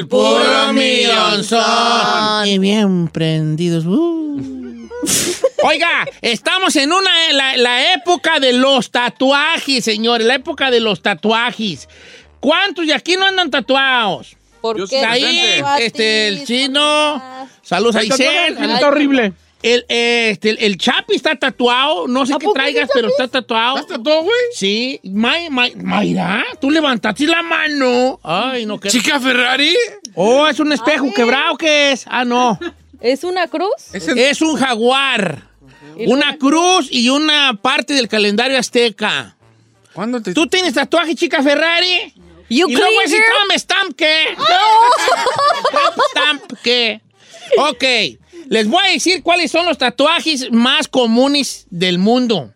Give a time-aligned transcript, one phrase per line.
[0.00, 2.46] Al puro millonzón.
[2.46, 3.84] Y bien prendidos.
[3.84, 4.88] Uh.
[5.62, 10.26] Oiga, estamos en una la, la época de los tatuajes, señores.
[10.26, 11.86] La época de los tatuajes.
[12.40, 14.36] ¿Cuántos de aquí no andan tatuados?
[14.62, 15.04] ¿Por Yo qué?
[15.04, 17.22] Ahí, este, el chino.
[17.60, 18.06] Saludos a ¿El?
[18.06, 18.56] Isel.
[18.56, 19.34] ¿El está horrible?
[19.62, 22.08] El, este, el, el Chapi está tatuado.
[22.08, 23.76] No sé ¿A qué traigas, pero está tatuado.
[23.78, 24.34] ¿Estás tatuado, güey?
[24.54, 25.00] Sí.
[25.04, 28.18] May- May- Mayra, tú levantaste la mano.
[28.22, 28.88] Ay, no, que.
[28.88, 29.76] ¿Chica Ferrari?
[30.14, 32.04] Oh, es un espejo quebrado, ¿qué es?
[32.06, 32.58] Ah, no.
[33.00, 33.94] ¿Es una cruz?
[33.94, 35.48] Es un jaguar.
[35.96, 39.36] ¿Y Una cruz y una parte del calendario azteca.
[39.92, 40.32] ¿Cuándo te.?
[40.32, 42.14] ¿Tú tienes tatuaje, chica Ferrari?
[42.48, 43.24] You y luego here?
[43.26, 44.24] Trump Stamp, ¿qué?
[45.70, 47.00] Trump Stamp, ¿qué?
[47.58, 48.19] Ok,
[48.50, 52.52] les voy a decir cuáles son los tatuajes más comunes del mundo.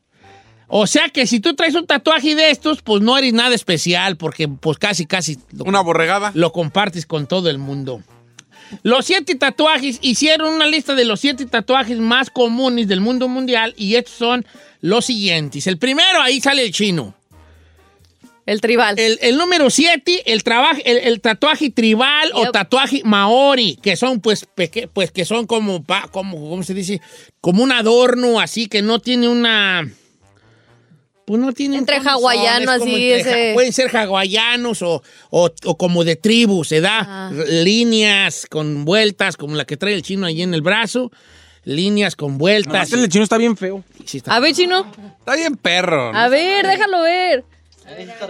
[0.66, 4.16] O sea que si tú traes un tatuaje de estos, pues no eres nada especial,
[4.16, 6.32] porque pues casi, casi lo, Una borregada.
[6.34, 8.02] lo compartes con todo el mundo.
[8.82, 13.72] Los siete tatuajes, hicieron una lista de los siete tatuajes más comunes del mundo mundial
[13.76, 14.44] y estos son
[14.80, 15.68] los siguientes.
[15.68, 17.14] El primero, ahí sale el chino.
[18.46, 18.98] El tribal.
[18.98, 24.20] El, el número 7, el, trabajo, el, el tatuaje tribal o tatuaje maori, que son
[24.20, 27.00] pues, peque- pues que son como, pa- como, ¿cómo se dice?
[27.40, 29.88] Como un adorno así, que no tiene una...
[31.26, 31.78] Pues no tiene...
[31.78, 32.18] Entre ¿cómo son?
[32.18, 36.16] hawaiano, Es como así, entre ja- ese- Pueden ser hawaianos o, o- o como de
[36.16, 37.30] tribu, se da Ah.
[37.48, 41.10] líneas con vueltas, como la que trae el chino ahí en el brazo,
[41.64, 42.92] líneas con vueltas.
[42.92, 43.82] el chino está bien feo.
[44.04, 44.86] Sí, está- A ver, chino.
[45.20, 46.14] Está bien perro.
[46.14, 47.44] A ver, déjalo ver.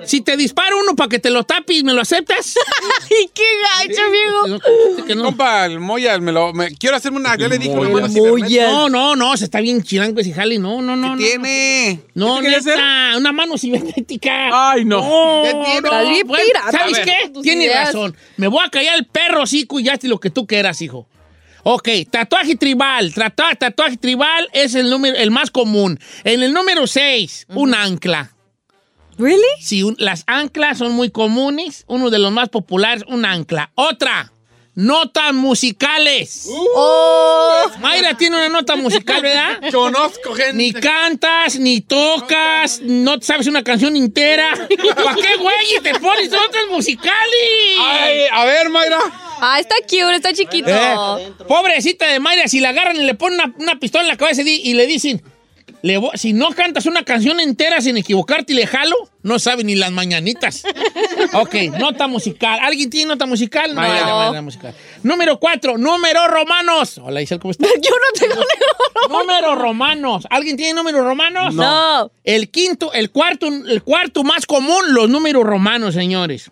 [0.04, 2.54] Si te disparo uno para que te lo tapes, ¿me lo aceptas?
[3.02, 3.42] ¡Ay, qué
[3.88, 4.46] gacho, viejo!
[4.48, 5.24] No, que no.
[5.24, 7.36] Compa, el Moya, me lo, me- quiero hacerme una.
[7.36, 7.88] Ya le dije, Moya.
[7.90, 8.48] una mano Moya.
[8.48, 8.66] cibernética.
[8.70, 10.58] No, no, no, se está bien chilango ese jale.
[10.58, 11.16] No, no, no.
[11.16, 12.00] ¿Qué no, tiene?
[12.14, 14.70] No, ¿Qué te quería neta, una mano cibernética.
[14.72, 14.98] Ay, no.
[15.00, 15.80] No, ¿Qué tiene?
[15.80, 17.04] no, Estás bien bueno, pirata, ¿Sabes a ver.
[17.22, 17.28] qué?
[17.30, 17.86] Tus Tienes ideas.
[17.86, 18.16] razón.
[18.36, 21.06] Me voy a callar el perro, hocico, y ya hazte lo que tú quieras, hijo.
[21.62, 23.14] Ok, tatuaje tribal.
[23.14, 25.98] Tatuaje, tatuaje tribal es el, número, el más común.
[26.24, 28.33] En el número 6, un ancla.
[29.18, 29.42] ¿Really?
[29.60, 31.84] Sí, un- las anclas son muy comunes.
[31.86, 33.70] Uno de los más populares, un ancla.
[33.74, 34.32] Otra,
[34.74, 36.48] notas musicales.
[36.50, 39.60] Oh, Mayra tiene una nota musical, ¿verdad?
[39.72, 40.54] Conozco gente.
[40.54, 44.50] Ni cantas, ni tocas, no te sabes una canción entera.
[44.96, 45.56] ¿Para qué, güey?
[45.82, 47.78] Te pones notas musicales.
[47.80, 48.98] Ay, a ver, Mayra.
[49.40, 50.68] ah, está cute, está chiquito.
[50.70, 54.16] Eh, pobrecita de Mayra, si la agarran y le ponen una, una pistola en la
[54.16, 55.22] cabeza y le dicen,
[55.84, 59.64] le voy- si no cantas una canción entera sin equivocarte y le jalo, no sabe
[59.64, 60.62] ni las mañanitas.
[61.34, 62.58] ok, nota musical.
[62.62, 63.74] ¿Alguien tiene nota musical?
[63.74, 63.94] No, Mayra.
[64.00, 64.74] Mayra, Mayra, musical.
[65.02, 66.96] Número cuatro, números romanos.
[67.04, 67.68] Hola, Isel, ¿cómo estás?
[67.82, 69.18] Yo no tengo ninguno.
[69.20, 70.26] números romanos.
[70.30, 71.54] ¿Alguien tiene números romanos?
[71.54, 72.10] No.
[72.24, 76.50] El quinto, el cuarto, el cuarto más común, los números romanos, señores.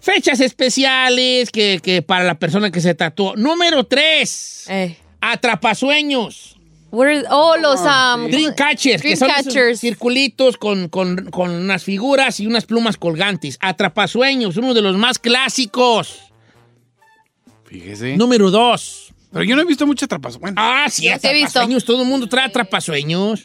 [0.00, 3.34] Fechas especiales que, que para la persona que se tatuó.
[3.34, 4.98] Número tres, Eh.
[5.22, 6.55] atrapasueños.
[6.90, 9.80] What are- oh, los um, Dream catchers, que son catchers.
[9.80, 13.58] circulitos con, con- con unas figuras y unas plumas colgantes.
[13.60, 16.20] Atrapasueños, uno de los más clásicos.
[17.64, 18.16] Fíjese.
[18.16, 19.12] Número dos.
[19.32, 20.38] Pero yo no he visto mucha trapas.
[20.38, 20.54] Bueno.
[20.58, 21.48] Ah, sí, Ya te he visto.
[21.58, 21.84] atrapasueños.
[21.84, 23.44] Todo el mundo trae atrapasueños.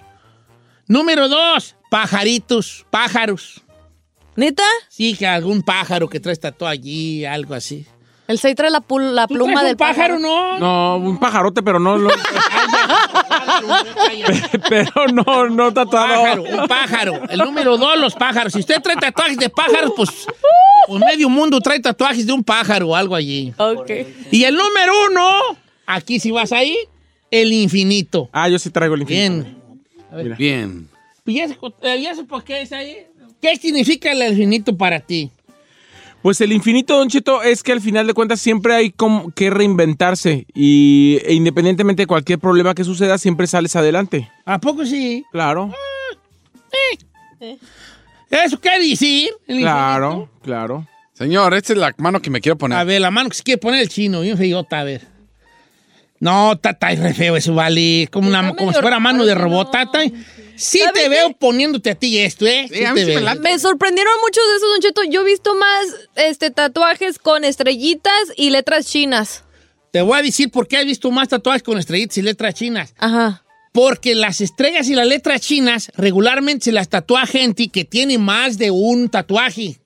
[0.87, 3.61] Número dos, pajaritos, pájaros.
[4.35, 4.63] ¿Neta?
[4.89, 7.85] Sí, que algún pájaro que traes tatuado allí, algo así.
[8.31, 10.57] El 6 trae la, pul- la ¿Tú pluma traes del un pájaro, no?
[10.57, 12.09] No, un pajarote, pero no, no-
[14.69, 16.23] pero no, no Un tatuado.
[16.23, 17.21] pájaro, un pájaro.
[17.29, 18.53] El número dos, los pájaros.
[18.53, 20.09] Si usted trae tatuajes de pájaros, pues,
[20.87, 23.53] pues medio mundo trae tatuajes de un pájaro o algo allí.
[23.57, 23.89] Ok.
[24.31, 25.29] Y el número uno,
[25.85, 26.77] aquí si vas ahí,
[27.29, 28.29] el infinito.
[28.31, 29.45] Ah, yo sí traigo el infinito.
[30.13, 30.35] Bien.
[30.37, 30.89] Bien.
[31.23, 31.57] Pues ya sé,
[32.21, 33.07] eh, por qué es ahí.
[33.41, 35.31] ¿Qué significa el infinito para ti?
[36.21, 39.49] Pues el infinito, Don Cheto, es que al final de cuentas siempre hay como que
[39.49, 44.29] reinventarse y e independientemente de cualquier problema que suceda, siempre sales adelante.
[44.45, 45.25] ¿A poco sí?
[45.31, 45.71] Claro,
[48.29, 49.31] ¿Eso qué decir?
[49.47, 50.87] el claro, claro.
[51.13, 52.77] Señor, esta es la mano que me quiero poner.
[52.77, 55.01] A ver, la mano que se quiere poner el chino, bien feyota, a ver.
[56.19, 58.07] No, está está re feo eso, vale.
[58.11, 59.73] Como, una, como si fuera mano de robot.
[59.73, 60.01] ¿no?
[60.61, 61.09] Sí ¿Sabe te qué?
[61.09, 62.67] veo poniéndote a ti esto, ¿eh?
[62.71, 63.35] Sí, a mí te sí veo.
[63.41, 65.01] Me sorprendieron muchos de esos, Don Cheto.
[65.09, 69.43] Yo he visto más este, tatuajes con estrellitas y letras chinas.
[69.91, 72.93] Te voy a decir por qué has visto más tatuajes con estrellitas y letras chinas.
[72.99, 73.43] Ajá.
[73.73, 78.57] Porque las estrellas y las letras chinas regularmente se las tatúa gente que tiene más
[78.57, 79.79] de un tatuaje.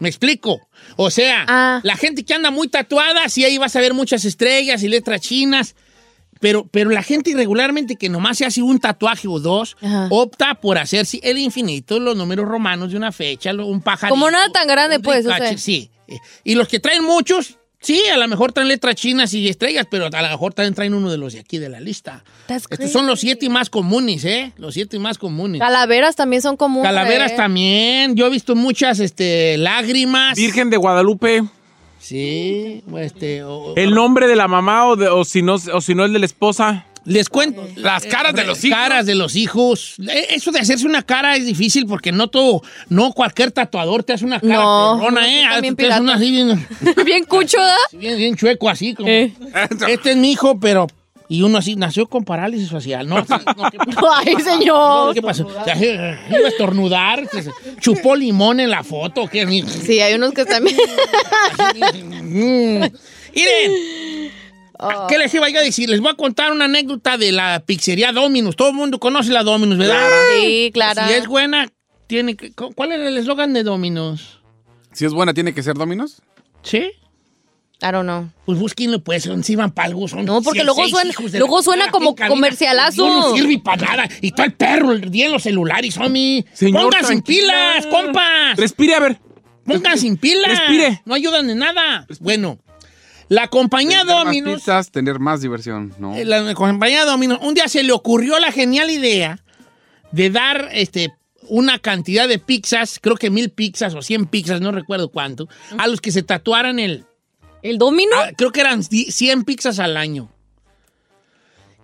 [0.00, 0.60] ¿Me explico?
[0.96, 1.80] O sea, Ah.
[1.82, 5.20] la gente que anda muy tatuada, sí ahí vas a ver muchas estrellas y letras
[5.20, 5.74] chinas.
[6.40, 10.08] Pero, pero la gente irregularmente que nomás se hace un tatuaje o dos, Ajá.
[10.10, 14.10] opta por hacerse el infinito, los números romanos de una fecha, un pájaro.
[14.10, 15.56] Como nada tan grande, pues, o sea.
[15.58, 15.90] Sí.
[16.44, 20.06] Y los que traen muchos, sí, a lo mejor traen letras chinas y estrellas, pero
[20.06, 22.24] a lo mejor también traen uno de los de aquí de la lista.
[22.46, 24.52] That's Estos son los siete más comunes, ¿eh?
[24.56, 25.60] Los siete más comunes.
[25.60, 26.88] Calaveras también son comunes.
[26.88, 28.16] Calaveras también.
[28.16, 30.36] Yo he visto muchas este, lágrimas.
[30.36, 31.44] Virgen de Guadalupe,
[31.98, 33.42] Sí, este.
[33.44, 36.12] o- el nombre de la mamá o, de- o si no o si no el
[36.12, 36.84] de la esposa.
[37.04, 37.66] Les cuento.
[37.76, 38.76] Las caras de los hijos.
[38.78, 39.94] Caras de los hijos.
[40.10, 42.60] Eh, Eso de hacerse una cara es difícil porque no todo,
[42.90, 45.30] no cualquier tatuador te hace una cara No, perrona, no, ¿eh?
[45.30, 46.66] sí, A también veces te hace una así bien,
[47.06, 47.76] Bien cucho, ¿da?
[47.92, 48.94] bien, bien chueco así.
[48.94, 49.32] Como, Eh.
[49.88, 50.86] Este es mi hijo, pero...
[51.30, 53.06] Y uno así, nació con parálisis facial.
[53.06, 54.12] No, sí, no, ¿qué pasó?
[54.12, 55.14] Ay, señor.
[55.14, 55.46] ¿Qué pasó?
[55.46, 57.28] O sea, iba a estornudar,
[57.80, 59.28] chupó limón en la foto.
[59.28, 59.46] ¿qué?
[59.66, 60.76] Sí, hay unos que también.
[63.34, 63.72] Miren,
[65.08, 65.90] ¿qué les iba yo a decir?
[65.90, 68.56] Les voy a contar una anécdota de la pizzería Dominus.
[68.56, 70.08] Todo el mundo conoce la Dominus, ¿verdad?
[70.40, 71.02] Sí, claro.
[71.06, 71.68] Si es buena,
[72.06, 72.52] tiene que...
[72.52, 74.38] ¿Cuál era el eslogan de Dominus?
[74.92, 76.22] Si es buena, ¿tiene que ser Dominos?
[76.62, 76.90] ¿Sí?
[77.80, 78.28] I don't know.
[78.44, 82.14] Pues búsquenlo, pues, van para algo, son No, porque seis- luego suena- luego suena como
[82.18, 83.06] en comercialazo.
[83.06, 84.08] No sirve para nada.
[84.20, 86.44] Y todo el perro, el día en los celulares, homie.
[86.52, 88.56] Señor, Pongan sin pilas, compas.
[88.56, 89.20] Respire, a ver.
[89.64, 90.50] Pongan sin pilas.
[90.58, 91.02] Respire.
[91.04, 92.04] No ayudan de nada.
[92.18, 92.58] Bueno,
[93.28, 94.54] la compañía Tener más Dominus...
[94.56, 96.16] pizzas, tener más diversión, ¿no?
[96.16, 99.38] Eh, La compañía Domino, un día se le ocurrió la genial idea
[100.10, 104.72] de dar este, una cantidad de pizzas, creo que mil pizzas o cien pizzas, no
[104.72, 105.46] recuerdo cuánto,
[105.76, 107.04] a los que se tatuaran el...
[107.62, 108.12] ¿El domino?
[108.16, 110.30] ah, creo que eran di- 100 pizzas al año.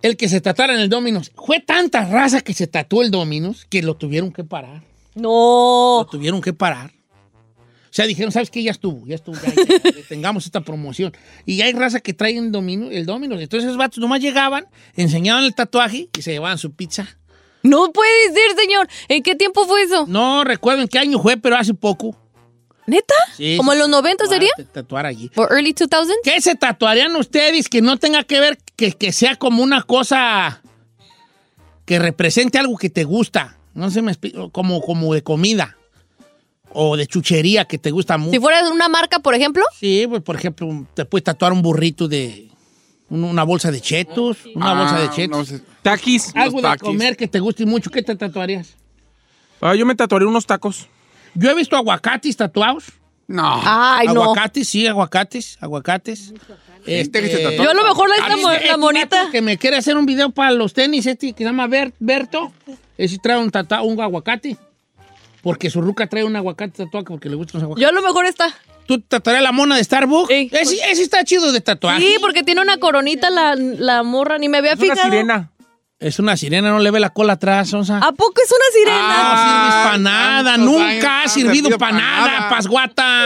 [0.02, 1.32] El que se tatuaran el Dominos.
[1.34, 4.82] Fue tanta raza que se tatuó el Dominos que lo tuvieron que parar.
[5.14, 5.22] Lo
[6.02, 6.06] No.
[6.10, 6.90] tuvieron que parar.
[7.60, 8.62] O sea, dijeron, ¿sabes qué?
[8.62, 9.54] Ya estuvo, ya estuvo, ya, ya,
[9.84, 11.16] ya, tengamos esta promoción.
[11.46, 13.40] Y hay raza que traen domino, el Dominos.
[13.40, 14.66] Entonces esos vatos nomás llegaban,
[14.96, 17.06] enseñaban el tatuaje y se llevaban su pizza.
[17.62, 18.88] No puede ser, señor.
[19.08, 20.06] ¿En qué tiempo fue eso?
[20.06, 22.14] No recuerdo en qué año fue, pero hace poco.
[22.86, 23.14] ¿Neta?
[23.36, 24.50] Sí, ¿Como en los 90 sería?
[24.72, 25.30] Tatuar- allí.
[25.36, 26.14] ¿O early 2000?
[26.22, 30.60] ¿Qué se tatuarían ustedes que no tenga que ver, que, que sea como una cosa
[31.86, 33.56] que represente algo que te gusta?
[33.74, 35.76] No sé, me explico, como, como de comida
[36.72, 38.32] o de chuchería que te gusta mucho.
[38.32, 39.64] Si fuera una marca, por ejemplo.
[39.78, 42.48] Sí, pues por ejemplo, te puedes tatuar un burrito de
[43.08, 45.38] un- una bolsa de chetos, una Ah, bolsa de chetos.
[45.38, 45.62] no sé.
[45.82, 46.32] Taquis.
[46.34, 48.74] Algo de comer que te guste mucho, ¿qué te tatuarías?
[49.60, 50.88] Ah, yo me tatuaré unos tacos.
[51.34, 52.84] Yo he visto aguacates tatuados.
[53.26, 53.60] No.
[53.64, 54.22] Ay, no.
[54.22, 56.32] aguacates, sí, aguacates, aguacates.
[56.84, 57.64] Se tatúa.
[57.64, 59.28] Yo a lo mejor la, este- la este monita.
[59.32, 62.52] Que me quiere hacer un video para los tenis, este que se llama Ber- Berto.
[62.98, 64.56] Ese trae un, tata- un aguacate.
[65.42, 67.82] Porque su ruca trae un aguacate tatuado porque le gustan los aguacates.
[67.82, 68.54] Yo a lo mejor esta.
[68.86, 70.28] ¿Tú te tatuarías la mona de Starbucks?
[70.28, 70.50] Sí.
[70.52, 72.00] Ese, ese está chido de tatuaje.
[72.02, 75.10] Sí, porque tiene una coronita la, la morra, ni me había Es una fijado.
[75.10, 75.50] sirena.
[76.00, 77.98] Es una sirena, no le ve la cola atrás, Sonsa.
[77.98, 78.98] ¿A poco es una sirena?
[79.00, 82.48] Ah, no sirves para nada, nunca ha servido para pa' nada, nada.
[82.50, 83.22] pasguata.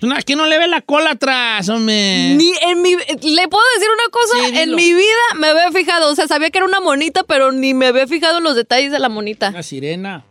[0.00, 2.34] No, es que no le ve la cola atrás, hombre.
[2.36, 4.36] Ni en mi, ¿Le puedo decir una cosa?
[4.48, 6.10] Sí, en mi vida me había fijado.
[6.10, 8.90] O sea, sabía que era una monita, pero ni me había fijado en los detalles
[8.90, 9.48] de la monita.
[9.50, 10.24] Una sirena.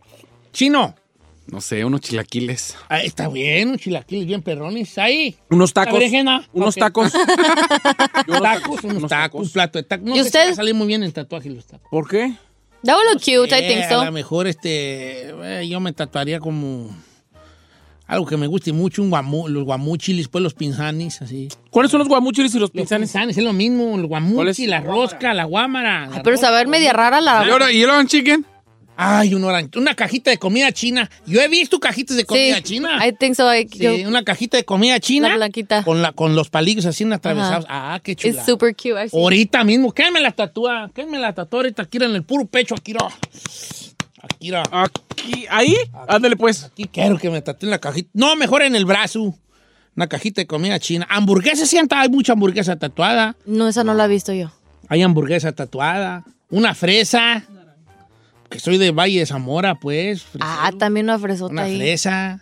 [0.51, 0.95] Chino.
[1.47, 2.75] No sé, unos chilaquiles.
[2.89, 4.97] Ahí está bien, un chilaquiles bien perrones.
[4.97, 5.35] Ahí.
[5.49, 5.99] Unos tacos.
[6.53, 7.11] Unos tacos.
[8.41, 10.05] Tacos, unos tacos, un plato de tacos.
[10.05, 10.53] No ¿Y usted?
[10.53, 11.87] salir muy bien el tatuaje los tacos.
[11.89, 12.33] ¿Por qué?
[12.83, 14.11] That would look cute, I think A lo so.
[14.11, 15.29] mejor este,
[15.61, 16.89] eh, yo me tatuaría como
[18.07, 21.47] Algo que me guste mucho, un guamu, los guamuchilis, pues los pinzanis, así.
[21.69, 23.09] ¿Cuáles son los guamuchilis y los Los pinzanes?
[23.11, 26.07] pinzanes es lo mismo, el guamuchi, la rosca, la guámara.
[26.07, 26.47] la Ay, pero rosca.
[26.47, 27.45] saber media rara la...
[27.47, 28.45] ¿Y ahora- ¿Y chicken?
[28.95, 31.09] Ay, un orange, una cajita de comida china.
[31.25, 33.05] Yo he visto cajitas de comida Sí, china.
[33.05, 33.53] I think so.
[33.53, 35.29] I- Sí, yo- una cajita de comida china.
[35.29, 35.83] La blanquita.
[35.83, 37.65] Con, la, con los palillos así atravesados.
[37.69, 38.33] Ah, qué chula.
[38.35, 38.89] It's super cute.
[38.91, 40.91] I've seen- Ahorita mismo, ¿qué me la tatúa?
[40.93, 41.83] ¿Qué me la tatúa ahorita?
[41.83, 43.09] Aquí en el puro pecho, aquí, no.
[44.21, 44.63] Aquí, no.
[44.71, 45.75] Aquí, ahí,
[46.07, 46.63] ándale pues.
[46.63, 48.09] Aquí quiero que me tatúen la cajita.
[48.13, 49.37] No, mejor en el brazo.
[49.95, 51.05] Una cajita de comida china.
[51.09, 53.35] Hamburguesa, sienta, hay mucha hamburguesa tatuada.
[53.45, 54.51] No, esa no la he visto yo.
[54.87, 56.23] Hay hamburguesa tatuada.
[56.49, 57.43] Una fresa.
[58.53, 60.25] Que soy de Valle de Zamora, pues.
[60.39, 61.77] Ah, también una fresota Una ahí.
[61.77, 62.39] fresa.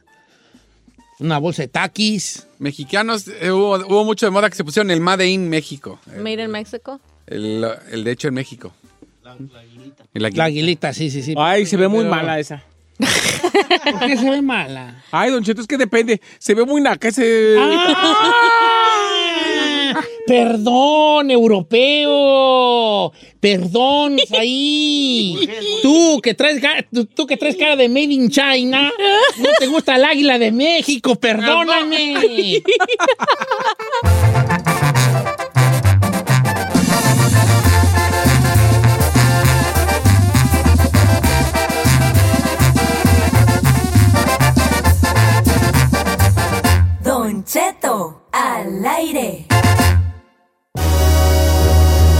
[1.19, 2.47] Una bolsa de taquis.
[2.59, 5.99] Mexicanos, eh, hubo, hubo mucho de moda que se pusieron el Made in México.
[6.17, 6.99] Made in Mexico.
[7.27, 8.73] El, el de hecho en México.
[10.13, 11.33] El La aguilita, sí, sí, sí.
[11.37, 12.63] Ay, se ve muy Pero- mala esa.
[12.97, 15.01] ¿Por qué se ve mala?
[15.11, 16.21] Ay, Don Cheto, es que depende.
[16.37, 17.55] Se ve muy naca ese...
[17.57, 18.57] ¡Ah!
[20.31, 23.11] Perdón, europeo.
[23.41, 25.35] Perdón, ahí.
[25.81, 26.61] Tú que traes
[27.13, 28.89] tú que traes cara de Made in China,
[29.39, 32.63] no te gusta el águila de México, perdóname.
[47.03, 49.47] Don Cheto, al aire.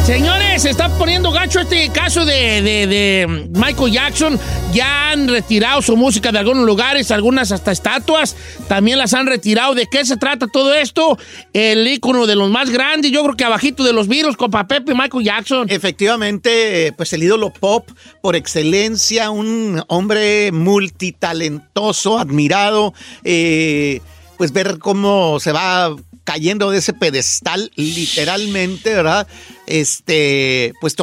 [0.06, 4.40] Señores, se está poniendo gacho este caso de, de- de Michael Jackson.
[4.74, 8.36] Ya han retirado su música de algunos lugares, algunas hasta estatuas.
[8.68, 9.74] También las han retirado.
[9.76, 11.18] ¿De qué se trata todo esto?
[11.54, 14.94] El ícono de los más grandes, yo creo que abajito de los virus, Copa Pepe,
[14.96, 15.68] Michael Jackson.
[15.70, 17.88] Efectivamente, eh, pues el ídolo pop
[18.22, 22.94] por excelencia, un hombre multitalentoso, admirado,
[23.24, 24.02] eh,
[24.38, 29.28] pues ver cómo se va cayendo de ese pedestal literalmente, ¿verdad?
[29.74, 30.98] Este, pues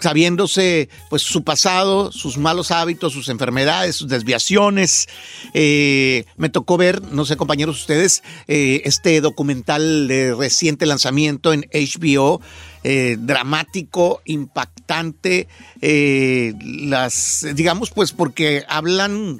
[0.00, 5.08] sabiéndose pues su pasado, sus malos hábitos, sus enfermedades, sus desviaciones.
[5.52, 11.66] Eh, me tocó ver, no sé compañeros ustedes, eh, este documental de reciente lanzamiento en
[11.70, 12.40] HBO,
[12.82, 15.46] eh, dramático, impactante,
[15.82, 19.38] las, digamos pues porque hablan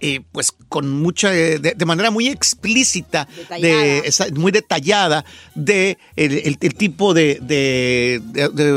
[0.00, 3.26] eh, pues con mucha, eh, de, de manera muy explícita,
[3.62, 4.02] de,
[4.34, 5.24] muy detallada
[5.54, 7.38] de el, el- el tipo de,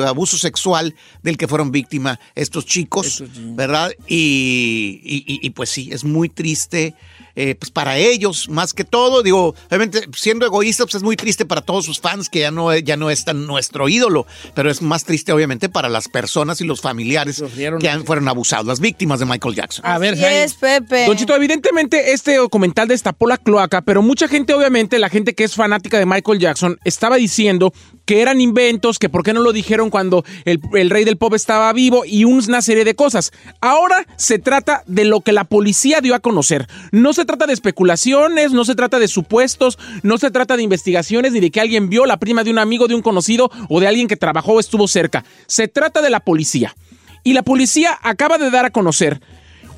[0.07, 3.23] abuso sexual del que fueron víctimas estos chicos,
[3.55, 3.91] ¿verdad?
[4.07, 6.93] Y- y, pues sí, es muy triste.
[7.35, 11.45] Eh, pues para ellos, más que todo, digo, obviamente siendo egoísta, pues es muy triste
[11.45, 14.81] para todos sus fans que ya no, ya no es tan nuestro ídolo, pero es
[14.81, 17.79] más triste obviamente para las personas y los familiares Sufrieron.
[17.79, 19.85] que han- fueron abusados, las víctimas de Michael Jackson.
[19.85, 21.05] A ver, es, Pepe.
[21.05, 25.43] Don Chito, evidentemente este documental destapó la cloaca, pero mucha gente, obviamente, la gente que
[25.43, 27.73] es fanática de Michael Jackson, estaba diciendo
[28.05, 31.71] que eran inventos, que por qué no lo dijeron cuando el, rey del pop estaba
[31.73, 33.31] vivo y una serie de cosas.
[33.61, 36.67] Ahora se trata de lo que la policía dio a conocer.
[36.91, 41.31] No se trata de especulaciones, no se trata de supuestos, no se trata de investigaciones
[41.31, 43.87] ni de que alguien vio la prima de un amigo, de un conocido o de
[43.87, 45.23] alguien que trabajó o estuvo cerca.
[45.47, 46.75] Se trata de la policía.
[47.23, 49.21] Y la policía acaba de dar a conocer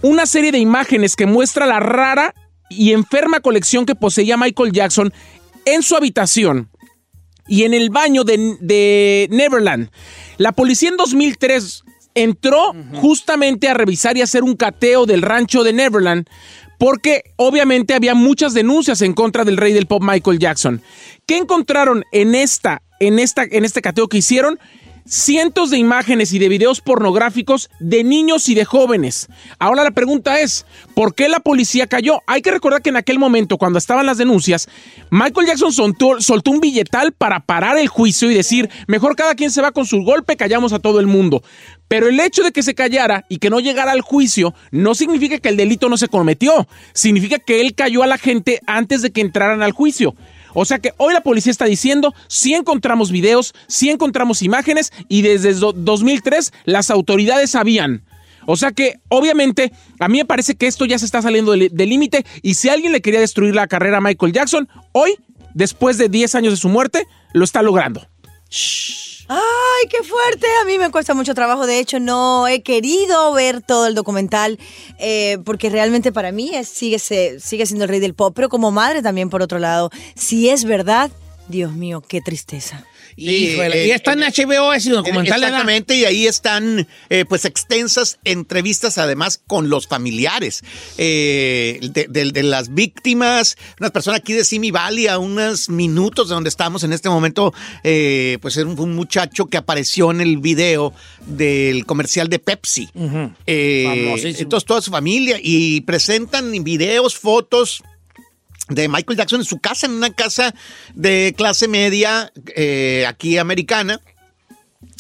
[0.02, 2.34] una serie de imágenes que muestra la rara
[2.70, 5.14] y enferma colección que poseía Michael Jackson
[5.66, 6.70] en su habitación
[7.48, 9.90] y en el baño de, de Neverland.
[10.38, 11.84] La policía en 2003
[12.16, 16.28] entró justamente a revisar y hacer un cateo del rancho de Neverland
[16.78, 20.82] porque obviamente había muchas denuncias en contra del rey del pop Michael Jackson.
[21.26, 24.60] ¿Qué encontraron en esta en esta en este cateo que hicieron?
[25.06, 29.28] Cientos de imágenes y de videos pornográficos de niños y de jóvenes.
[29.60, 32.22] Ahora la pregunta es, ¿por qué la policía cayó?
[32.28, 34.68] Hay que recordar que en aquel momento, cuando estaban las denuncias,
[35.10, 39.62] Michael Jackson soltó, un billetal para parar el juicio y decir, mejor cada quien se
[39.62, 41.44] va con su golpe, callamos a todo el mundo.
[41.88, 45.38] Pero el hecho de que se callara y que no llegara al juicio no significa
[45.38, 49.12] que el delito no se cometió, significa que él cayó a la gente antes de
[49.12, 50.16] que entraran al juicio.
[50.54, 55.22] O sea que hoy la policía está diciendo, sí encontramos videos, sí encontramos imágenes y
[55.22, 58.04] desde do- 2003 las autoridades sabían.
[58.46, 61.72] O sea que obviamente a mí me parece que esto ya se está saliendo del
[61.90, 65.16] límite y si alguien le quería destruir la carrera a Michael Jackson, hoy,
[65.54, 68.06] después de 10 años de su muerte, lo está logrando.
[69.34, 70.46] Ay, qué fuerte.
[70.62, 71.66] A mí me cuesta mucho trabajo.
[71.66, 74.60] De hecho, no he querido ver todo el documental
[75.00, 78.34] eh, porque realmente para mí sigue siendo el rey del pop.
[78.36, 81.10] Pero como madre también, por otro lado, si es verdad,
[81.48, 82.86] Dios mío, qué tristeza.
[83.16, 85.44] Híjole, eh, y está en HBO ese documental.
[85.44, 90.64] Exactamente, y ahí están eh, pues extensas entrevistas además con los familiares
[90.98, 93.56] eh, de, de- de las víctimas.
[93.80, 97.54] Una persona aquí de Simi Valley, a unos minutos de donde estamos en este momento,
[97.84, 100.94] eh, pues era un, un muchacho que apareció en el video
[101.26, 102.90] del comercial de Pepsi.
[103.48, 104.40] Eh, Famosísimo.
[104.42, 107.84] entonces toda su familia y presentan videos, fotos
[108.70, 110.54] de Michael Jackson en su casa, en una casa
[110.94, 114.00] de clase media eh, aquí americana,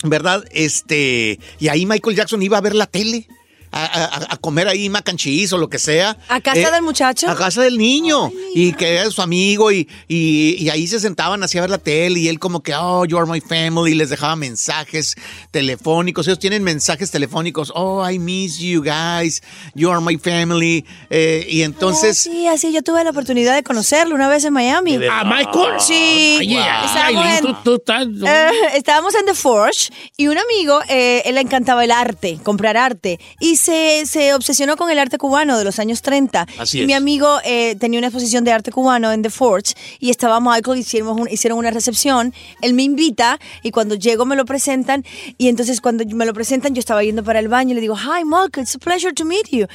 [0.03, 0.43] ¿verdad?
[0.51, 3.27] Este, y ahí Michael Jackson iba a ver la tele.
[3.75, 6.15] A, a- a comer ahí mac and cheese o lo que sea.
[6.29, 7.27] ¿A casa Eh, del muchacho?
[7.29, 8.31] A casa del niño.
[8.55, 11.79] y que era su amigo y, y- y ahí se sentaban así a ver la
[11.79, 15.15] tele y él como que, oh, you are my family, y les dejaba mensajes
[15.51, 16.27] telefónicos.
[16.27, 19.41] Ellos tienen mensajes telefónicos, oh, I miss you guys,
[19.75, 20.85] you are my family.
[21.09, 22.27] Eh, y entonces...
[22.27, 24.95] Oh, sí, así yo tuve la oportunidad de conocerlo una vez en Miami.
[25.09, 25.79] ¿A Michael?
[25.79, 26.37] Sí.
[26.39, 28.05] Ay, ay, Estábamos Aileen, en- tú, tú estás...
[28.25, 32.77] Eh, estábamos en The Forge y un amigo, eh, él le encantaba el arte, comprar
[32.77, 36.47] arte, y se, se obsesionó con el arte cubano de los años 30.
[36.59, 36.87] Así y es.
[36.87, 40.79] mi amigo eh, tenía una exposición de arte cubano en The Forge y estaba Michael,
[40.79, 45.05] hicimos un- hicieron una recepción, él me invita y cuando llego me lo presentan
[45.37, 47.95] y entonces cuando me lo presentan yo estaba yendo para el baño y le digo,
[47.95, 49.65] hi Michael, it's a pleasure to meet you.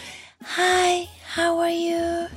[0.57, 2.29] Hi, how are you?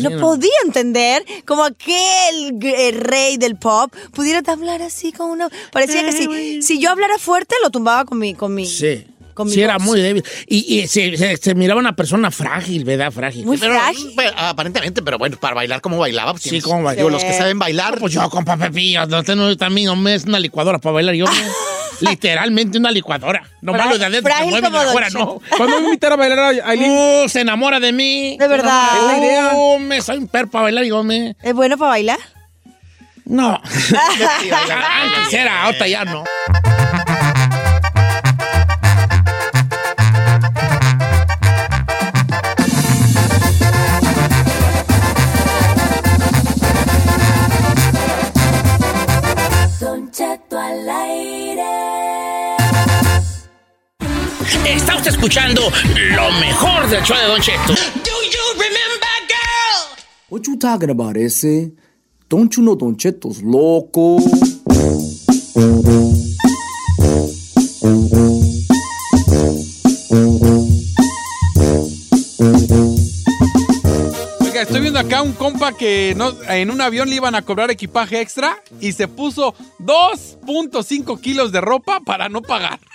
[0.00, 5.48] Yo no podía entender como aquel eh, rey del pop pudiera hablar así con uno.
[5.70, 9.06] Parecía que si, si yo hablara fuerte lo tumbaba con mi, con mi, Sí.
[9.36, 9.84] Con Sí, era voz.
[9.86, 10.24] muy débil.
[10.48, 13.12] Y, y se, se- se miraba una persona frágil, ¿verdad?
[13.12, 13.44] Frágil.
[13.46, 14.12] Muy Pero, frágil.
[14.16, 16.32] pero, aparentemente, pero bueno, para bailar como bailaba.
[16.32, 16.94] pues, Sí, como bailaba.
[16.96, 17.98] digo, los que saben bailar.
[18.00, 21.14] Pues yo, compa Pepillo, no tengo también, no me es una licuadora para bailar.
[21.14, 21.26] Yo,
[22.00, 23.42] literalmente una licuadora.
[23.62, 25.40] No malo de adentro, se frágil mueve de afuera, no.
[25.56, 26.90] Cuando me invitar a bailar a Aileen,
[27.24, 28.36] Uh, se enamora de mí.
[28.38, 28.88] De verdad.
[28.96, 29.50] Es la idea.
[29.54, 31.36] Uh, me soy un perro para bailar, yo me...
[31.42, 32.18] ¿Es bueno para bailar?
[33.24, 33.60] No.
[35.20, 36.24] Antes era, ahorita ya no.
[50.76, 52.56] Al aire.
[54.66, 55.62] Está usted escuchando
[56.14, 57.74] lo mejor del show de Don Cheto.
[60.28, 61.72] What you talking about, ese?
[62.28, 64.18] Don't you know Don Cheto's loco?
[75.36, 79.54] Compa que no, en un avión le iban a cobrar equipaje extra y se puso
[79.80, 82.80] 2.5 kilos de ropa para no pagar.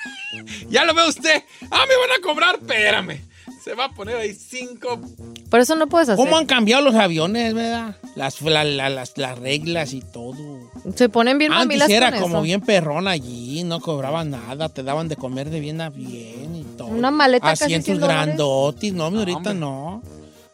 [0.70, 1.44] Ya lo ve usted.
[1.70, 2.56] Ah, me van a cobrar.
[2.56, 3.20] Espérame.
[3.62, 5.02] Se va a poner ahí 5.
[5.50, 6.24] Por eso no puedes hacer.
[6.24, 7.98] ¿Cómo han cambiado los aviones, verdad?
[8.16, 10.72] Las, la- la- las, las reglas y todo.
[10.96, 12.44] Se ponen bien Antes mamilas era con como eso.
[12.44, 16.64] bien perrón allí, no cobraban nada, te daban de comer de bien a bien y
[16.78, 16.88] todo.
[16.88, 18.26] Una maleta casi Asientos 100 dólares.
[18.28, 19.54] grandotis, no, mi ahorita hombre.
[19.56, 20.02] no.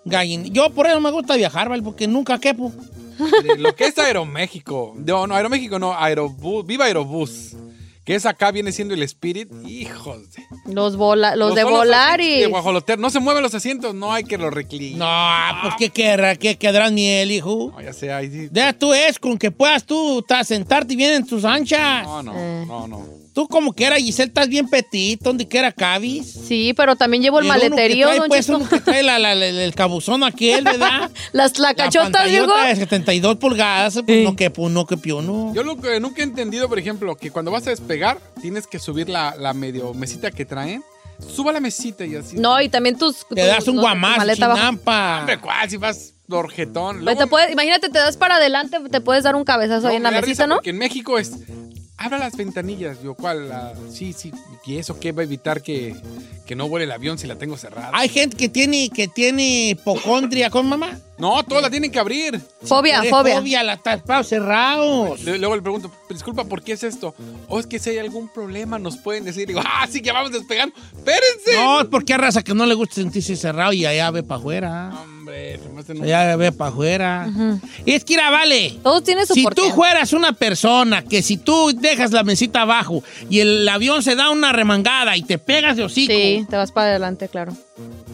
[0.10, 1.84] Gallin- Yo por eso me gusta viajar, ¿vale?
[1.84, 2.72] Porque nunca quepo.
[3.58, 4.94] Lo que es Aeroméxico.
[4.98, 5.94] No, no, Aeroméxico no.
[5.98, 6.66] Aerobús.
[6.66, 7.56] Viva Aerobús.
[8.06, 9.50] Que es acá, viene siendo el Spirit.
[9.66, 10.44] Hijos de...
[10.74, 12.42] Los, vola- los, de los volar asientos y...
[12.42, 13.00] De guajolotear.
[13.00, 13.94] No se mueven los asientos.
[13.96, 15.56] No hay que los reclinar.
[15.56, 17.74] No, pues qué querrá, qué quedarán miel, hijo.
[17.76, 18.50] No, ya sé, ahí sí.
[18.54, 22.04] Ya tú es con que puedas tú ta- sentarte bien en tus anchas.
[22.06, 22.64] No, no, Eh.
[22.66, 23.06] no, no.
[23.38, 26.26] Tú como que era Giselle, estás bien petit, donde quiera cabis.
[26.48, 29.20] Sí, pero también llevo el, uno que maleterío, trae, don pues, uno que trae la-
[29.20, 31.12] la- la- el cabuzón aquel, ¿verdad?
[31.34, 32.48] Las La lacachotas, digo.
[32.58, 34.24] de 72 pulgadas, pues Sí.
[34.24, 35.54] no que no que uno.
[35.54, 38.80] Yo lo que nunca he entendido, por ejemplo, que cuando vas a despegar, tienes que
[38.80, 40.84] subir la, la medio mesita que traen.
[41.20, 42.38] Suba la mesita y así.
[42.38, 43.18] No, y también tus...
[43.30, 43.84] Te das un no
[44.46, 44.58] abajo.
[44.62, 45.20] chinampa.
[45.20, 45.70] Hombre, ¿cuál?
[45.70, 46.96] Si vas dorjetón.
[46.96, 49.90] Pues Luego- te puedes- imagínate, te das para adelante, te puedes dar un cabezazo No,
[49.90, 50.56] ahí en la mesita, ¿no?
[50.56, 51.34] Porque en México es.
[52.00, 53.02] Abra las ventanillas.
[53.02, 53.50] Yo, ¿cuál?
[53.50, 54.32] La- sí, sí.
[54.66, 55.96] ¿Y eso qué va a evitar que,
[56.46, 57.90] que no vuele el avión si la tengo cerrada?
[57.94, 61.00] Hay gente que tiene, que tiene hipocondria con mamá.
[61.18, 62.40] No, todas la tienen que abrir.
[62.62, 63.38] Fobia, fobia.
[63.40, 65.20] Fobia, la tapados cerrados.
[65.24, 67.16] Le- Luego le pregunto, disculpa, ¿por qué es esto?
[67.48, 69.48] O es que si hay algún problema nos pueden decir.
[69.48, 70.76] Digo, ah, sí, que vamos despegando.
[70.96, 71.56] Espérense.
[71.56, 74.40] No, es porque hay raza que no le gusta sentirse cerrado y allá ve para
[74.40, 74.92] afuera.
[75.28, 75.60] Hombre,
[76.04, 77.30] Allá ve para afuera.
[77.86, 78.78] Y es que, mira, vale.
[78.82, 79.62] Todos tienen su Si porqué.
[79.62, 84.16] tú fueras una persona que si tú dejas la mesita abajo y el avión se
[84.16, 87.56] da una remangada y te pegas de hocico, Sí, te vas para adelante, claro.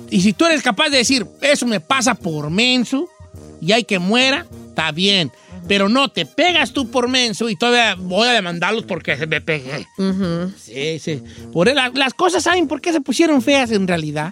[0.10, 3.08] y si tú eres capaz de decir, eso me pasa por menso
[3.62, 5.32] y hay que muera, está bien.
[5.67, 9.39] Pero no, te pegas tú por menso y todavía voy a demandarlos porque se me
[9.39, 9.88] pegué.
[10.58, 11.23] Sí, sí.
[11.54, 14.32] Por la- las cosas, ¿saben por qué se pusieron feas en realidad?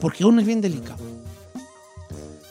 [0.00, 0.98] Porque uno es bien delicado.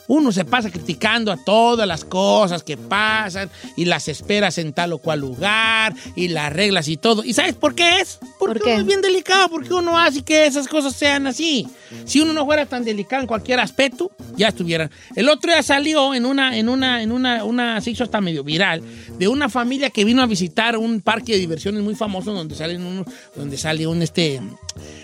[0.08, 4.92] Uno se pasa criticando a todas las cosas que pasan y las esperas en tal
[4.94, 7.22] o cual lugar y las reglas y todo.
[7.24, 8.18] ¿Y sabes por qué es?
[8.38, 11.66] Porque uno es bien delicado, porque uno hace que esas cosas sean así.
[12.04, 14.90] Si uno no fuera tan delicado en cualquier aspecto, ya estuvieran.
[15.14, 18.42] El otro día salió en una, en una, en una, una, se hizo hasta medio
[18.42, 18.82] viral,
[19.18, 22.84] de una familia que vino a visitar un parque de diversiones muy famoso donde salen
[22.84, 24.40] unos, donde sale un este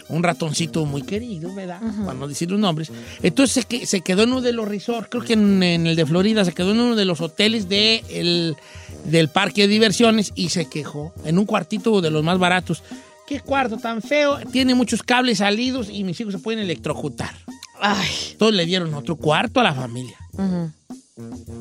[0.08, 1.80] un ratoncito muy querido, ¿verdad?
[2.04, 2.92] Para no decir los nombres.
[3.22, 5.96] Entonces se, que- se quedó en uno de los resorts, creo que en, en el
[5.96, 8.56] de Florida, se quedó en uno de los hoteles de el-
[9.04, 12.82] del parque de diversiones y se quejó en un cuartito de los más baratos.
[13.26, 14.38] ¿Qué cuarto tan feo?
[14.50, 17.34] Tiene muchos cables salidos y mis hijos se pueden electrocutar.
[17.80, 18.08] Ay.
[18.32, 20.16] Entonces le dieron otro cuarto a la familia.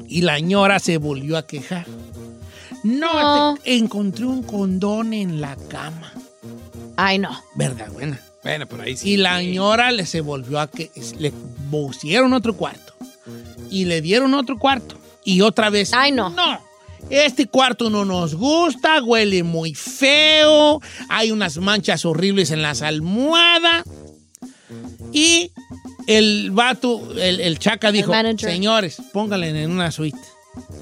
[0.08, 1.86] Y la ñora se volvió a quejar.
[2.84, 6.12] No, te- encontré un condón en la cama.
[6.98, 7.30] Ay, no.
[7.56, 8.20] ¿Verdad, buena?
[8.44, 9.12] Bueno, por ahí sí.
[9.12, 11.32] Y la ñora le se volvió a que le
[11.72, 12.93] pusieron otro cuarto.
[13.74, 15.00] Y le dieron otro cuarto.
[15.26, 15.94] Y otra vez.
[15.94, 16.30] Ay, no.
[16.30, 16.62] No.
[17.10, 23.84] Este cuarto no nos gusta, huele muy feo, hay unas manchas horribles en las almohadas.
[25.12, 25.52] Y
[26.08, 30.18] el vato, el, el chaca dijo, señores, pónganla en una suite.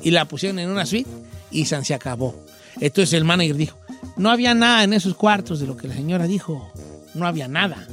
[0.04, 1.10] Y la pusieron en una suite
[1.50, 2.36] y se acabó.
[2.80, 3.78] Entonces el manager dijo,
[4.18, 6.72] no había nada en esos cuartos de lo que la señora dijo.
[7.14, 7.88] No había nada.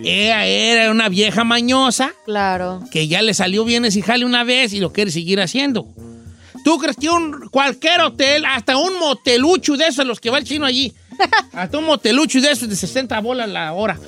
[0.00, 2.82] Ella era una vieja mañosa Claro.
[2.90, 5.86] que ya le salió bien ese jale una vez y lo quiere seguir haciendo.
[6.64, 10.44] ¿Tú crees que un, cualquier hotel, hasta un motelucho de esos, los que va el
[10.44, 10.92] chino allí,
[11.52, 13.98] hasta un motelucho de esos de 60 bolas la hora,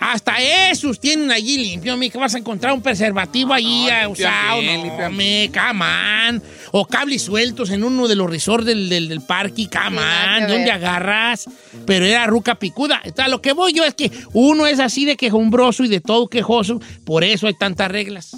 [0.00, 4.10] hasta esos tienen allí limpio, mi, que vas a encontrar un preservativo allí ah, limpian
[4.10, 9.20] usado, no, me, camán, o cables sueltos en uno de los resorts del, del, del
[9.20, 10.72] parque, camán, ¿dónde ver.
[10.72, 11.50] agarras?
[11.86, 13.02] Pero era ruca picuda.
[13.18, 16.28] A lo que voy yo es que uno es así de quejumbroso y de todo
[16.28, 18.34] quejoso, por eso hay tantas reglas,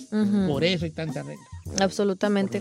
[0.48, 1.51] por eso hay tantas reglas.
[1.80, 2.60] Absolutamente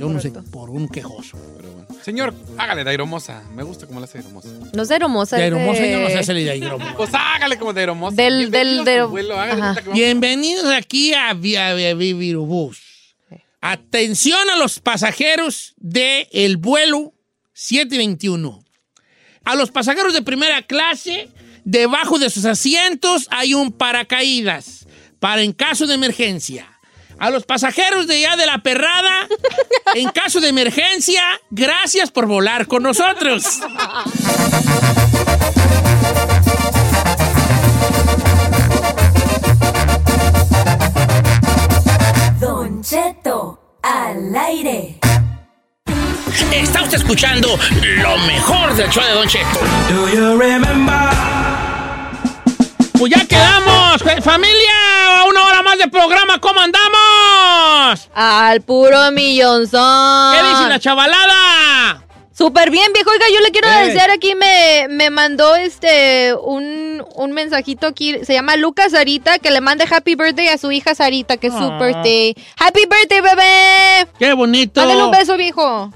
[0.52, 1.38] por un quejoso.
[1.58, 1.88] Pero bueno.
[2.04, 3.44] Señor, hágale de aeromosa.
[3.56, 4.50] Me gusta cómo le hace aeromosa.
[4.74, 5.38] No hermosa.
[5.38, 6.94] De es hermosa de- yo no sé hacerle de aeromosa.
[6.98, 8.16] Pues hágale como de aeromosa.
[8.16, 12.80] Del- Bienvenidos del- al de- vuelo, hágale que Bienvenidos aquí a Via Via- Via- Virubús.
[13.60, 17.14] Atención a los pasajeros del el vuelo
[17.54, 18.64] 721.
[19.44, 21.30] A los pasajeros de primera clase,
[21.64, 24.88] debajo de sus asientos hay un paracaídas
[25.20, 26.68] para en caso de emergencia.
[27.22, 29.28] A los pasajeros de allá de la perrada,
[29.94, 33.60] en caso de emergencia, gracias por volar con nosotros.
[42.40, 44.98] Don Cheto al aire.
[46.52, 47.50] Está usted escuchando
[47.98, 49.60] lo mejor del show de Don Cheto.
[53.02, 58.10] Pues ya quedamos, fe- familia, a una hora más de programa, ¿cómo andamos?
[58.14, 60.36] Al puro millonzón.
[60.36, 62.04] ¿Qué dice la chavalada?
[62.32, 63.10] Súper bien, viejo.
[63.10, 63.88] Oiga, yo le quiero Eh.
[63.88, 68.24] desear aquí, me, me mandó este un, un mensajito aquí.
[68.24, 71.54] Se llama Lucas Sarita, que le mande happy birthday a su hija Sarita, que es
[71.54, 71.80] su Ah.
[71.80, 72.36] birthday.
[72.60, 74.08] ¡Happy birthday, bebé!
[74.20, 74.80] Qué bonito.
[74.80, 75.92] Mándale un beso, viejo.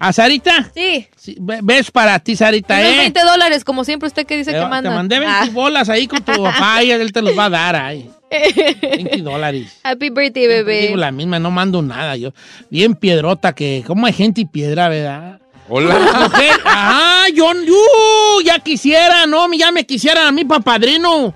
[0.00, 0.70] ¿A Sarita?
[0.74, 1.08] Sí.
[1.38, 2.96] Ves para ti, Sarita, Unos ¿eh?
[2.98, 4.90] 20 dólares, como siempre usted que dice Te, que te manda.
[4.90, 5.48] mandé 20 Ah.
[5.52, 8.08] bolas ahí con tu papá y él te los va a dar ahí.
[8.80, 9.78] 20 dólares.
[9.82, 10.80] Happy birthday, Siempre bebé.
[10.82, 12.32] Digo la misma, no mando nada yo.
[12.70, 15.40] Bien piedrota que, ¿cómo hay gente y piedra, verdad?
[15.68, 16.30] Hola.
[16.64, 21.34] Ah, yo, uh, ya quisiera, no, ya me quisieran a mí para padrino.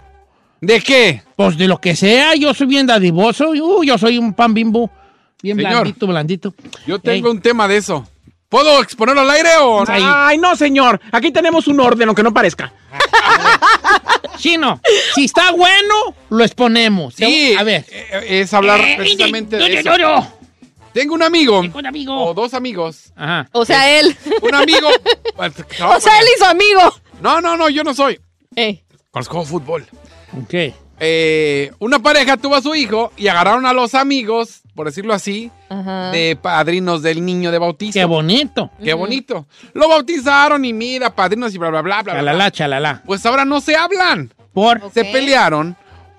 [0.61, 1.23] ¿De qué?
[1.37, 4.89] Pues de lo que sea, yo soy bien dadivoso, uh, yo soy un pan bimbo,
[5.43, 5.73] bien Señor.
[5.73, 6.55] blandito, blandito.
[6.87, 7.35] Yo tengo Ey.
[7.35, 8.07] un tema de eso.
[8.53, 9.87] ¿Puedo exponerlo al aire o no?
[9.91, 11.01] Ay, no, señor.
[11.11, 12.71] Aquí tenemos un orden, aunque no parezca.
[14.37, 14.79] Chino,
[15.15, 17.15] si está bueno, lo exponemos.
[17.15, 17.87] Sí, A ver.
[17.89, 19.97] eh, es hablar Eh, precisamente yo- de yo- eso.
[19.99, 20.27] yo-
[20.93, 22.27] Tengo un amigo, Un amigo.
[22.27, 23.15] o dos amigos.
[23.17, 23.49] Ajá.
[23.53, 24.15] O sea, él.
[24.43, 24.87] Un amigo.
[25.39, 26.95] o sea, él y su amigo.
[27.23, 28.21] No, no, no, yo no soy.
[28.55, 28.83] Eh.
[29.11, 29.87] Cuando juego fútbol.
[30.51, 30.75] ¿Qué?
[31.05, 35.51] Eh, una pareja tuvo a su hijo y agarraron a los amigos, por decirlo así,
[35.69, 36.13] Ajá.
[36.13, 37.99] de padrinos del niño de bautizo.
[37.99, 38.71] Qué bonito.
[38.83, 39.47] Qué bonito.
[39.75, 42.13] Lo bautizaron y mira, padrinos y bla, bla, bla, bla.
[42.15, 42.21] bla.
[42.23, 43.03] Chalala, chalala.
[43.05, 44.33] Pues ahora no se hablan.
[44.53, 44.81] Por.
[44.95, 45.77] Se pelearon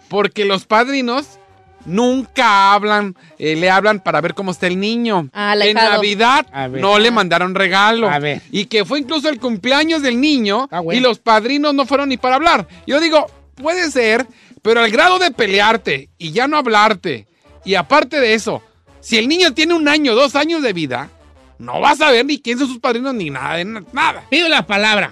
[0.09, 1.39] porque los padrinos
[1.85, 5.29] nunca hablan, eh, le hablan para ver cómo está el niño.
[5.33, 5.75] Ah, el en.
[5.75, 6.81] Navidad ver.
[6.81, 8.09] no le mandaron regalo.
[8.09, 8.41] A ver.
[8.51, 10.99] Y que fue incluso el cumpleaños del niño Ah, bueno.
[10.99, 12.67] y los padrinos no fueron ni para hablar.
[12.87, 14.25] Yo digo, puede ser,
[14.63, 17.27] pero al grado de pelearte y ya no hablarte,
[17.63, 18.63] y aparte de eso,
[18.99, 21.11] si el niño tiene un año, dos años de vida,
[21.59, 24.23] no vas a ver ni quién son sus padrinos ni nada, de na- nada.
[24.29, 25.11] Pido la palabra.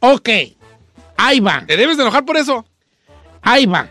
[0.00, 0.28] Ok.
[1.16, 1.64] Ahí va.
[1.66, 2.64] ¿Te debes de enojar por eso?
[3.42, 3.90] Ahí va.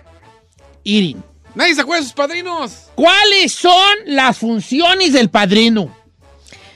[0.83, 1.23] Irin.
[1.53, 2.87] Nadie se acuerda de sus padrinos.
[2.95, 5.95] ¿Cuáles son las funciones del padrino?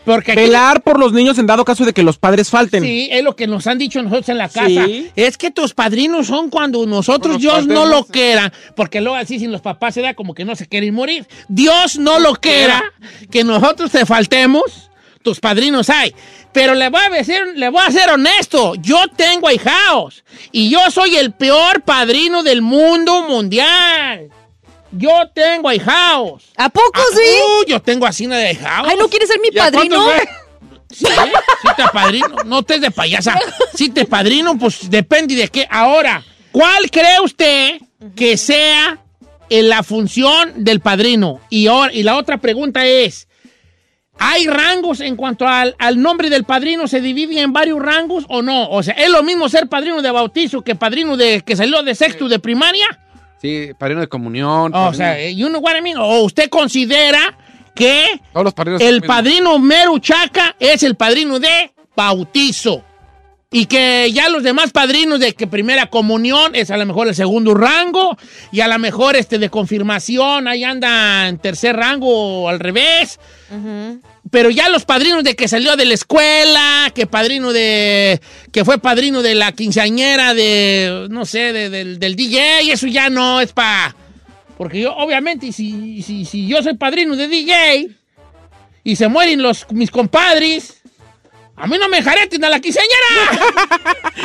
[0.05, 2.83] Porque aquí- Velar por los niños en dado caso de que los padres falten.
[2.83, 4.85] Sí, es lo que nos han dicho nosotros en la casa.
[4.85, 5.09] Sí.
[5.15, 9.51] Es que tus padrinos son cuando nosotros, Dios no lo quiera, porque luego así sin
[9.51, 11.25] los papás se da como que no se quieren morir.
[11.47, 12.83] Dios no lo quiera
[13.31, 14.91] que nosotros te faltemos,
[15.23, 16.13] tus padrinos hay.
[16.51, 20.79] Pero le voy a decir, le voy a ser honesto, yo tengo ahijados y yo
[20.91, 24.29] soy el peor padrino del mundo mundial.
[24.97, 26.43] Yo tengo ahijados.
[26.57, 27.21] ¿A poco Ah, sí?
[27.21, 28.89] uh, yo tengo así de ahijados.
[28.91, 30.05] Ay, ¿no quieres ser mi ¿Y a padrino?
[30.91, 31.31] Sí, ¿eh?
[31.61, 32.35] sí te padrino.
[32.45, 33.37] No te de payasa.
[33.75, 35.67] Sí te padrino, pues depende de qué.
[35.69, 37.79] Ahora, ¿cuál cree usted
[38.15, 38.99] que sea
[39.49, 41.41] en la función del padrino?
[41.49, 43.27] Y, ahora- y la otra pregunta es,
[44.17, 46.87] ¿hay rangos en cuanto al, al nombre del padrino?
[46.87, 48.69] ¿Se divide en varios rangos o no?
[48.69, 51.95] O sea, ¿es lo mismo ser padrino de bautizo que padrino de que salió de
[51.95, 52.85] sexto de primaria?
[53.45, 54.73] Sí, padrino de comunión.
[54.73, 55.97] O padrino- sea, you know what I mean?
[55.97, 57.37] ¿O usted considera
[57.75, 58.81] que todos los padrinos.
[58.81, 62.83] el padrino mero chaca es el padrino de bautizo.
[63.51, 67.15] Y que ya los demás padrinos de que primera comunión es a lo mejor el
[67.15, 68.17] segundo rango.
[68.51, 73.17] Y a lo mejor este de confirmación ahí anda en tercer rango o al revés.
[74.35, 78.19] Pero ya los padrinos de que salió de la escuela, que padrino de.
[78.51, 81.07] que fue padrino de la quinceañera de.
[81.09, 83.95] no sé, de- del, del DJ, eso ya no es para.
[84.57, 87.91] Porque yo, obviamente, si, si, si yo soy padrino de DJ
[88.83, 90.81] y se mueren los, mis compadres,
[91.55, 93.55] a mí no me jareten a la quinceañera.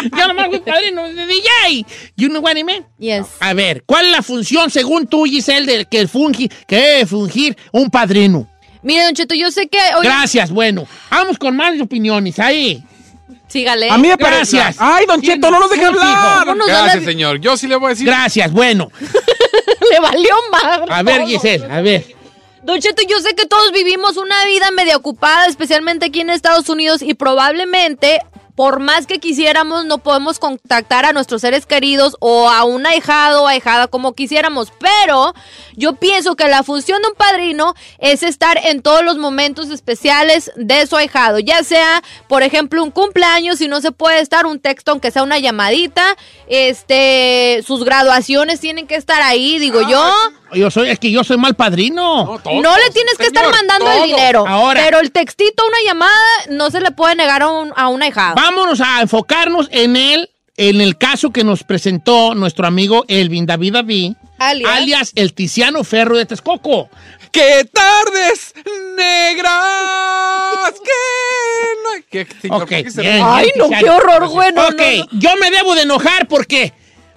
[0.18, 1.86] yo nomás fui padrino de DJ.
[2.16, 2.84] You know what I mean?
[2.98, 3.26] Yes.
[3.38, 7.56] A ver, ¿cuál es la función según tú, Giselle, de que, fungi, que debe fungir
[7.70, 8.48] un padrino?
[8.82, 10.04] Mire, Don Cheto, yo sé que hoy...
[10.06, 10.86] Gracias, bueno.
[11.10, 12.82] Vamos con más opiniones ahí.
[13.48, 13.90] Sígale.
[13.90, 14.56] A mí me parece.
[14.56, 14.76] Gracias.
[14.78, 15.86] Ay, Don Cheto, no nos hijo.
[15.86, 16.46] hablar.
[16.46, 17.40] No nos Gracias, habla- señor.
[17.40, 18.06] Yo sí le voy a decir.
[18.06, 18.90] Gracias, bueno.
[19.90, 20.80] Le valió más.
[20.88, 22.04] A ver, Giselle, a ver.
[22.62, 26.68] Don Cheto, yo sé que todos vivimos una vida medio ocupada, especialmente aquí en Estados
[26.68, 28.20] Unidos, y probablemente,
[28.54, 33.44] por más que quisiéramos, no podemos contactar a nuestros seres queridos o a un ahijado
[33.44, 34.72] o ahijada como quisiéramos.
[34.78, 35.34] Pero
[35.76, 40.50] yo pienso que la función de un padrino es estar en todos los momentos especiales
[40.56, 44.60] de su ahijado, ya sea, por ejemplo, un cumpleaños, si no se puede estar, un
[44.60, 50.12] texto, aunque sea una llamadita, este, sus graduaciones tienen que estar ahí, digo yo.
[50.52, 52.24] Yo soy, es que yo soy mal padrino.
[52.24, 52.62] No, todos.
[52.62, 54.44] No le tienes que estar mandando el dinero.
[54.46, 54.82] Ahora.
[54.82, 56.10] Pero el textito, una llamada,
[56.48, 58.34] no se le puede negar a, un, a una hijada.
[58.42, 63.74] Vámonos a enfocarnos en el, en el caso que nos presentó nuestro amigo Elvin David
[63.74, 64.70] David, Alias.
[64.72, 66.88] alias el Tiziano Ferro de Texcoco.
[67.30, 68.54] ¡Qué tardes
[68.96, 70.74] negras!
[70.82, 70.90] ¡Qué
[71.84, 73.22] no hay- ¿Qué, señor, Ok, ¿por qué se bien, ríe?
[73.24, 74.66] Ay, no, qué horror, bueno.
[74.68, 76.72] ok, yo me debo de enojar porque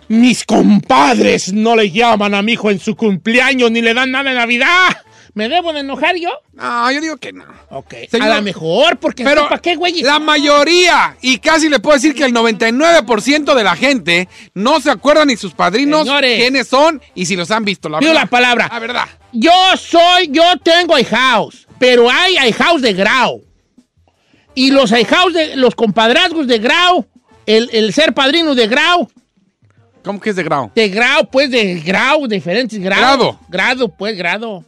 [0.10, 4.30] mis compadres no le llaman a mi hijo en su cumpleaños ni le dan nada
[4.32, 4.98] de Navidad.
[5.36, 6.30] ¿Me debo de enojar yo?
[6.54, 7.44] No, yo digo que no.
[7.70, 10.02] Ok, Señor, a lo mejor, porque Pero ¿para qué, güey?
[10.04, 14.92] la mayoría, y casi le puedo decir que el 99% de la gente no se
[14.92, 16.40] acuerda ni sus padrinos, Señores.
[16.40, 17.90] quiénes son y si los han visto.
[17.90, 18.14] La verdad.
[18.14, 18.70] la palabra.
[18.72, 19.06] La verdad.
[19.32, 23.42] Yo soy, yo tengo house, pero hay house de grau.
[24.54, 27.08] Y los house de, los compadrazgos de grau,
[27.48, 29.10] el, el ser padrino de grau,
[30.04, 30.70] ¿Cómo que es de grado?
[30.76, 33.02] de grau, pues de grau, diferentes grados.
[33.02, 33.40] Grado.
[33.48, 34.66] Grado, pues, grado.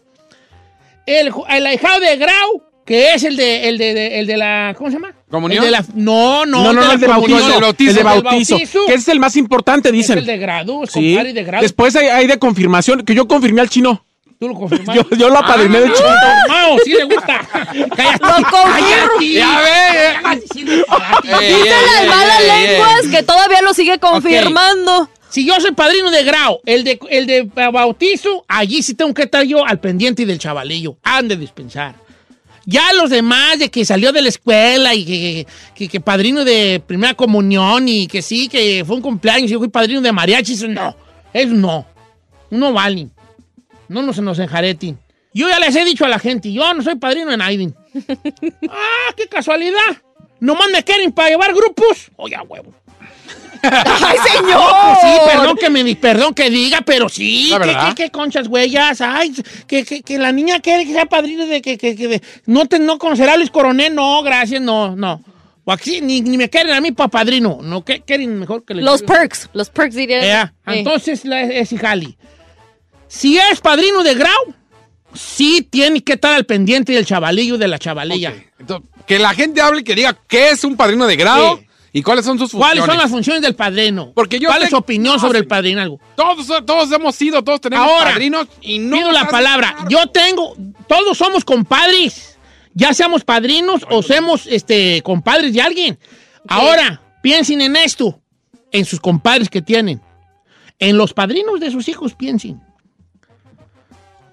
[1.05, 4.73] El, el ahijado de grau, que es el de, el de, de- el de la,
[4.77, 5.13] ¿cómo se llama?
[5.29, 5.63] ¿Comunión?
[5.63, 7.37] El de la, no, no, No, no, no, el de bautizo.
[7.39, 7.89] el de bautizo.
[7.89, 8.57] El de bautizo.
[8.87, 10.17] Que es el más importante, Es dicen.
[10.19, 11.11] el de grado, el Sí.
[11.13, 11.61] compadre de grado.
[11.63, 14.05] Después hay, hay de confirmación, que yo confirmé al chino.
[14.39, 14.95] ¿Tú lo confirmas?
[14.95, 16.09] Yo, yo lo apadriné del chino.
[16.47, 17.41] No, sí le gusta.
[17.95, 18.19] Cállate.
[18.19, 19.21] Lo confirmo.
[19.21, 20.31] Ya ve.
[20.31, 22.67] Ey, Dicen las ey, malas ey.
[22.67, 25.09] lenguas que todavía lo sigue confirmando.
[25.29, 29.23] Si yo soy padrino de grau, el de, el de bautizo, allí sí tengo que
[29.23, 30.97] estar yo al pendiente del chavalillo.
[31.03, 31.95] Han de dispensar.
[32.65, 36.81] Ya los demás de que salió de la escuela y que, que, que padrino de
[36.85, 40.53] primera comunión y que sí, que fue un cumpleaños y yo fui padrino de mariachi,
[40.53, 40.95] eso no.
[41.31, 41.85] Eso no.
[42.49, 43.11] No valen.
[43.87, 44.97] No nos, nos enjareten.
[45.33, 47.73] Yo ya les he dicho a la gente, yo no soy padrino de nadie.
[48.69, 50.01] ah, qué casualidad.
[50.39, 52.09] Nomás me quieren para llevar grupos.
[52.15, 52.73] Oye, huevo.
[53.71, 54.45] ¡Ay, señor!
[54.65, 58.47] No, pues sí, perdón que me perdón que diga, pero sí, que, que, que conchas
[58.47, 59.33] huellas, ay,
[59.67, 62.65] que, que, que la niña quiere que sea padrino de que, que, que de- no
[62.67, 65.21] te no conocerá a Luis Coronel, no, gracias, no, no.
[65.65, 68.75] O aquí ni, ni me quieren a mí para padrino, no, que quieren mejor que
[68.75, 70.23] le Los perks, los perks dirían.
[70.23, 70.79] Ea, Eh.
[70.79, 72.17] Entonces la- es Jali.
[73.07, 74.53] Si es padrino de grau,
[75.13, 78.33] sí tiene que estar al pendiente del chavalillo de la chavalilla.
[78.59, 81.67] Entonces, que la gente hable y que diga qué es un padrino de grado Sí.
[81.95, 82.79] ¿Y cuáles son sus funciones?
[82.79, 84.11] ¿Cuáles son las funciones del padrino?
[84.13, 85.97] Porque yo ¿Cuál es su opinión No, sobre el padrinazgo?
[86.17, 88.97] Todos, todos hemos sido, todos tenemos Ahora, padrinos y no.
[88.97, 89.77] Pido la palabra.
[89.87, 90.57] Yo tengo,
[90.89, 92.37] todos somos compadres.
[92.73, 95.97] Ya seamos padrinos o seamos este, compadres de alguien.
[96.49, 98.19] Ahora, piensen en esto,
[98.73, 100.01] en sus compadres que tienen.
[100.79, 102.61] En los padrinos de sus hijos, piensen.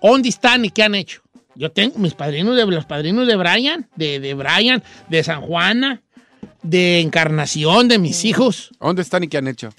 [0.03, 1.22] ¿Dónde están y qué han hecho?
[1.55, 6.03] Yo tengo mis padrinos de los padrinos de Brian, de, de Brian, de San Juana,
[6.62, 8.70] de Encarnación, de mis hijos.
[8.81, 9.70] ¿Dónde están y qué han hecho?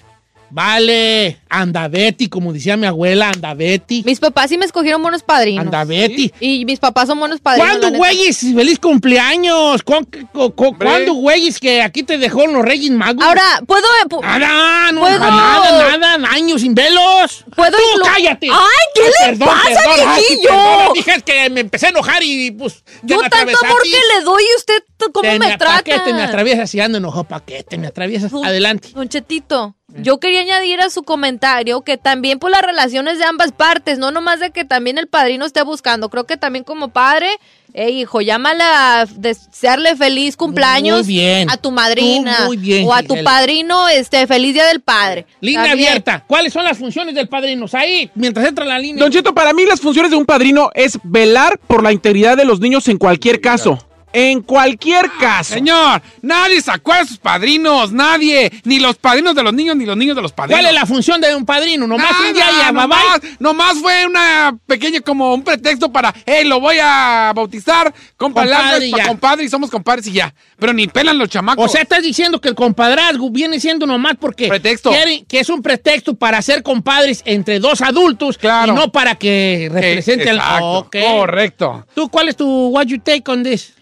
[0.54, 4.04] Vale, anda Betty, como decía mi abuela, anda Betty.
[4.06, 5.64] Mis papás sí me escogieron buenos padrinos.
[5.66, 6.32] Anda Betty.
[6.38, 7.76] Y mis papás son buenos padrinos.
[7.78, 8.38] ¿Cuándo, güeyes?
[8.38, 9.82] ¡Feliz cumpleaños!
[9.82, 13.24] ¿Cu- cu- cu- ¿Cuándo, güeyes, que aquí te dejó los Reyes Magos?
[13.24, 13.84] Ahora, ¿puedo...?
[14.08, 17.44] pu- Nada, no, ¿Puedo- nada, nada, años sin velos.
[17.56, 18.48] ¿Puedo ¡Tú, cállate!
[18.48, 20.48] ¡Ay, qué le pasa, ay, sí, viejillo!
[20.50, 22.84] perdona, dije que me empecé a enojar y pues...
[23.02, 26.04] Yo me tanto amor que le doy y usted cómo Te me ¿pa' qué trata.
[26.04, 27.24] te me atraviesas y ando enojado?
[27.24, 28.32] ¿Para qué te me atraviesas?
[28.32, 28.88] Adelante.
[28.94, 33.52] Don Chetito, yo quería añadir a su comentario que también por las relaciones de ambas
[33.52, 37.28] partes, no nomás de que también el padrino esté buscando, creo que también como padre,
[37.74, 41.50] eh, hijo, llámale a desearle feliz cumpleaños Muy bien.
[41.50, 43.30] a tu madrina Tú muy bien, o a tu Gisela.
[43.30, 45.26] padrino, este, feliz día del padre.
[45.40, 45.88] Línea También.
[45.90, 46.24] abierta.
[46.26, 47.66] ¿Cuáles son las funciones del padrino?
[47.72, 49.02] Ahí, mientras entra la línea.
[49.02, 52.44] Don Cheto, para mí las funciones de un padrino es velar por la integridad de
[52.44, 53.78] los niños en cualquier caso.
[54.16, 55.54] En cualquier caso.
[55.54, 58.50] Señor, nadie sacó a sus padrinos, nadie.
[58.62, 60.60] Ni los padrinos de los niños, ni los niños de los padrinos.
[60.62, 61.86] ¿Cuál es la función de un padrino?
[61.88, 65.90] Nomás Nada, un día y a bye nomás, nomás fue una pequeña, como un pretexto
[65.90, 70.32] para, hey, lo voy a bautizar, compa, Compadre, compadre y somos compadres y ya.
[70.60, 71.64] Pero ni pelan los chamacos.
[71.64, 74.90] O sea, estás diciendo que el compadrazgo viene siendo nomás porque Pretexto.
[74.90, 78.72] quieren- que es un pretexto para ser compadres entre dos adultos Claro.
[78.72, 80.96] y no para que represente al exacto, Ok.
[81.00, 81.86] correcto.
[81.96, 83.74] ¿Tú cuál es tu what you take on this?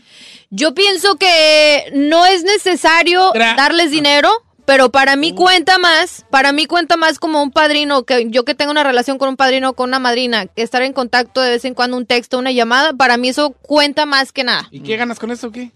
[0.55, 4.31] Yo pienso que no es necesario Gra- darles dinero,
[4.67, 8.55] pero para mí cuenta más, para mí cuenta más como un padrino, que yo que
[8.55, 11.51] tengo una relación con un padrino o con una madrina, que estar en contacto de
[11.51, 14.69] vez en cuando, un texto, una llamada, para mí eso cuenta más que nada.
[14.71, 15.71] ¿Y qué ganas con eso o qué?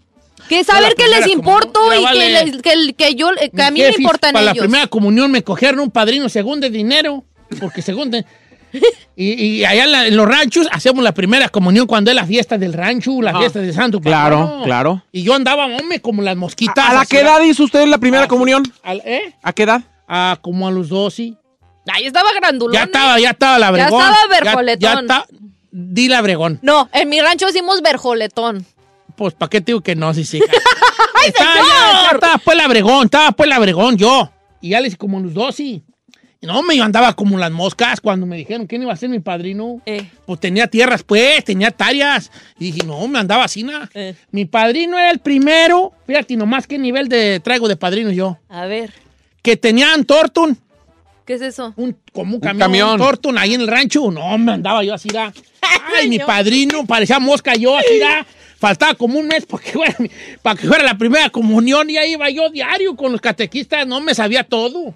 [0.47, 3.63] Que saber la que les importo comunión, y que, les- que, el- que yo, que
[3.63, 4.61] a mí me importan Para la ellos.
[4.61, 7.25] primera comunión me cogieron un padrino según de dinero,
[7.59, 8.25] porque según de-
[9.15, 12.25] Y, y allá en, la- en los ranchos hacemos la primera comunión cuando es la
[12.25, 15.01] fiesta del rancho, la fiesta de Santo Claro, claro.
[15.11, 16.89] Y yo andaba, hombre, como las mosquitas.
[16.89, 18.63] ¿A la qué edad hizo usted la primera Ah, comunión?
[18.83, 19.33] al- ¿Eh?
[19.41, 19.81] ¿A qué edad?
[20.07, 21.33] Ah, como a los 12.
[21.91, 22.73] Ay, estaba grandulón.
[22.73, 22.85] Ya ¿eh?
[22.85, 24.01] estaba, ya estaba la Ya bregón.
[24.01, 24.79] estaba Ya- verjoletón.
[24.79, 25.25] Ya, está.
[25.71, 26.59] Di la bregón.
[26.61, 28.65] No, en mi rancho decimos verjoletón.
[29.15, 30.13] Pues, ¿para qué te digo que no?
[30.13, 30.39] Sí, sí.
[31.25, 34.29] Estaba, ya, ya estaba pues la bregón, estaba pues la bregón, yo.
[34.61, 35.63] Y ya le hice como a los 12.
[35.63, 35.83] Y
[36.45, 39.19] no, me yo andaba como las moscas cuando me dijeron quién iba a ser mi
[39.19, 39.81] padrino.
[39.85, 40.09] Eh.
[40.25, 42.31] Pues tenía tierras, pues, tenía hectáreas.
[42.59, 43.89] Y dije, no, me andaba así, na.
[43.93, 44.13] Eh.
[44.31, 45.93] Mi padrino era el primero.
[46.05, 48.37] Fíjate nomás qué nivel de traigo de padrino yo.
[48.49, 48.93] A ver,
[49.41, 50.57] Que tenían Torton.
[51.25, 51.73] ¿qué es eso?
[51.75, 52.97] un, como un camión, camión.
[52.97, 54.09] Torton ahí en el rancho.
[54.11, 55.33] No, me andaba yo así, da.
[55.97, 58.25] Ay, mi padrino, parecía mosca yo así, da.
[58.59, 59.95] Faltaba como un mes para que, fuera,
[60.41, 63.85] para que fuera la primera comunión y ahí iba yo diario con los catequistas.
[63.85, 64.95] No me sabía todo.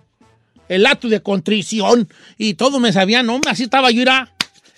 [0.71, 2.07] El acto de contrición
[2.37, 4.05] y todo me sabía, no, así estaba yo,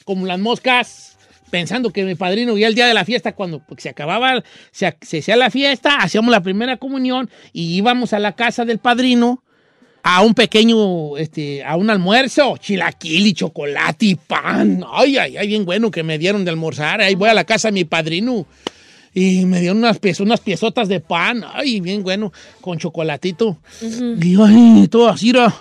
[0.06, 1.18] como las moscas,
[1.52, 4.98] pensando que mi padrino ya el día de la fiesta, cuando pues, se acababa, se,
[5.02, 9.44] se hacía la fiesta, hacíamos la primera comunión y íbamos a la casa del padrino
[10.02, 14.84] a un pequeño, este, a un almuerzo, chilaquil y chocolate y pan.
[14.92, 17.02] Ay, ay, ay, bien bueno que me dieron de almorzar.
[17.02, 18.48] Ahí voy a la casa de mi padrino
[19.14, 21.44] y me dieron unas, piez- unas piezotas de pan.
[21.54, 23.58] Ay, bien bueno, con chocolatito.
[24.22, 25.54] Y yo, ay, todo así, era,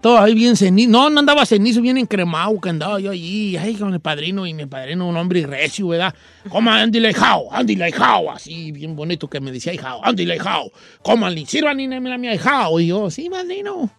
[0.00, 0.90] todo ahí bien cenizo.
[0.90, 4.54] No, no andaba cenizo, bien encremado que andaba yo allí, ay, con el padrino y
[4.54, 6.14] mi padrino, un hombre recio, ¿verdad?
[6.48, 10.70] Coma, Andy Leijao, Andy Leijao, así, bien bonito que me decía, hijao, Andy Leijao,
[11.02, 12.78] coman, sirvan y la mía, hijao.
[12.80, 13.90] Y yo, sí, padrino.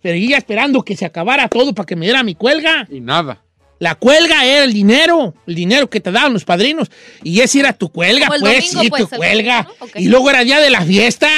[0.00, 2.86] Pero ya esperando que se acabara todo para que me diera mi cuelga.
[2.90, 3.42] Y nada.
[3.80, 6.90] La cuelga era el dinero, el dinero que te daban los padrinos.
[7.22, 9.62] Y ese era tu cuelga, pues, domingo, sí, pues, tu el cuelga.
[9.62, 9.86] domingo, ¿no?
[9.86, 9.92] Ok.
[9.96, 11.28] Y luego era día de la fiesta.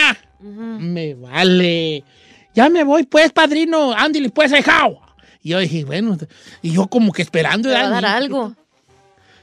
[0.41, 2.03] Me vale.
[2.55, 3.93] Ya me voy, pues, padrino.
[3.93, 5.01] Ándale, pues, hijao.
[5.43, 6.17] Y yo dije, bueno,
[6.63, 7.69] y yo como que esperando.
[7.69, 8.55] Te va a dar algo.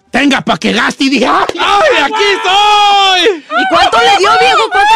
[0.10, 1.04] Tenga para que gaste.
[1.04, 3.44] Y dije, ¡ay, ¡Ay, aquí estoy!
[3.62, 4.70] ¿Y cuánto le dio, viejo?
[4.72, 4.96] ¿Cuánto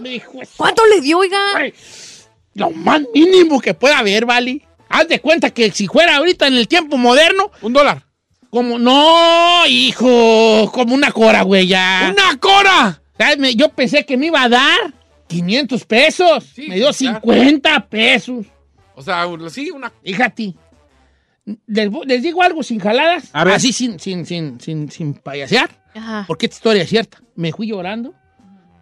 [0.00, 0.46] le dio?
[0.56, 1.38] ¿Cuánto le dio, oiga?
[2.54, 4.62] Lo más mínimo que pueda haber, ¿vale?
[4.92, 8.04] Haz de cuenta que si fuera ahorita en el tiempo moderno, Un dólar.
[8.50, 12.12] como, no, hijo, como una cora, güey, ya.
[12.12, 13.00] ¡Una cora!
[13.18, 13.54] ¿Sabes?
[13.56, 14.78] Yo pensé que me iba a dar
[15.28, 16.44] 500 pesos.
[16.54, 17.20] Sí, me dio sí, claro.
[17.22, 18.46] 50 pesos.
[18.94, 19.90] O sea, sí, una.
[20.04, 20.54] Fíjate.
[21.66, 23.30] Les, les digo algo sin jaladas.
[23.32, 23.54] A ver.
[23.54, 25.70] Así sin, sin, sin, sin, sin payasear.
[25.94, 26.24] Ajá.
[26.26, 27.18] Porque esta historia es cierta.
[27.34, 28.14] Me fui llorando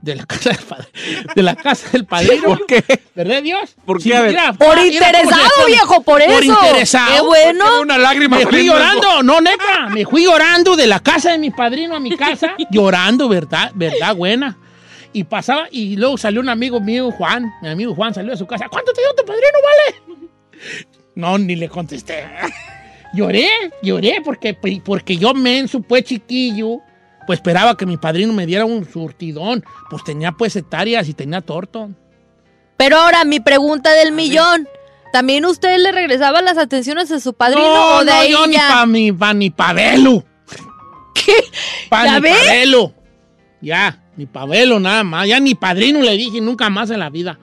[0.03, 1.33] de la casa del padrino.
[1.35, 2.43] De la casa del padrino.
[2.45, 2.85] ¿Por qué?
[3.15, 3.77] ¿Verdad, Dios?
[3.85, 4.17] ¿Por Sí, qué?
[4.17, 4.31] A ver.
[4.31, 6.33] mira, Por mira interesado, viejo, por eso.
[6.33, 7.15] Por interesado.
[7.15, 7.65] Qué bueno.
[7.83, 11.51] Una lágrima Me fui llorando, no, neta, me fui llorando de la casa de mi
[11.51, 13.73] padrino a mi casa, llorando, ¿verdad?
[13.75, 14.57] ¿Verdad, buena?
[15.13, 18.47] Y pasaba, y luego salió un amigo mío, Juan, mi amigo Juan salió de su
[18.47, 20.21] casa, ¿cuánto te dio tu padrino, vale?
[21.17, 22.25] No, ni le contesté.
[23.13, 23.49] Lloré,
[23.83, 26.79] lloré, porque, porque yo menso, pues chiquillo,
[27.27, 31.41] pues esperaba que mi padrino me diera un surtidón, pues tenía pues hectáreas y tenía
[31.41, 31.91] torto.
[32.77, 34.67] Pero ahora, mi pregunta del millón.
[35.13, 38.57] ¿También usted le regresaba las atenciones a su padrino no, o de no, yo ni
[38.57, 39.51] pa' mi, pa' ni.
[41.15, 41.35] ¿Qué?
[41.89, 42.35] Pa' ¿Ya ni ve?
[42.47, 42.95] pavelo.
[43.61, 45.27] Ya, ni pavelo nada más.
[45.27, 47.39] Ya ni padrino le dije nunca más en la vida.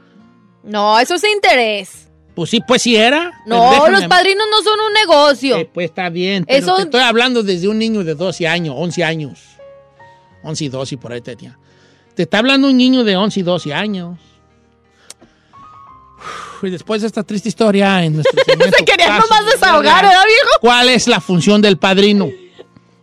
[0.64, 2.10] No, eso es interés.
[2.34, 3.32] Pues sí, pues sí era.
[3.46, 5.58] No, los padrinos no son un negocio.
[5.58, 8.76] Eh, pues está bien, pero Eso- te estoy hablando desde un niño de 12 años,
[8.78, 9.57] 11 años.
[10.48, 11.58] 11 y 12 y por ahí te tenía.
[12.16, 14.18] Te está hablando un niño de 11 y 12 años.
[16.64, 20.24] Y después de esta triste historia en nuestro segmento, Se quería nomás de desahogar, ¿verdad,
[20.26, 20.50] viejo?
[20.62, 22.30] ¿Cuál es la función del padrino?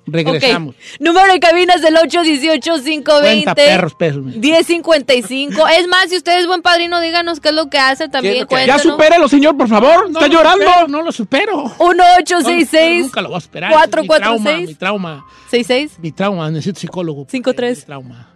[0.07, 0.75] Regresamos.
[0.75, 0.81] Ok.
[1.01, 3.55] Número de cabina es el Cuenta 818-520.
[3.55, 4.23] perros, pesos.
[4.23, 4.33] mi.
[4.39, 5.67] 1055.
[5.69, 8.47] Es más, si usted es buen padrino, díganos qué es lo que hace también.
[8.47, 8.67] que?
[8.67, 10.11] Ya supéralo, señor, por favor.
[10.11, 10.65] No Está lo llorando.
[10.67, 11.65] supero, no lo supero.
[11.79, 13.73] 1866 Nunca lo voy a superar.
[13.73, 14.69] cuatro, mi cuatro, trauma, seis.
[14.69, 15.99] mi trauma, 66.
[16.01, 17.27] mi trauma, necesito psicólogo.
[17.31, 17.79] Cinco, tres.
[17.79, 18.29] Mi trauma.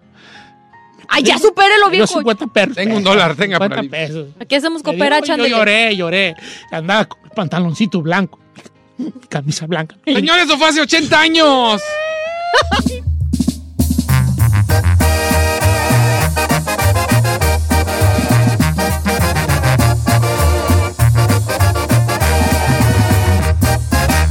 [1.10, 2.06] Ay, ya supérelo, Yo viejo.
[2.18, 2.76] 50 perros.
[2.76, 3.88] Tengo un dólar, tenga por 50 ahí.
[4.08, 4.26] pesos.
[4.40, 5.34] Aquí hacemos cooperacha.
[5.36, 6.34] digo, Yo lloré, lloré.
[6.70, 8.38] Andaba con el pantaloncito blanco.
[9.28, 9.96] Camisa blanca.
[10.04, 11.82] Señores, eso fue hace 80 años.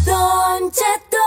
[0.05, 1.25] Don Cheto.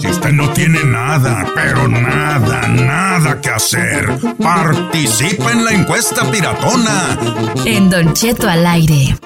[0.00, 4.06] Si usted no tiene nada, pero nada, nada que hacer,
[4.42, 7.18] participa en la encuesta piratona.
[7.64, 9.16] En Don Cheto al aire.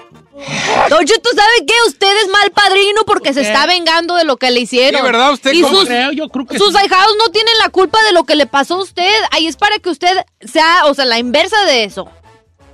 [0.88, 1.74] Don Cheto, ¿sabe qué?
[1.86, 5.00] Usted es mal padrino porque se está vengando de lo que le hicieron.
[5.00, 5.32] Sí, ¿verdad?
[5.32, 6.78] Usted y sus, creo, yo creo que sus sí.
[6.78, 9.12] ahijados no tienen la culpa de lo que le pasó a usted.
[9.30, 12.08] Ahí es para que usted sea, o sea, la inversa de eso.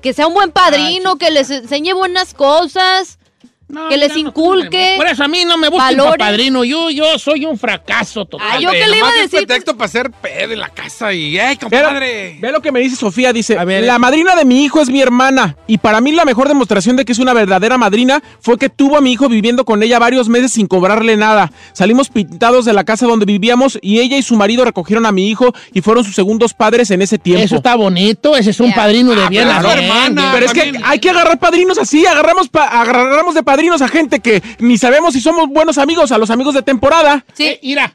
[0.02, 3.18] Que sea un buen padrino, que les enseñe buenas cosas.
[3.66, 6.18] No, que les no, inculque Por eso a mí no me busquen valores.
[6.18, 6.64] pa' padrino.
[6.64, 8.46] Yo, yo soy un fracaso total.
[8.52, 9.30] Ay, yo qué le iba a decir.
[9.46, 12.38] pretexto para hacer pedo en la casa y, ¡ay, Ve, compadre!
[12.40, 13.84] ve lo que me dice Sofía, dice, A ver.
[13.84, 17.04] la madrina de mi hijo es mi hermana y para mí la mejor demostración de
[17.06, 20.28] que es una verdadera madrina fue que tuvo a mi hijo viviendo con ella varios
[20.28, 21.50] meses sin cobrarle nada.
[21.72, 25.28] Salimos pintados de la casa donde vivíamos y ella y su marido recogieron a mi
[25.30, 27.44] hijo y fueron sus segundos padres en ese tiempo.
[27.44, 28.36] Eso está bonito.
[28.36, 29.44] Ese es un padrino de Ah, bien.
[29.44, 30.30] claro, a bien, hermana.
[30.34, 34.20] Pero es que hay que agarrar padrinos así, agarramos, pa- agarramos de padrinos a gente
[34.20, 37.24] que ni sabemos si somos buenos amigos, a los amigos de temporada.
[37.34, 37.46] Sí.
[37.46, 37.94] Eh, mira,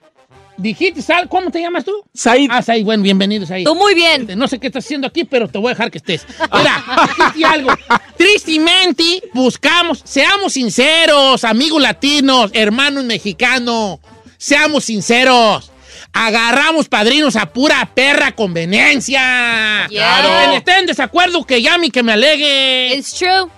[0.57, 1.27] dijiste, ¿sal?
[1.27, 1.91] ¿cómo te llamas tú?
[2.13, 3.65] Said, Ah, Said, bueno, bienvenido, Said.
[3.65, 4.27] Tú muy bien.
[4.37, 6.25] No sé qué estás haciendo aquí, pero te voy a dejar que estés.
[6.53, 6.83] Mira,
[7.17, 7.71] dijiste algo.
[8.17, 13.99] Tristemente, buscamos, seamos sinceros, amigos latinos, hermanos mexicanos,
[14.37, 15.71] seamos sinceros.
[16.13, 19.87] Agarramos padrinos a pura perra conveniencia.
[19.89, 20.19] Yeah.
[20.19, 22.95] Y quien esté en desacuerdo, que llame y que me alegue.
[22.95, 23.49] It's true.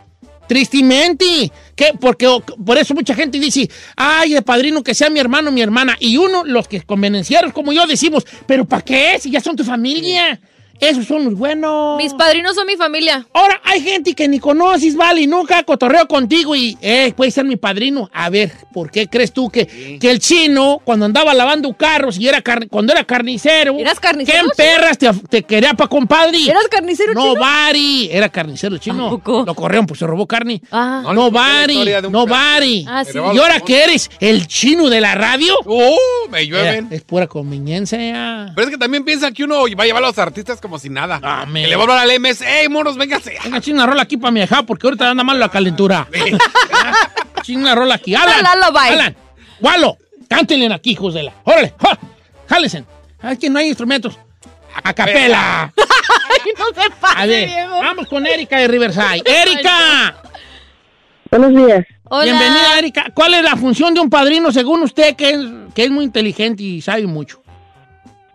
[0.47, 1.49] Tristemente.
[1.99, 2.27] Porque
[2.65, 5.95] por eso mucha gente dice, ay, de padrino que sea mi hermano, mi hermana.
[5.99, 9.17] Y uno, los que convenencieros como yo, decimos, ¿pero para qué?
[9.19, 10.39] Si ya son tu familia.
[10.81, 11.97] Esos son los buenos.
[11.97, 13.25] Mis padrinos son mi familia.
[13.33, 17.45] Ahora, hay gente que ni conoces, vale, y nunca cotorreo contigo y, eh, puede ser
[17.45, 18.09] mi padrino.
[18.11, 22.27] A ver, ¿por qué crees tú que, que el chino, cuando andaba lavando carros y
[22.27, 26.39] era carni- cuando era carnicero, ¿Eras carnicero, ¿qué perras te, te quería pa' compadre?
[26.45, 27.39] ¿Eras carnicero No, chino?
[27.39, 29.07] Bari, era carnicero chino.
[29.07, 29.43] ¿A poco?
[29.45, 30.61] Lo corrieron, pues se robó carne.
[30.71, 31.01] Ah.
[31.03, 31.77] No, No, Bari,
[32.09, 32.25] no.
[32.25, 32.85] Bari.
[32.89, 33.11] Ah, sí.
[33.17, 35.53] ¿Y ahora que eres el chino de la radio?
[35.65, 35.95] ¡Uh!
[36.31, 36.87] Me llueven.
[36.89, 38.51] es pura conveniencia.
[38.55, 40.89] Pero es que también piensan que uno va a llevar a los artistas como si
[40.89, 41.19] nada.
[41.23, 42.41] Ah, me- que le va a hablar al MS.
[42.41, 43.37] ¡Ey, monos, véngase!
[43.43, 46.07] Venga, china rola aquí para mi hija, porque ahorita anda mal la calentura.
[47.43, 48.15] china rola aquí.
[48.15, 48.77] Alan, Lalo.
[48.77, 49.15] Alan,
[49.59, 49.97] Walo,
[50.27, 51.33] cántenle aquí, hijos de la.
[51.43, 51.97] Órale, ¡ja!
[52.47, 52.83] jálense.
[53.21, 54.17] Aquí no hay instrumentos.
[54.83, 55.71] A capela.
[55.77, 57.79] Ay, no se pase, A ver, Diego.
[57.79, 59.21] vamos con Erika de Riverside.
[59.25, 60.15] ¡Erika!
[61.29, 61.85] Buenos días.
[62.05, 62.23] Hola.
[62.25, 63.05] Bienvenida, Erika.
[63.13, 65.39] ¿Cuál es la función de un padrino según usted, que es,
[65.73, 67.40] que es muy inteligente y sabe mucho?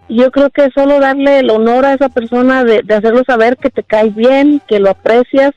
[0.09, 3.57] Yo creo que es solo darle el honor a esa persona de, de hacerlo saber
[3.57, 5.53] que te cae bien, que lo aprecias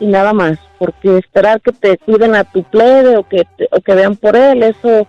[0.00, 0.58] y nada más.
[0.78, 4.36] Porque esperar que te cuiden a tu plebe o que, te- o que vean por
[4.36, 5.06] él, eso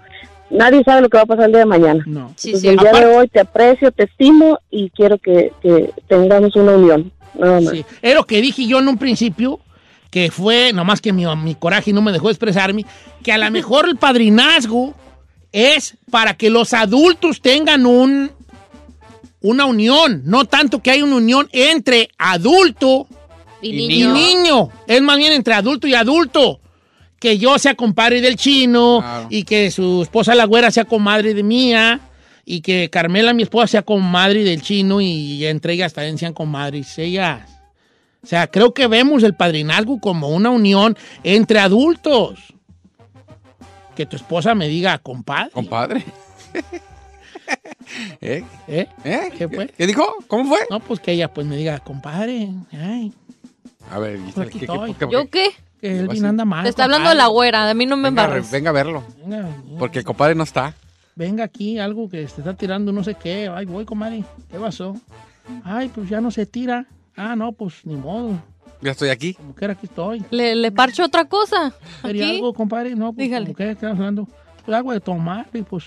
[0.50, 2.04] nadie sabe lo que va a pasar el día de mañana.
[2.08, 2.34] No.
[2.36, 2.68] Sí, Entonces, sí.
[2.68, 6.74] el día Aparte- de hoy te aprecio, te estimo y quiero que, que tengamos una
[6.74, 7.12] unión.
[7.36, 7.72] Nada más.
[7.72, 7.86] Sí.
[8.02, 9.60] Es lo que dije yo en un principio,
[10.10, 12.84] que fue, nomás que mi, mi coraje no me dejó expresarme,
[13.24, 14.96] que a lo mejor el padrinazgo
[15.52, 18.32] es para que los adultos tengan un
[19.42, 23.08] una unión, no tanto que hay una unión entre adulto
[23.62, 24.14] Y y niño.
[24.14, 24.70] niño.
[24.88, 26.60] Es más bien entre adulto y adulto.
[27.20, 29.28] Que yo sea compadre del chino Claro.
[29.30, 32.00] y que su esposa la güera sea comadre de mía
[32.46, 36.98] y que Carmela, mi esposa, sea comadre del chino y entre ellas también sean comadres
[36.98, 37.42] ellas.
[38.24, 42.40] O sea, creo que vemos el padrinazgo como una unión entre adultos.
[43.96, 45.52] Que tu esposa me diga compadre.
[45.52, 46.06] Compadre.
[48.22, 48.44] ¿Eh?
[48.68, 48.88] ¿Eh?
[49.04, 49.30] ¿Eh?
[49.38, 49.68] ¿Qué fue?
[49.68, 50.04] ¿Qué dijo?
[50.28, 50.60] ¿Cómo fue?
[50.70, 52.50] No, pues que ella pues me diga compadre.
[52.72, 53.14] Ay,
[53.90, 54.94] A ver, Giselle, aquí ¿qué- qué- estoy.
[54.94, 55.50] qué- qué- ¿Yo qué?
[55.82, 56.64] que Elvin anda mal.
[56.64, 57.34] Te está hablando de la compadre.
[57.36, 59.04] güera, a mí no me Venga, venga a verlo.
[59.26, 59.48] Venga,
[59.80, 60.76] Porque el compadre no está.
[61.16, 63.50] venga aquí, algo que se está tirando no sé qué.
[63.54, 64.24] Ay, voy, comadre.
[64.52, 64.96] ¿Qué pasó?
[65.64, 66.86] Ay, pues ya no se tira.
[67.16, 68.42] Ah, no, pues ni modo.
[68.82, 69.34] Ya estoy aquí.
[69.34, 70.24] Como que aquí estoy.
[70.30, 71.74] ¿Le, le parcho otra cosa?
[72.02, 72.36] ¿Quería ¿Aquí?
[72.36, 72.96] algo, compadre?
[72.96, 73.46] No, pues Dígale.
[73.48, 74.28] como que estamos hablando.
[74.66, 75.86] Pues algo de tomar y pues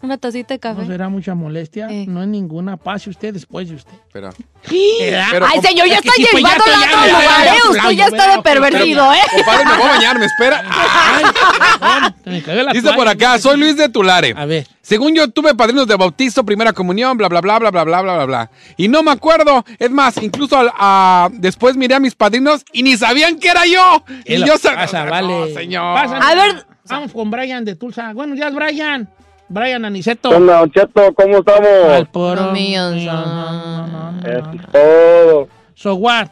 [0.00, 0.80] Una tacita de café.
[0.82, 1.88] no será mucha molestia.
[1.90, 2.04] Eh.
[2.06, 2.76] No es ninguna.
[2.76, 3.92] Pase usted después de usted.
[4.12, 4.30] Pero.
[5.00, 5.26] ¿Verdad?
[5.32, 7.18] Pero, Ay, señor, ya Es está sí, pues, ya llevándolo a estoy- otro ya, ya,
[7.18, 7.56] lugar, ya, ¿eh?
[7.64, 9.18] ya, Usted ya, ya está ya, de ya, pervertido, ¿eh?
[9.34, 10.64] Compadre, me voy a bañar, me espera.
[11.80, 14.34] Ay, me la Dice por acá, soy Luis de Tulare.
[14.36, 14.66] A ver.
[14.82, 18.14] Según yo tuve padrinos de bautizo, primera comunión, bla, bla, bla, bla, bla, bla, bla,
[18.14, 18.50] bla, bla.
[18.76, 19.64] Y no me acuerdo.
[19.78, 23.66] Es más, incluso al- a- después miré a mis padrinos y ni sabían que era
[23.66, 24.04] yo.
[24.24, 25.54] ¿Qué Y yo sab- pasa, No, vale.
[25.54, 25.94] señor.
[25.94, 26.24] Pásale.
[26.24, 26.66] A ver.
[26.88, 28.12] Vamos con Brian de Tulsa.
[28.14, 29.10] Buenos días, Brian.
[29.48, 30.28] Brian Aniceto.
[30.30, 31.14] ¿Qué onda, Don Cheto?
[31.14, 32.08] ¿Cómo Al estamos?
[32.12, 32.42] poro.
[32.46, 34.52] No, mío, No, no, no, no, Eso no.
[34.52, 35.48] es todo.
[35.74, 36.28] So what?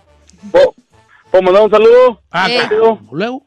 [0.51, 0.75] ¿Puedo
[1.31, 2.21] puedo mandar un saludo?
[2.31, 2.59] Ah, Eh.
[2.69, 2.99] claro.
[3.11, 3.43] Luego.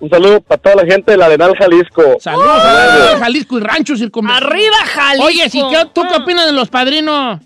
[0.00, 2.02] Un saludo para toda la gente del Arenal Jalisco.
[2.20, 4.48] Saludos a Jalisco y Rancho Circunvecinos.
[4.48, 5.26] ¡Arriba, Jalisco!
[5.26, 7.40] Oye, ¿sí, qué- ¿tú qué opinas de los padrinos?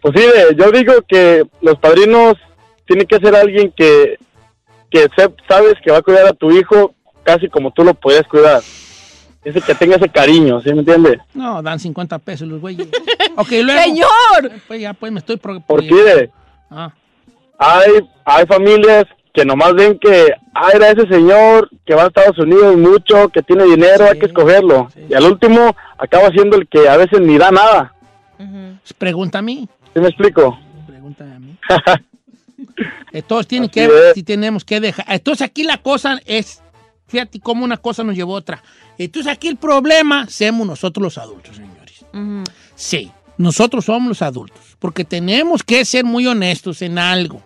[0.00, 2.34] Pues sí, yo digo que los padrinos
[2.86, 4.18] tienen que ser alguien que,
[4.90, 5.06] que
[5.48, 8.62] sabes que va a cuidar a tu hijo casi como tú lo podías cuidar.
[9.46, 11.18] Ese que tenga ese cariño, ¿sí me entiendes?
[11.32, 12.88] No, dan 50 pesos los güeyes.
[13.36, 13.80] ok, luego.
[13.80, 14.50] ¡Señor!
[14.66, 15.36] Pues ya, pues me estoy...
[15.36, 16.30] Pro, Porque mire,
[16.68, 16.92] Ah,
[17.58, 17.92] hay,
[18.24, 22.76] hay familias que nomás ven que, ah, era ese señor que va a Estados Unidos
[22.76, 24.88] mucho, que tiene dinero, Sí, hay que escogerlo.
[24.92, 25.02] sí.
[25.10, 27.94] Y al último acaba siendo el que a veces ni da nada.
[28.36, 29.68] pues pregunta a mí.
[29.94, 30.58] ¿Sí me explico?
[30.88, 31.56] Pregúntame a mí.
[33.12, 34.14] Eh, Todos tienen Así que, es.
[34.14, 35.04] si tenemos que dejar.
[35.08, 36.62] Entonces aquí la cosa es,
[37.06, 38.62] fíjate cómo una cosa nos llevó a otra.
[38.98, 42.04] Entonces aquí el problema somos nosotros los adultos, señores.
[42.12, 42.44] Ujú.
[42.74, 47.42] Sí, nosotros somos los adultos, porque tenemos que ser muy honestos en algo.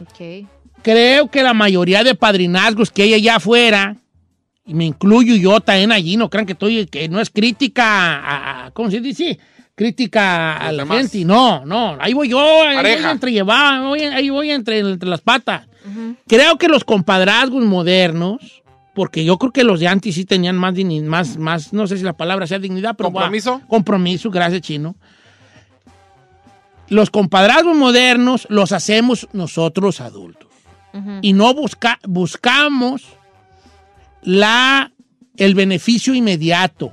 [0.00, 0.46] Ok.
[0.82, 3.96] Creo que la mayoría de padrinazgos que hay allá afuera,
[4.64, 8.66] y me incluyo yo también allí, no crean que estoy, que no es crítica a,
[8.66, 9.38] a- ¿cómo se dice?
[9.74, 10.98] Crítica a la demás.
[10.98, 13.80] gente, no, no, ahí voy yo, ahí voy entre llevar,
[14.12, 15.66] ahí voy entre, entre las patas.
[16.26, 18.59] Creo que los compadrazgos modernos,
[19.00, 20.74] porque yo creo que los de antes sí tenían más,
[21.04, 23.62] más, más no sé si la palabra sea dignidad, pero va, ¿Compromiso?
[23.66, 24.94] compromiso, gracias chino.
[26.90, 30.50] Los compadrazgos modernos los hacemos nosotros adultos
[31.22, 33.06] y no busca, buscamos
[34.20, 34.92] la,
[35.38, 36.92] el beneficio inmediato,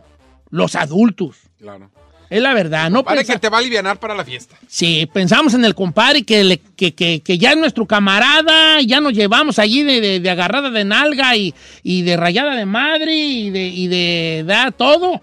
[0.49, 1.35] los adultos.
[1.59, 1.91] Claro.
[2.29, 4.57] Es la verdad, no pensa- que te va a aliviar para la fiesta.
[4.67, 8.99] Sí, pensamos en el compadre que, le- que, que- que ya es nuestro camarada, ya
[8.99, 11.53] nos llevamos allí de, de- de agarrada de nalga y,
[11.83, 15.21] y de rayada de madre y de, y de dar todo.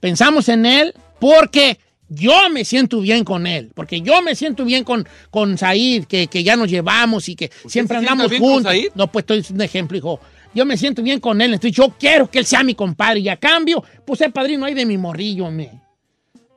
[0.00, 1.78] Pensamos en él porque
[2.10, 6.26] yo me siento bien con él, porque yo me siento bien con, con Said, que,
[6.26, 8.72] que ya nos llevamos y que siempre andamos bien con juntos.
[8.72, 8.88] Said?
[8.94, 10.20] No, pues estoy es un ejemplo, hijo.
[10.54, 13.28] Yo me siento bien con él, entonces yo quiero que él sea mi compadre y
[13.28, 15.70] a cambio, pues el padrino ahí de mi morrillo, me.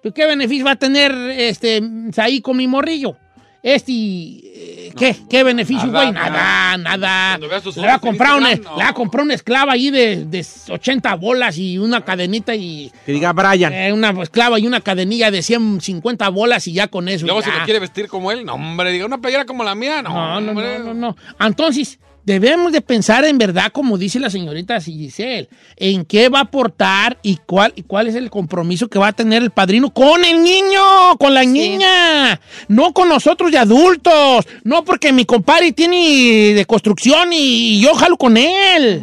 [0.08, 1.82] ¿Pero ¿Qué beneficio va a tener este
[2.18, 3.18] ahí con mi morrillo?
[3.64, 5.16] Este, eh, ¿qué?
[5.30, 6.12] ¿Qué beneficio, güey?
[6.14, 7.38] Nada, nada.
[7.38, 7.48] Le
[7.88, 8.78] va a comprar una, no.
[8.78, 12.92] le va a comprar una esclava ahí de, de 80 bolas y una cadenita y
[13.06, 13.74] Que diga Brian.
[13.74, 17.26] eh, una esclava y una cadenilla de 150 bolas y ya con eso.
[17.26, 17.58] Luego si ya.
[17.60, 20.10] lo quiere vestir como él, no, hombre, diga una playera como la mía, no.
[20.12, 20.80] No, no, hombre.
[20.80, 21.46] no, no, no.
[21.46, 25.48] Entonces, debemos de pensar en verdad, como dice la señorita Giselle,
[25.78, 29.14] en qué va a aportar y cuál, y cuál es el compromiso que va a
[29.14, 30.82] tener el padrino con el niño,
[31.20, 37.30] con la niña, no con nosotros de adultos, no porque mi compadre tiene de construcción
[37.32, 39.02] y, yo jalo con él.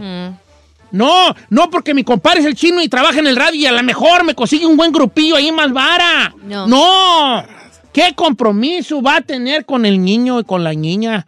[0.91, 3.73] No, no porque mi compadre es el chino y trabaja en el radio y a
[3.73, 6.35] lo mejor me consigue un buen grupillo ahí más vara.
[6.43, 6.67] No.
[6.67, 7.45] no.
[7.91, 11.27] ¿Qué compromiso va a tener con el niño y con la niña?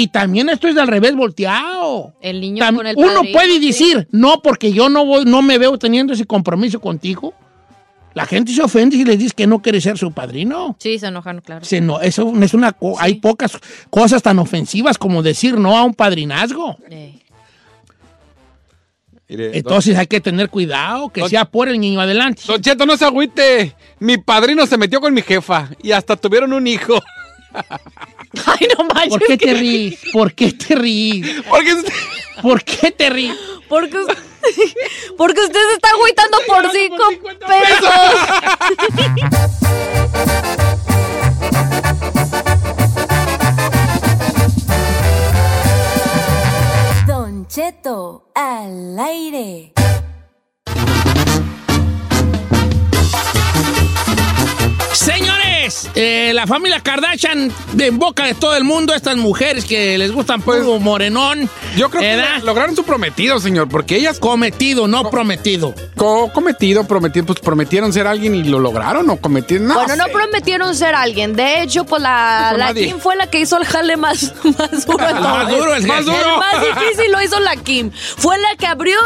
[0.00, 2.14] Y también esto es al revés volteado.
[2.22, 3.66] El niño Tam- con el Uno puede sí.
[3.66, 7.34] decir, no, porque yo no voy, no me veo teniendo ese compromiso contigo.
[8.14, 10.74] La gente se ofende si le dices que no quiere ser su padrino.
[10.80, 11.64] Sí, se enojan, claro.
[11.64, 13.52] Se no, eso es una co- hay pocas
[13.90, 16.76] cosas tan ofensivas como decir no a un padrinazgo.
[16.90, 17.18] Eh.
[19.28, 22.42] Entonces hay que tener cuidado, que sea por el niño adelante.
[22.46, 23.76] Don Cheto, no se agüite.
[24.00, 27.00] Mi padrino se metió con mi jefa y hasta tuvieron un hijo.
[28.46, 29.10] Ay, no manches.
[29.10, 30.00] ¿Por qué te ríes?
[30.12, 31.42] ¿Por qué te ríes?
[31.48, 31.74] Porque
[32.42, 33.36] ¿Por qué te ríes?
[33.68, 33.96] Porque,
[35.16, 37.04] porque usted se está agüitando por cinco
[37.46, 37.90] pesos.
[47.06, 49.72] Don Cheto al aire.
[55.70, 59.98] Señores, eh, la familia Kardashian de en boca de todo el mundo, estas mujeres que
[59.98, 61.48] les gustan puro morenón.
[61.60, 64.18] Pues, Yo creo que lograron su prometido, señor, porque ellas...
[64.20, 65.74] Cometido, no prometido.
[65.96, 69.66] Co- cometido, prometido, pues prometieron ser alguien y lo lograron o cometieron...
[69.68, 70.10] No, Bueno, no sé.
[70.10, 71.34] prometieron ser alguien.
[71.34, 72.74] De hecho, pues la, Pues la.
[72.74, 75.06] Kim fue la que hizo el jale más, más duro.
[75.06, 76.38] de Más duro, el Más duro.
[76.38, 77.90] más difícil lo hizo la Kim.
[77.92, 78.98] Fue la que abrió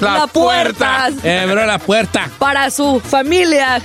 [0.00, 1.28] La la, puerta, puerta.
[1.28, 2.28] Eh, abrió la puerta.
[2.38, 3.80] para su familia.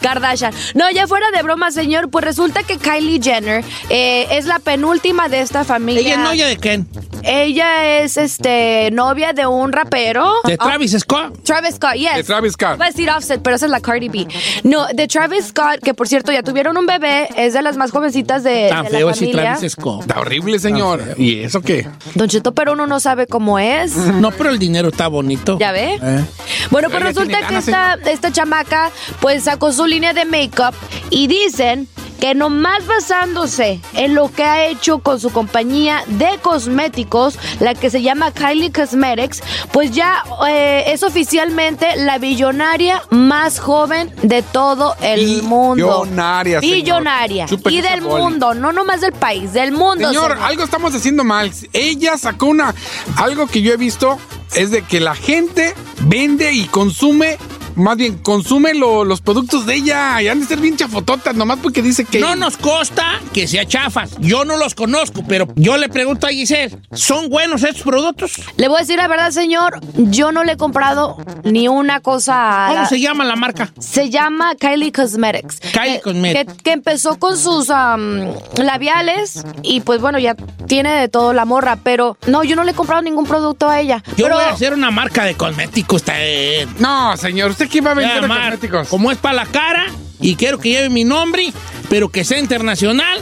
[0.00, 0.52] Kardashian.
[0.74, 5.28] No, ya fuera de broma, señor, pues resulta que Kylie Jenner eh, es la penúltima
[5.28, 6.00] de esta familia.
[6.00, 6.88] ¿Ella es novia de quién?
[7.22, 10.32] Ella es este novia de un rapero.
[10.44, 11.42] ¿De Ah, Travis Scott?
[11.42, 12.16] Travis Scott, yes.
[12.16, 12.76] De Travis Scott.
[12.76, 14.26] Iba a decir Offset, pero esa es la Cardi B.
[14.62, 17.90] No, de Travis Scott, que por cierto ya tuvieron un bebé, es de las más
[17.90, 19.42] jovencitas de, Tan de feo la ese familia.
[19.54, 20.00] Travis Scott.
[20.02, 21.02] Está horrible, señor.
[21.16, 21.88] ¿Y eso qué?
[22.14, 23.96] Don Cheto, pero uno no sabe cómo es.
[23.96, 25.58] No, pero el dinero está bonito.
[25.58, 25.98] ¿Ya ve?
[26.02, 26.24] Eh.
[26.70, 30.74] Bueno, pues resulta que esta, esta chamaca pues sacó su línea de make-up
[31.10, 31.26] y
[31.64, 31.88] dicen
[32.20, 37.90] que nomás basándose en lo que ha hecho con su compañía de cosméticos, la que
[37.90, 39.42] se llama Kylie Cosmetics,
[39.72, 46.04] pues ya eh, es oficialmente la billonaria más joven de todo el mundo.
[46.04, 46.60] Billonaria.
[46.60, 47.46] Billonaria.
[47.68, 50.08] Y del mundo, no nomás del país, del mundo.
[50.08, 50.46] Señor, señor.
[50.46, 51.52] algo estamos haciendo mal.
[51.72, 52.74] Ella sacó una.
[53.16, 54.18] Algo que yo he visto
[54.54, 57.36] es de que la gente vende y consume.
[57.76, 61.58] Más bien, consume lo- los productos de ella y han de ser bien chafototas, nomás
[61.62, 62.20] porque dice que.
[62.20, 64.12] No nos consta que sea chafas.
[64.20, 68.32] Yo no los conozco, pero yo le pregunto a Giselle, ¿son buenos estos productos?
[68.56, 72.66] Le voy a decir la verdad, señor, yo no le he comprado ni una cosa.
[72.66, 73.72] a ¿Cómo la- se llama la marca?
[73.78, 75.58] Se llama Kylie Cosmetics.
[75.72, 76.52] Kylie Que- Cosmetics.
[76.54, 80.34] Que, que empezó con sus am, labiales y pues bueno, ya
[80.66, 83.80] tiene de todo la morra, pero no, yo no le he comprado ningún producto a
[83.80, 84.02] ella.
[84.16, 86.02] Yo pero voy a hacer una marca de cosméticos.
[86.02, 86.68] está bien.
[86.78, 88.88] No, señor, ¿usted qué va a vender cosméticos?
[88.88, 89.86] Como es para la cara
[90.20, 91.52] y quiero que lleve mi nombre,
[91.88, 93.20] pero que sea internacional,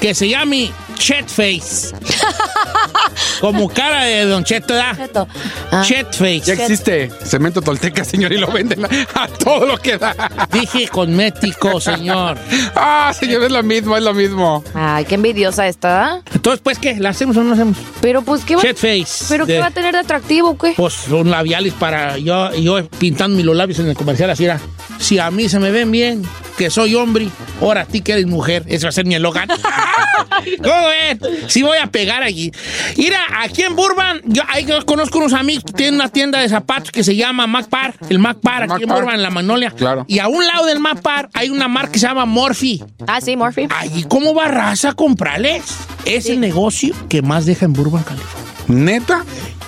[0.00, 1.94] que se llame Chet Face.
[3.40, 4.96] Como cara de Don Cheto, ¿verdad?
[4.98, 5.28] Cheto.
[5.72, 5.82] Ah.
[5.82, 6.40] Chet Face.
[6.44, 8.84] Ya existe cemento tolteca, señor, y lo venden
[9.14, 10.14] a todo lo que da.
[10.52, 12.36] Dije cosmético, señor.
[12.76, 14.62] Ah, señor, es lo mismo, es lo mismo.
[14.74, 16.04] Ay, qué envidiosa esta.
[16.04, 16.20] ¿ah?
[16.34, 16.96] Entonces, pues, ¿qué?
[17.00, 17.78] ¿La hacemos o no la hacemos?
[18.02, 19.24] Pero pues qué va, Chet Face.
[19.30, 20.74] pero De- qué va a tener de atractivo, ¿qué?
[20.76, 24.60] Pues son labiales para yo, yo pintando los labios en el comercial así era.
[24.98, 26.22] Si a mí se me ven bien,
[26.58, 27.30] que soy hombre,
[27.62, 29.48] ahora a ti que eres mujer, ese va a ser mi eslogan.
[30.62, 31.20] ¿Cómo ven?
[31.48, 32.52] Sí voy a pegar allí.
[32.96, 36.48] Mira, aquí en Burban, yo, ahí yo conozco unos amigos que tienen una tienda de
[36.48, 38.96] zapatos que se llama MacPar, el MacPar, aquí en Macpar.
[38.98, 39.70] Burban, en la Magnolia.
[39.70, 40.04] Claro.
[40.08, 42.80] Y a un lado del MacPar hay una marca que se llama Morphe.
[43.06, 43.68] Ah, sí, Morphe.
[43.76, 45.62] Allí, ¿cómo va raza a comprarles?
[46.04, 48.50] Es el negocio que más deja en Burban, California.
[48.68, 49.24] ¿Neta?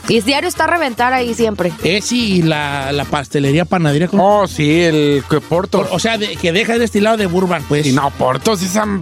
[0.08, 1.72] Y el diario está a reventar ahí siempre.
[1.84, 4.08] Es y la, la pastelería panadería.
[4.08, 5.86] con- Oh, sí, el que Porto.
[5.92, 7.86] O sea, de- que deja de este lado de Burbank, pues.
[7.86, 9.00] Y no, Portos, están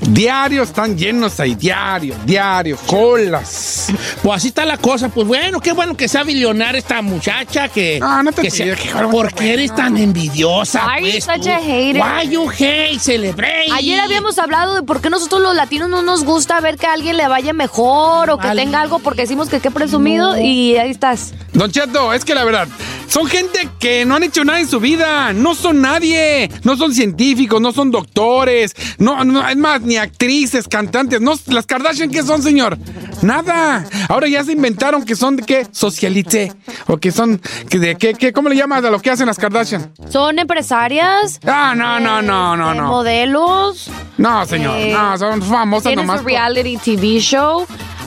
[0.00, 3.92] diarios están llenos ahí, diario, diario, colas.
[4.22, 5.08] Pues así está la cosa.
[5.08, 7.98] Pues bueno, qué bueno que sea billonaria esta muchacha que.
[8.00, 10.86] No, no te que sea- que ¿Por qué eres tan envidiosa?
[10.86, 11.50] Why pues, such tú?
[11.50, 12.02] a hater?
[12.02, 12.98] Why you hate?
[12.98, 13.70] Celebrate.
[13.72, 16.92] Ayer habíamos hablado de por qué nosotros los latinos no nos gusta ver que a
[16.92, 18.62] alguien le vaya mejor o que Vale.
[18.62, 21.32] tenga algo porque decimos que qué presumido y ahí estás.
[21.52, 22.68] Don Cheto, es que la verdad,
[23.08, 26.94] son gente que no han hecho nada en su vida, no son nadie, no son
[26.94, 32.22] científicos, no son doctores, no, no es más, ni actrices, cantantes, no, las Kardashian, ¿qué
[32.22, 32.78] son, señor?
[33.22, 33.84] Nada.
[34.08, 36.52] Ahora ya se inventaron que son de qué, socialité,
[36.86, 39.36] o que son, que de qué, qué, ¿cómo le llamas a lo que hacen las
[39.36, 39.92] Kardashian?
[40.08, 41.40] Son empresarias.
[41.44, 42.86] Ah, no, no, no, no, este, no.
[42.88, 43.90] Modelos.
[44.16, 46.18] No, señor, Eh, no, son famosas nomás.
[46.18, 47.66] su por- reality TV show.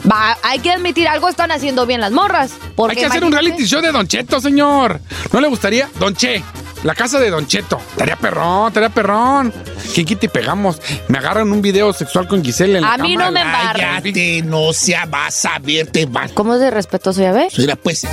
[0.10, 2.52] Va, hay que admitir, algo están haciendo bien las morras.
[2.76, 5.00] Porque Hay que hacer un reality show de Don Cheto, señor.
[5.32, 5.90] ¿No le gustaría?
[6.00, 6.44] Don Che,
[6.84, 7.80] la casa de Don Cheto.
[7.92, 9.54] Estaría perrón, estaría perrón.
[9.94, 10.82] ¿Quién quita y pegamos?
[11.08, 13.86] Me agarran un video sexual con Giselle en la A mí no me embarres.
[13.86, 16.32] Cállate, no sea, vas a verte, vas.
[16.34, 17.58] ¿Cómo es de respetuoso, ya ves?
[17.58, 18.06] Mira, pues.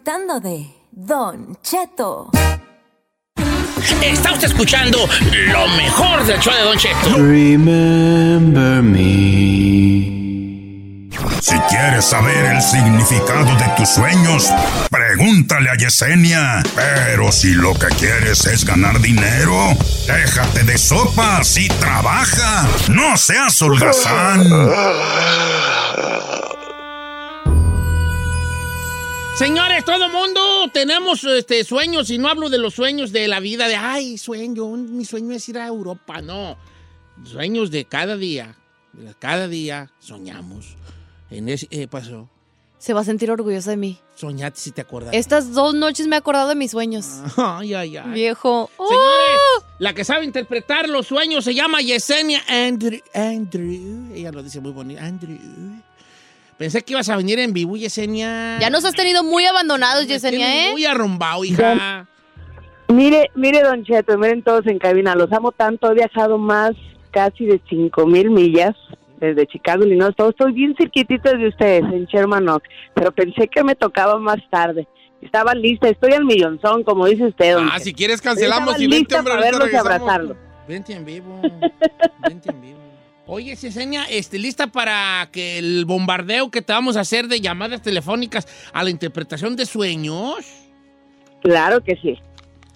[0.00, 2.30] Disfrutando de Don Cheto.
[4.02, 4.98] Está usted escuchando
[5.48, 7.16] lo mejor del show de Don Cheto.
[7.16, 9.00] Remember me.
[11.40, 14.48] Si quieres saber el significado de tus sueños,
[14.90, 16.62] pregúntale a Yesenia.
[16.74, 19.76] Pero si lo que quieres es ganar dinero,
[20.06, 22.66] déjate de sopas y trabaja.
[22.88, 24.44] No seas holgazán.
[29.38, 30.40] Señores, todo mundo
[30.72, 34.64] tenemos este, sueños y no hablo de los sueños de la vida de, ay, sueño,
[34.64, 36.58] un- mi sueño es ir a Europa, no.
[37.24, 38.56] Sueños de cada día,
[38.92, 40.76] de cada día soñamos.
[41.30, 42.28] En ese, eh, pasó,
[42.76, 43.98] Se va a sentir orgullosa de mí.
[44.14, 45.14] soñate si te acuerdas.
[45.14, 47.06] Estas dos noches me he acordado de mis sueños.
[47.38, 48.10] Ay, ay, ay.
[48.10, 48.70] Viejo.
[48.76, 48.88] ¡Oh!
[48.88, 49.40] Señores,
[49.78, 53.00] la que sabe interpretar los sueños se llama Yesenia Andrew.
[53.14, 54.12] Andrew.
[54.14, 55.00] Ella lo dice muy bonito.
[55.00, 55.38] Andrew.
[56.60, 58.58] Pensé que ibas a venir en vivo, Yesenia.
[58.60, 60.72] Ya nos has tenido muy abandonados, Yesenia, ¿eh?
[60.72, 62.06] Muy arrumbado, hija.
[62.88, 66.72] Mire, mire, Don Cheto, miren todos en cabina, los amo tanto, he viajado más
[67.12, 68.74] casi de cinco mil millas
[69.20, 73.64] desde Chicago, Illinois, todo, estoy bien cerquitito de ustedes, en Sherman Oaks, pero pensé que
[73.64, 74.86] me tocaba más tarde.
[75.22, 77.84] Estaba lista, estoy al millonzón, como dice usted, Don Ah, Cheto.
[77.84, 79.92] si quieres cancelamos y vente, hombre, para verlos y regresamos.
[80.02, 80.36] abrazarlos.
[80.68, 81.40] Vente en vivo.
[82.28, 82.79] Vente en vivo.
[83.32, 87.80] Oye, Yesenia, este, ¿lista para que el bombardeo que te vamos a hacer de llamadas
[87.80, 90.34] telefónicas a la interpretación de sueños?
[91.40, 92.18] Claro que sí.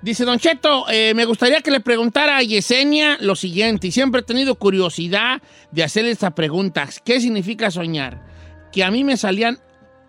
[0.00, 4.22] Dice Don Cheto, eh, me gustaría que le preguntara a Yesenia lo siguiente, y siempre
[4.22, 6.88] he tenido curiosidad de hacerle esta pregunta.
[7.04, 8.22] ¿Qué significa soñar?
[8.72, 9.58] Que a mí me salían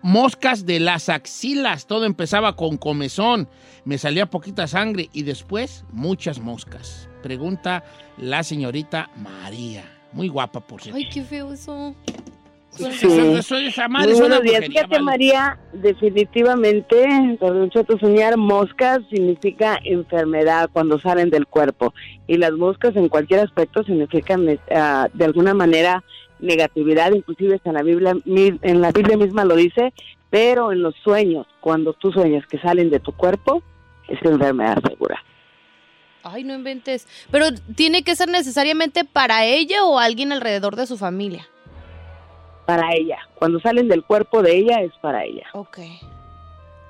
[0.02, 3.48] moscas de las axilas, todo empezaba con comezón,
[3.84, 7.08] me salía poquita sangre y después muchas moscas.
[7.22, 7.84] Pregunta
[8.18, 9.84] la señorita María.
[10.12, 10.96] Muy guapa, por cierto.
[10.96, 11.94] Ay, qué feo eso.
[12.78, 14.66] Eso- eso- eso- esa madre buenos días.
[14.66, 15.02] Fíjate, vale.
[15.04, 17.06] María, definitivamente,
[17.40, 17.70] Don
[18.00, 21.94] soñar moscas significa enfermedad cuando salen del cuerpo.
[22.26, 26.04] Y las moscas en cualquier aspecto significan eh, ah, de alguna manera
[26.38, 29.92] negatividad, inclusive hasta en la Biblia, en la Biblia misma lo dice,
[30.30, 33.62] pero en los sueños, cuando tú sueñas que salen de tu cuerpo,
[34.08, 35.22] es enfermedad segura.
[36.22, 37.06] Ay, no inventes.
[37.30, 41.46] Pero tiene que ser necesariamente para ella o alguien alrededor de su familia.
[42.66, 45.46] Para ella, cuando salen del cuerpo de ella, es para ella.
[45.52, 45.78] Ok.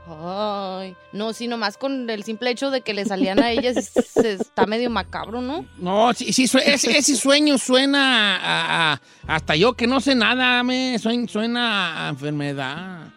[0.09, 4.33] Ay, no, sí, nomás con el simple hecho de que le salían a ella se-
[4.41, 5.67] está medio macabro, ¿no?
[5.79, 10.15] No, sí, sí, su- ese, ese sueño suena a, a- hasta yo que no sé
[10.15, 13.09] nada, me suena, suena a enfermedad.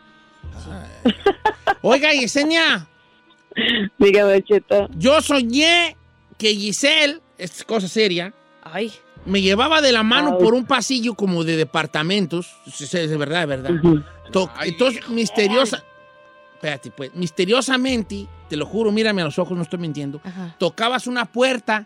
[1.05, 1.13] Ay.
[1.81, 2.87] Oiga, Yesenia.
[3.97, 4.87] Dígame, Cheto.
[4.95, 5.95] Yo soñé
[6.37, 8.33] que Giselle, esta es cosa seria,
[8.63, 8.91] Ay.
[9.25, 10.43] me llevaba de la mano Ay.
[10.43, 12.47] por un pasillo como de departamentos.
[12.65, 13.71] Sí, sí, Es de verdad, de verdad.
[14.63, 15.83] Entonces, misteriosa.
[16.59, 20.19] Espérate, pues, misteriosamente, te lo juro, mírame a los ojos, no estoy mintiendo.
[20.25, 20.53] Ajá.
[20.59, 21.85] Tocabas una puerta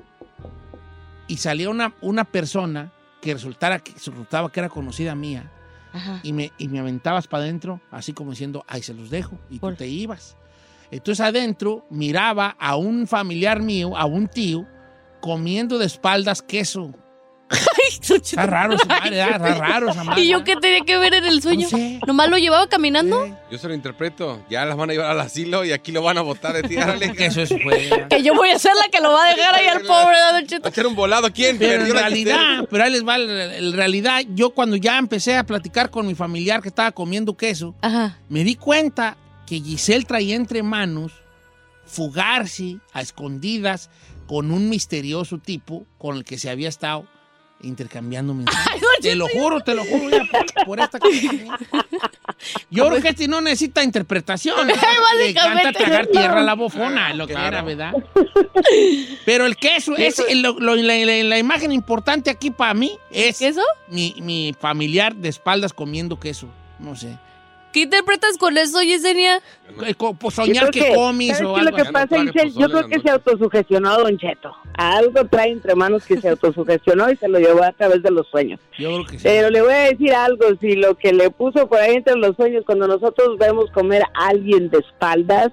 [1.27, 5.51] y salía una, una persona que resultara que resultaba que era conocida mía
[5.93, 6.19] Ajá.
[6.23, 9.55] y me, y me aventabas para adentro, así como diciendo, ay, se los dejo, y
[9.55, 10.37] tú Por- te ibas.
[10.89, 14.65] Entonces adentro miraba a un familiar mío, a un tío,
[15.21, 16.95] comiendo de espaldas queso.
[18.01, 20.21] Está raro, esa madre, está raro esa madre.
[20.21, 21.67] ¿Y yo qué tenía que ver en el sueño?
[21.71, 21.99] No sé.
[22.05, 23.27] ¿Nomás lo llevaba caminando?
[23.51, 24.43] Yo se lo interpreto.
[24.49, 26.97] Ya las van a llevar al asilo y aquí lo van a botar de tierra.
[26.99, 27.53] Que eso es.
[28.09, 30.47] Que yo voy a ser la que lo va a dejar ahí al pobre Don
[30.47, 30.63] Cheto.
[30.63, 31.31] Va a echar un volado.
[31.31, 31.57] ¿Quién?
[31.57, 35.89] Pero en realidad, pero ahí les va, en realidad, yo cuando ya empecé a platicar
[35.89, 38.17] con mi familiar que estaba comiendo queso, Ajá.
[38.29, 41.11] me di cuenta que Giselle traía entre manos
[41.85, 43.89] fugarse a escondidas
[44.27, 47.07] con un misterioso tipo con el que se había estado
[47.63, 48.81] intercambiando mensajes.
[49.01, 51.13] te lo juro, te lo juro, ya por, por esta cosa.
[52.69, 54.67] Yo creo que este no necesita interpretación.
[55.17, 57.47] Le encanta tragar tierra a la bofona, lo que Claro.
[57.47, 57.93] era, ¿verdad?
[59.25, 63.37] Pero el queso, es, lo- lo- la, la- la imagen importante aquí para mí es
[63.39, 63.61] ¿Queso?
[63.87, 66.47] mi, mi familiar de espaldas comiendo queso.
[66.79, 67.17] No sé.
[67.73, 69.37] ¿Qué interpretas con eso, Yesenia?
[69.85, 71.91] Eh, co- Pues Yo soñar creo que comis ¿sabes o qué algo es lo que
[71.91, 72.51] pasa, Giselle?
[72.51, 74.55] Yo creo que se autosugestionó Don Cheto.
[74.75, 78.27] Algo trae entre manos que se autosugestionó y se lo llevó a través de los
[78.27, 78.59] sueños.
[78.77, 79.23] Yo creo que sí.
[79.23, 82.35] Pero le voy a decir algo, si lo que le puso por ahí entre los
[82.35, 85.51] sueños, cuando nosotros vemos comer a alguien de espaldas,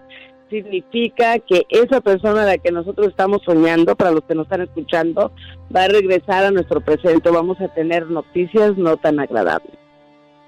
[0.50, 4.62] significa que esa persona a la que nosotros estamos soñando, para los que nos están
[4.62, 5.32] escuchando,
[5.74, 7.30] va a regresar a nuestro presente.
[7.30, 9.72] Vamos a tener noticias no tan agradables.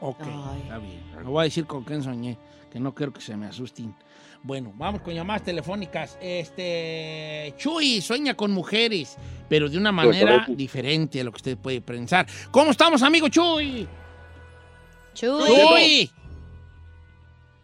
[0.01, 1.02] Ok, está bien.
[1.23, 2.39] No voy a decir con quién soñé,
[2.71, 3.95] que no quiero que se me asusten.
[4.43, 6.19] Bueno, vamos con llamadas telefónicas.
[6.21, 9.17] Este, Chuy sueña con mujeres,
[9.49, 12.27] pero de una manera diferente a lo que usted puede pensar.
[12.51, 13.87] ¿Cómo estamos, amigo Chuy?
[15.15, 15.47] Chuy.
[15.47, 16.11] Chuy.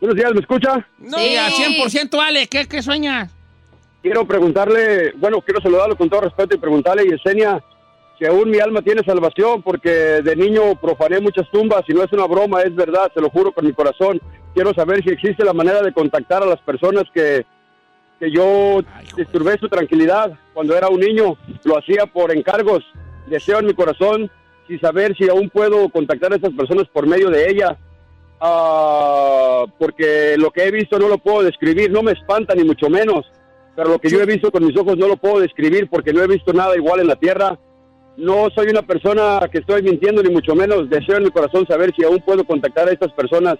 [0.00, 0.88] Buenos días, ¿me escucha?
[1.04, 2.46] Sí, al 100% vale.
[2.46, 3.32] ¿Qué, qué sueñas?
[4.00, 7.60] Quiero preguntarle, bueno, quiero saludarlo con todo respeto y preguntarle, Yesenia,
[8.18, 12.12] si aún mi alma tiene salvación, porque de niño profané muchas tumbas y no es
[12.12, 14.20] una broma, es verdad, se lo juro con mi corazón.
[14.54, 17.46] Quiero saber si existe la manera de contactar a las personas que,
[18.18, 18.80] que yo
[19.16, 21.36] disturbé su tranquilidad cuando era un niño.
[21.64, 22.84] Lo hacía por encargos.
[23.28, 24.30] Deseo en mi corazón
[24.68, 27.78] y saber si aún puedo contactar a esas personas por medio de ella.
[28.40, 32.88] Ah, porque lo que he visto no lo puedo describir, no me espanta ni mucho
[32.88, 33.26] menos,
[33.74, 36.22] pero lo que yo he visto con mis ojos no lo puedo describir porque no
[36.22, 37.58] he visto nada igual en la tierra.
[38.18, 41.92] No soy una persona que estoy mintiendo ni mucho menos, deseo en mi corazón saber
[41.96, 43.58] si aún puedo contactar a estas personas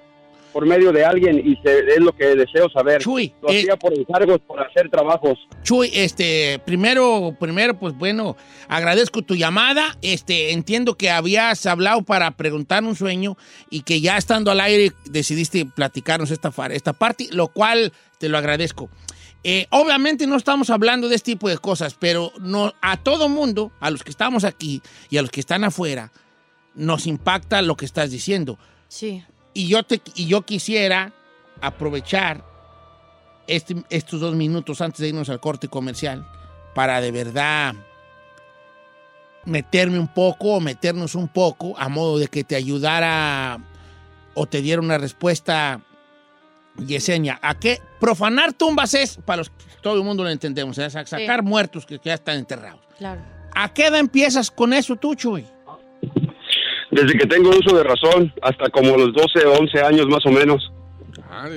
[0.53, 3.01] por medio de alguien y se- es lo que deseo saber.
[3.01, 5.39] Chuy, lo eh, hacía por encargos, por hacer trabajos.
[5.63, 8.37] Chuy, este, primero, primero, pues bueno,
[8.67, 9.97] agradezco tu llamada.
[10.03, 13.37] Este, entiendo que habías hablado para preguntar un sueño
[13.71, 18.39] y que ya estando al aire decidiste platicarnos esta, esta parte, lo cual te lo
[18.39, 18.89] agradezco.
[19.45, 23.73] Eh, obviamente no estamos hablando de este tipo de cosas, pero no, a todo mundo,
[23.81, 26.11] a los que estamos aquí y a los que están afuera,
[26.75, 28.59] nos impacta lo que estás diciendo.
[28.89, 29.25] Sí.
[29.55, 31.13] Y yo, te, y yo quisiera
[31.61, 32.45] aprovechar
[33.47, 36.27] este- estos dos minutos antes de irnos al corte comercial
[36.75, 37.75] para de verdad
[39.45, 43.59] meterme un poco o meternos un poco a modo de que te ayudara
[44.35, 45.81] o te diera una respuesta,
[46.87, 47.39] Yesenia.
[47.43, 47.81] ¿A qué?
[48.01, 49.51] Profanar tumbas es, para los
[49.81, 52.81] todo el mundo lo entendemos, es sa- sacar muertos que, que ya están enterrados.
[52.99, 53.21] Claro.
[53.55, 55.45] ¿A qué edad empiezas con eso tú, Chuy?
[56.91, 60.31] Desde que tengo uso de razón, hasta como los 12 o 11 años más o
[60.31, 60.73] menos.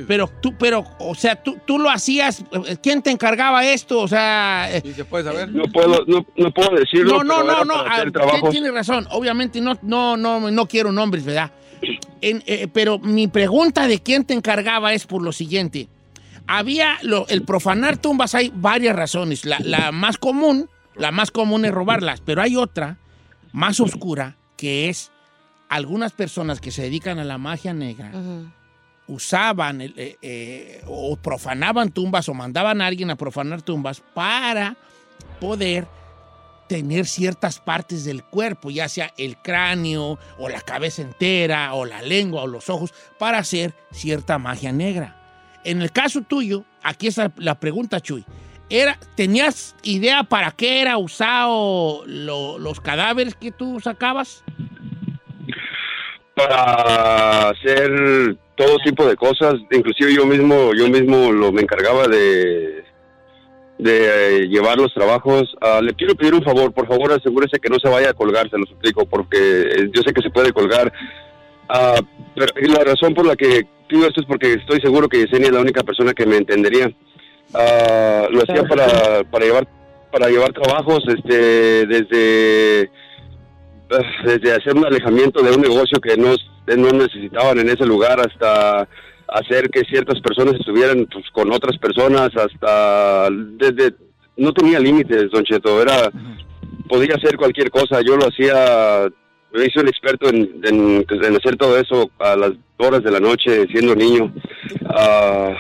[0.07, 3.99] Pero tú, pero, o sea, tú, tú lo hacías, eh, ¿quién te encargaba esto?
[4.01, 4.67] O sea...
[4.72, 5.49] eh, ¿Y se puede saber?
[5.49, 7.24] No puedo, no, no puedo decirlo.
[7.24, 8.49] No, no, pero no, no, trabajos.
[8.51, 9.07] tiene razón.
[9.11, 11.51] Obviamente no, no, no, no quiero nombres, ¿verdad?
[12.22, 15.88] En- eh, pero mi pregunta de quién te encargaba es por lo siguiente.
[16.48, 19.46] Había lo- el profanar tumbas, hay varias razones.
[19.46, 22.98] La, la más común, la más común es robarlas, pero hay otra
[23.54, 25.12] más oscura que es
[25.70, 28.12] algunas personas que se dedican a la magia negra
[29.08, 34.78] usaban eh, eh, o profanaban tumbas o mandaban a alguien a profanar tumbas para
[35.40, 35.88] poder
[36.72, 42.01] tener ciertas partes del cuerpo, ya sea el cráneo o la cabeza entera o la
[42.01, 45.17] lengua o los ojos, para hacer cierta magia negra.
[45.65, 48.24] En el caso tuyo, aquí está la pregunta, Chuy.
[48.69, 54.45] Era, ¿Tenías idea para qué era usado lo- los cadáveres que tú sacabas?
[56.34, 62.86] para hacer todo tipo de cosas, inclusive yo mismo, yo mismo lo me encargaba de
[63.82, 65.56] de eh, llevar los trabajos.
[65.60, 68.48] Ah, le quiero pedir un favor, por favor asegúrese que no se vaya a colgar,
[68.50, 70.94] se lo suplico, porque eh, yo sé que se puede colgar.
[71.68, 72.00] Ah,
[72.36, 75.54] pero la razón por la que pido esto es porque estoy seguro que Yesenia es
[75.54, 76.92] la única persona que me entendería.
[77.56, 79.68] Ah, lo hacía para, para llevar
[80.12, 82.92] para llevar trabajos este desde
[84.26, 86.36] desde hacer un alejamiento de un negocio que no,
[86.68, 88.88] no necesitaban en ese lugar hasta
[89.32, 93.94] hacer que ciertas personas estuvieran pues, con otras personas hasta desde
[94.38, 96.12] no tenía límites don Cheto era
[96.90, 99.08] podía hacer cualquier cosa yo lo hacía
[99.54, 101.06] me hice un experto en, en-
[101.36, 104.34] hacer todo eso a las horas de la noche siendo niño.
[104.90, 105.54] Ah,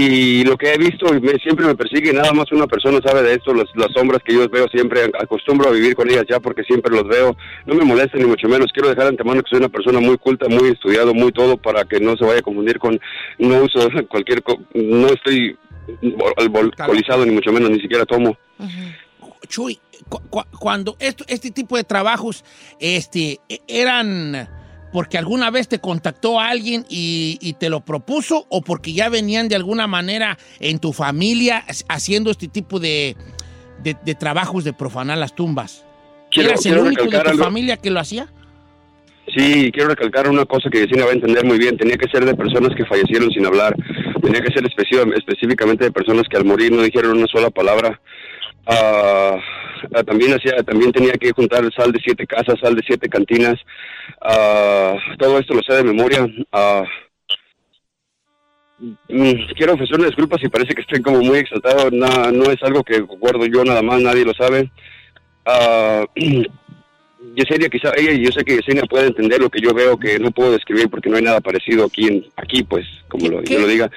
[0.00, 3.34] y lo que he visto me- siempre me persigue, nada más una persona sabe de
[3.34, 6.62] esto, las, las sombras que yo veo siempre, acostumbro a vivir con ellas ya porque
[6.62, 7.36] siempre los veo,
[7.66, 10.16] no me molesta ni mucho menos, quiero dejar de antemano que soy una persona muy
[10.18, 13.00] culta, muy estudiado, muy todo, para que no se vaya a confundir con,
[13.38, 14.42] no uso cualquier,
[14.74, 15.56] no estoy
[16.36, 18.36] alcoholizado ni mucho menos, ni siquiera tomo.
[19.48, 19.78] Chuy,
[20.08, 22.44] cu- cu- cuando esto, este tipo de trabajos
[22.80, 24.48] este, e- eran
[24.92, 29.48] porque alguna vez te contactó alguien y, y te lo propuso o porque ya venían
[29.48, 33.16] de alguna manera en tu familia ha- haciendo este tipo de,
[33.82, 35.84] de- de trabajos de profanar las tumbas.
[36.30, 37.44] Quiero- ¿Eras el único de tu algo.
[37.44, 38.28] familia que lo hacía?
[39.36, 41.76] Sí, quiero recalcar una cosa que Yesenia va a entender muy bien.
[41.76, 43.74] Tenía que ser de personas que fallecieron sin hablar.
[44.22, 48.00] Tenía que ser específicamente de personas que al morir no dijeron una sola palabra.
[48.66, 49.36] Ah,
[49.94, 53.54] ah, también hacía, también tenía que juntar sal de siete casas, sal de siete cantinas.
[54.20, 56.26] Ah, todo esto lo sé de memoria.
[59.08, 61.90] Mm, quiero ofrecer una disculpa si parece que estoy como muy exaltado.
[61.90, 64.70] Na- no es algo que recuerdo yo nada más, nadie lo sabe.
[65.44, 66.04] Ah,
[67.34, 70.18] Yesenia, quizá ella y yo sé que Yesenia puede entender lo que yo veo que
[70.20, 73.58] no puedo describir porque no hay nada parecido aquí, en, aquí pues, como lo, yo
[73.58, 73.90] lo diga.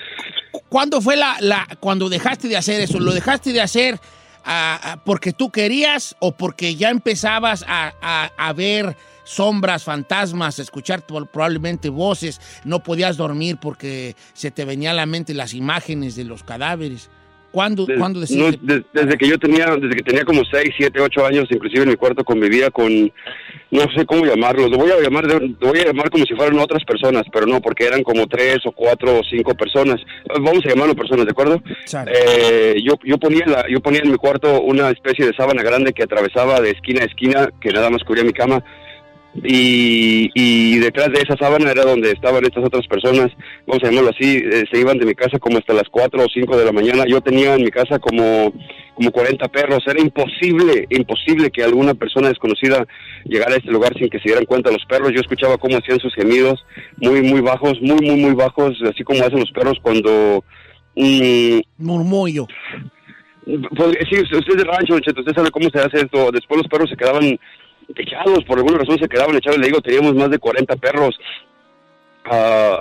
[0.70, 3.00] ¿Cuándo fue la, la cuando dejaste de hacer eso?
[3.00, 4.00] ¿Lo dejaste de hacer
[4.44, 8.96] ah, ah, porque tú querías o porque ya empezabas a, a- a ver
[9.32, 15.34] sombras, fantasmas, escuchar probablemente voces, no podías dormir porque se te venían a la mente
[15.34, 17.10] las imágenes de los cadáveres?
[17.52, 18.46] ¿Cuándo, Des- ¿cuándo no,
[18.94, 21.96] desde que yo tenía, desde que tenía como 6, 7, 8 años, inclusive en mi
[21.98, 23.12] cuarto convivía con,
[23.72, 26.58] no sé cómo llamarlos, lo voy a llamar, lo voy a llamar como si fueran
[26.60, 29.98] otras personas, pero no, porque eran como tres o cuatro o cinco personas.
[30.30, 31.62] Vamos a llamarlo personas, ¿de acuerdo?
[32.16, 35.92] Eh, yo, yo ponía la, yo ponía en mi cuarto una especie de sábana grande
[35.92, 38.64] que atravesaba de esquina a esquina, que nada más cubría mi cama.
[39.34, 43.32] Y, y detrás de esa sábana era donde estaban estas otras personas,
[43.66, 46.28] vamos a llamarlo así, eh, se iban de mi casa como hasta las 4 o
[46.28, 47.06] 5 de la mañana.
[47.08, 48.54] Yo tenía en mi casa como,
[48.94, 49.84] como 40 perros.
[49.88, 52.86] Era imposible, imposible que alguna persona desconocida
[53.24, 55.12] llegara a este lugar sin que se dieran cuenta los perros.
[55.14, 56.66] Yo escuchaba cómo hacían sus gemidos,
[56.98, 60.44] muy, muy bajos, muy, muy, muy bajos, así como hacen los perros cuando...
[60.96, 62.48] mm, Murmullo.
[63.46, 66.32] pues, sí, usted es de rancho, usted sabe cómo se hace esto.
[66.32, 67.40] Después los perros se quedaban
[67.98, 69.60] echados, por alguna razón se quedaban echados.
[69.60, 71.20] Le digo, teníamos más de 40 perros.
[72.26, 72.80] Ah,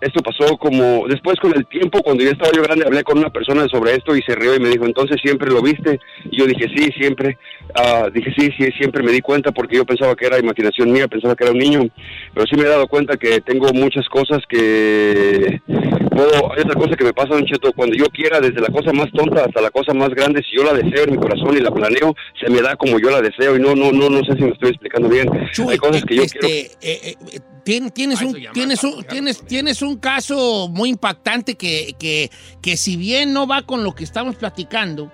[0.00, 3.30] esto pasó como después con el tiempo, cuando ya estaba yo grande, hablé con una
[3.30, 5.98] persona sobre esto y se rió y me dijo, entonces siempre lo viste.
[6.30, 7.38] Y yo dije, sí, siempre.
[7.74, 11.08] Ah, dije, sí, sí, siempre me di cuenta porque yo pensaba que era imaginación mía,
[11.08, 11.88] pensaba que era un niño.
[12.34, 16.96] Pero sí me he dado cuenta que tengo muchas cosas que puedo, hay otra cosa
[16.96, 19.70] que me pasa, Don Cheto, cuando yo quiera, desde la cosa más tonta hasta la
[19.70, 22.60] cosa más grande, si yo la deseo en mi corazón y la planeo, se me
[22.60, 25.08] da como yo la deseo y no, no, no, no sé si me estoy explicando
[25.08, 25.28] bien.
[25.68, 26.46] hay cosas que yo quiero.
[26.46, 31.94] Este, eh, eh, tien- tienes, un, tienes, un, tienes, tienes un caso muy impactante que,
[31.98, 32.30] que,
[32.60, 35.12] que si bien no va con lo que estamos platicando,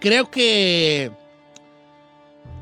[0.00, 1.10] creo que,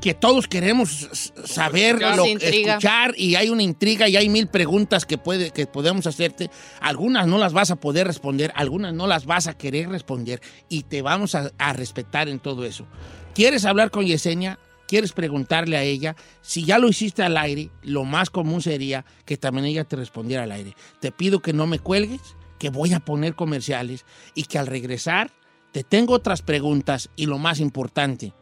[0.00, 2.24] que todos queremos saber, lo,
[2.70, 6.50] escuchar y hay una intriga y hay mil preguntas que, puede, que podemos hacerte.
[6.80, 10.82] Algunas no las vas a poder responder, algunas no las vas a querer responder y
[10.82, 12.86] te vamos a, a respetar en todo eso.
[13.34, 14.58] ¿Quieres hablar con Yesenia?
[14.86, 16.16] ¿Quieres preguntarle a ella?
[16.42, 20.44] Si ya lo hiciste al aire, lo más común sería que también ella te respondiera
[20.44, 20.74] al aire.
[21.00, 22.20] Te pido que no me cuelgues,
[22.58, 25.32] que voy a poner comerciales y que al regresar
[25.72, 28.32] te tengo otras preguntas y lo más importante,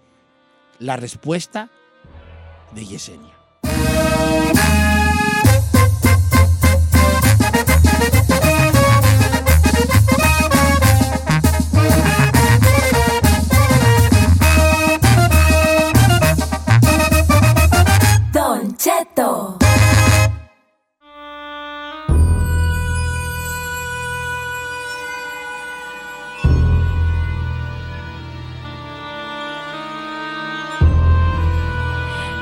[0.78, 1.70] la respuesta
[2.74, 3.33] de Yesenia.
[19.14, 19.53] Don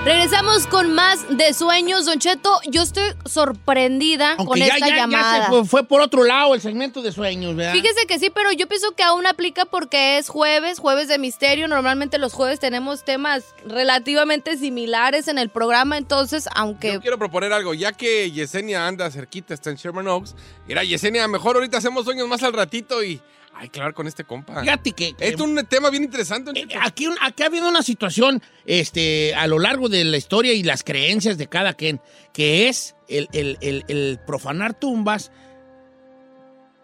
[0.05, 2.59] Regresamos con más de sueños, Don Cheto.
[2.67, 5.45] Yo estoy sorprendida con ya, esta ya- ya llamada.
[5.45, 7.73] se fue, fue por otro lado el segmento de sueños, ¿verdad?
[7.73, 11.69] Fíjese que sí, pero yo pienso que aún aplica porque es jueves, jueves de misterio.
[11.69, 16.95] Normalmente los jueves tenemos temas relativamente similares en el programa, entonces, aunque...
[16.95, 20.35] Yo quiero proponer algo, ya que Yesenia anda cerquita, está en Sherman Oaks.
[20.67, 23.21] Mira, Yesenia, mejor ahorita hacemos sueños más al ratito y
[23.63, 24.61] hay que hablar con este compa.
[24.61, 25.15] Fíjate que...
[25.21, 26.53] Es un tema bien interesante.
[26.53, 26.75] Cheto.
[26.83, 30.83] Aquí, aquí ha habido una situación este, a lo largo de la historia y las
[30.83, 32.01] creencias de cada quien,
[32.33, 35.31] que es el, el- el- el profanar tumbas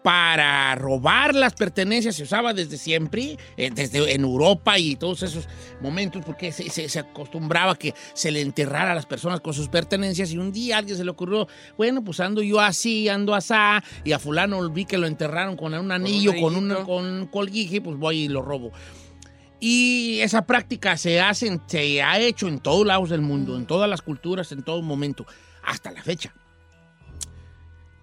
[0.03, 2.15] para robar las pertenencias.
[2.15, 5.47] Se usaba desde siempre, eh, desde en Europa y todos esos
[5.81, 9.67] momentos, porque se, se- se acostumbraba que se le enterrara a las personas con sus
[9.67, 11.47] pertenencias y un día a alguien se le ocurrió,
[11.77, 15.73] bueno, pues ando yo así, ando asá, y a fulano vi que lo enterraron con
[15.73, 18.71] un anillo, con un, con un colguije, pues voy y lo robo.
[19.59, 23.89] Y esa práctica se hace, se ha hecho en todos lados del mundo, en todas
[23.89, 25.25] las culturas, en todo momento,
[25.63, 26.33] hasta la fecha.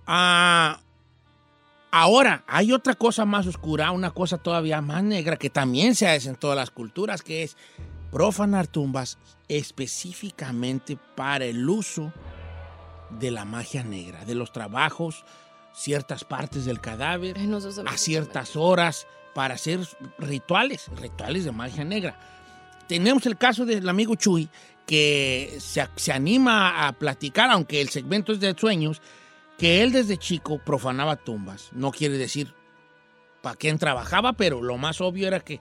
[0.06, 0.78] Ah,
[2.00, 6.28] ahora, hay otra cosa más oscura, una cosa todavía más negra que también se hace
[6.28, 7.56] en todas las culturas, que es
[8.10, 9.18] profanar tumbas
[9.48, 12.12] específicamente para el uso
[13.18, 15.24] de la magia negra, de los trabajos,
[15.74, 19.80] ciertas partes del cadáver, no, a ciertas horas para hacer
[20.18, 22.18] rituales, rituales de magia negra.
[22.88, 24.48] Tenemos el caso del amigo Chuy,
[24.86, 29.00] que se, se anima a platicar, aunque el segmento es de sueños,
[29.58, 31.70] que él desde chico profanaba tumbas.
[31.72, 32.54] No quiere decir
[33.42, 35.60] para quién trabajaba, pero lo más obvio era que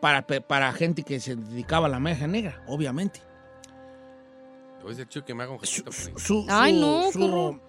[0.00, 3.20] para, para gente que se dedicaba a la magia negra, obviamente.
[4.76, 6.14] Te voy a decir, Chuy, que me haga un por ahí.
[6.16, 7.60] Su, Ay, su- no, su-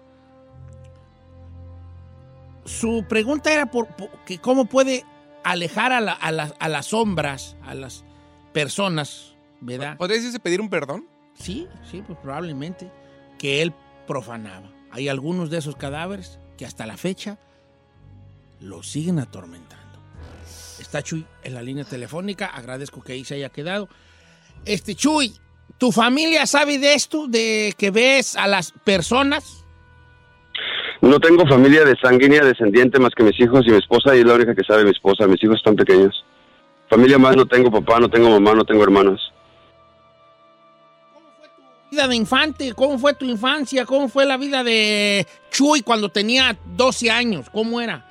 [2.64, 5.04] su pregunta era por, por- que cómo puede
[5.42, 8.04] alejar a, la- a las- a las sombras, a las
[8.52, 9.96] personas, ¿verdad?
[9.96, 11.08] ¿Podría decirse pedir un perdón?
[11.34, 12.90] Sí, sí, pues probablemente
[13.38, 13.72] que él
[14.06, 14.68] profanaba.
[14.90, 17.38] Hay algunos de esos cadáveres que hasta la fecha
[18.60, 19.78] lo siguen atormentando.
[20.80, 23.88] Está Chuy en la línea telefónica, agradezco que ahí se haya quedado.
[24.64, 25.32] Este Chuy,
[25.76, 29.64] ¿tu familia sabe de esto, de que ves a las personas?
[31.00, 34.26] No tengo familia de sanguínea descendiente más que mis hijos y mi esposa y es
[34.26, 35.26] la única que sabe mi esposa.
[35.26, 36.24] Mis hijos están pequeños.
[36.90, 39.32] Familia más no tengo papá, no tengo mamá, no tengo hermanos.
[41.90, 43.86] Vida de infante, ¿cómo fue tu infancia?
[43.86, 47.48] ¿Cómo fue la vida de Chuy cuando tenía 12 años?
[47.50, 48.04] ¿Cómo era?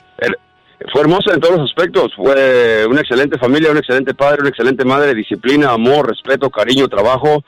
[0.91, 2.11] Fue hermosa en todos los aspectos.
[2.15, 7.43] Fue una excelente familia, un excelente padre, una excelente madre, disciplina, amor, respeto, cariño, trabajo.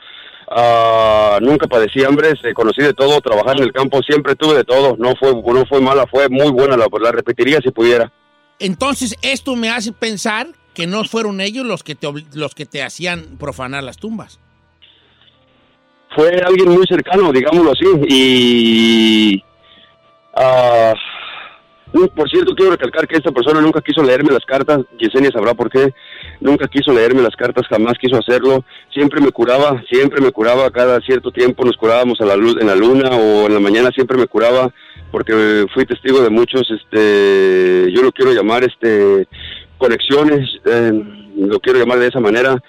[0.49, 4.63] Ah, nunca padecí hambre, se conocí de todo, trabajar en el campo, siempre tuve de
[4.63, 4.97] todo.
[4.97, 8.11] No fue, no fue mala, fue muy buena, la, la repetiría si pudiera.
[8.57, 12.81] Entonces, esto me hace pensar que no fueron ellos los que te, los que te
[12.81, 14.39] hacían profanar las tumbas.
[16.15, 19.43] Fue alguien muy cercano, digámoslo así, y
[21.91, 25.53] no, por cierto quiero recalcar que esta persona nunca quiso leerme las cartas, Yesenia sabrá
[25.53, 25.91] por qué,
[26.39, 30.99] nunca quiso leerme las cartas, jamás quiso hacerlo, siempre me curaba, siempre me curaba, cada
[31.01, 34.17] cierto tiempo nos curábamos a la luz, en la luna o en la mañana siempre
[34.17, 34.71] me curaba,
[35.11, 39.27] porque fui testigo de muchos, este, yo lo quiero llamar, este,
[39.79, 40.91] conexiones, eh,
[41.35, 42.61] lo quiero llamar de esa manera.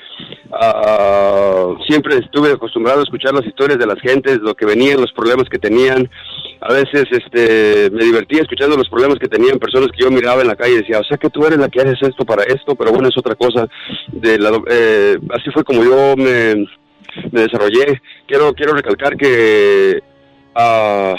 [0.53, 5.13] Ah, siempre estuve acostumbrado a escuchar las historias de las gentes, lo que venían, los
[5.13, 6.09] problemas que tenían.
[6.61, 10.49] A veces este, me divertía escuchando los problemas que tenían personas que yo miraba en
[10.49, 12.75] la calle y decía, o sea que tú eres la que haces esto para esto,
[12.75, 13.69] pero bueno, es otra cosa.
[14.09, 16.67] De la, eh, así fue como yo me,
[17.33, 18.01] me desarrollé.
[18.27, 20.01] Quiero, quiero recalcar que
[20.55, 21.15] ah,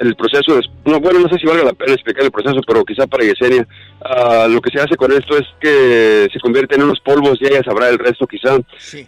[0.00, 2.84] el proceso, es, no, bueno, no sé si valga la pena explicar el proceso, pero
[2.84, 3.66] quizá para Yesenia,
[4.02, 7.46] ah, lo que se hace con esto es que se convierte en unos polvos y
[7.46, 8.58] ella sabrá el resto quizá.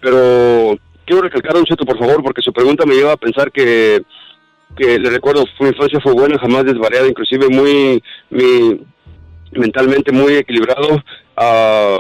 [0.00, 4.02] Pero quiero recalcar, Don Cheto, por favor, porque su pregunta me lleva a pensar que,
[4.76, 8.84] que le recuerdo, su infancia fue buena, jamás desvariada, inclusive muy, muy
[9.52, 11.02] mentalmente muy equilibrado.
[11.36, 11.98] Ah,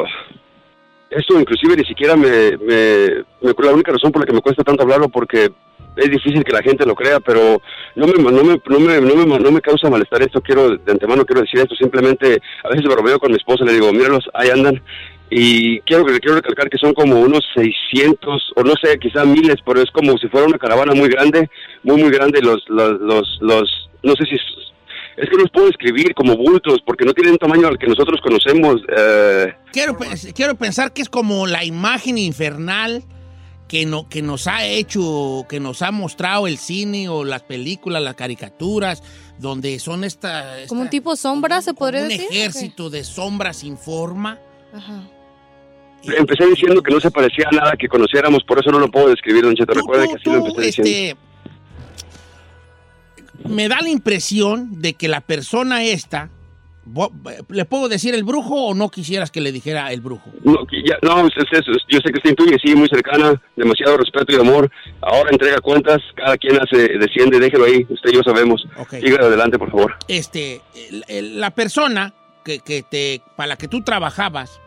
[1.10, 4.62] esto inclusive ni siquiera me, me, me- la única razón por la que me cuesta
[4.64, 5.50] tanto hablarlo porque
[5.96, 7.60] es difícil que la gente lo crea, pero
[7.96, 8.78] no me, no me, no
[9.26, 12.84] me, no me, causa malestar esto, quiero, de antemano quiero decir esto, simplemente a veces
[12.86, 14.82] me bromeo con mi esposa, le digo, míralos, ahí andan,
[15.30, 19.80] y quiero, quiero recalcar que son como unos 600, o no sé, quizá miles, pero
[19.82, 21.48] es como si fuera una caravana muy grande,
[21.82, 24.34] muy, muy grande, los, los, los, no sé si...
[24.36, 24.42] es-
[25.14, 28.80] que no los puedo describir como bultos porque no tienen tamaño al que nosotros conocemos.
[28.96, 33.02] eh, Quiero, pe- quiero pensar que es como la imagen infernal
[33.72, 38.02] que, no, que nos ha hecho, que nos ha mostrado el cine o las películas,
[38.02, 39.02] las caricaturas,
[39.38, 42.26] donde son esta, esta- Como un tipo sombra, se podría un decir.
[42.30, 44.38] ejército de sombras sin forma.
[44.74, 45.08] Ajá.
[46.04, 49.08] Empecé diciendo que no se parecía a nada que conociéramos, por eso no lo puedo
[49.08, 49.72] describir, Don Cheto.
[49.72, 50.90] Recuerden que así lo empecé diciendo.
[50.90, 51.16] Este,
[53.48, 56.28] me da la impresión de que la persona esta,
[57.48, 60.30] ¿le puedo decir el brujo o no quisieras que le dijera el brujo?
[60.44, 63.40] No, que ya- no, es- es- es- yo sé que está intuye, sí, muy cercana,
[63.56, 64.70] demasiado respeto y amor.
[65.00, 68.66] Ahora entrega cuentas, cada quien hace, desciende, déjelo ahí, usted y yo sabemos.
[68.90, 69.94] Siga adelante, por favor.
[70.08, 70.60] este,
[71.08, 72.12] la persona
[72.44, 74.60] que, que te, para la que tú trabajabas,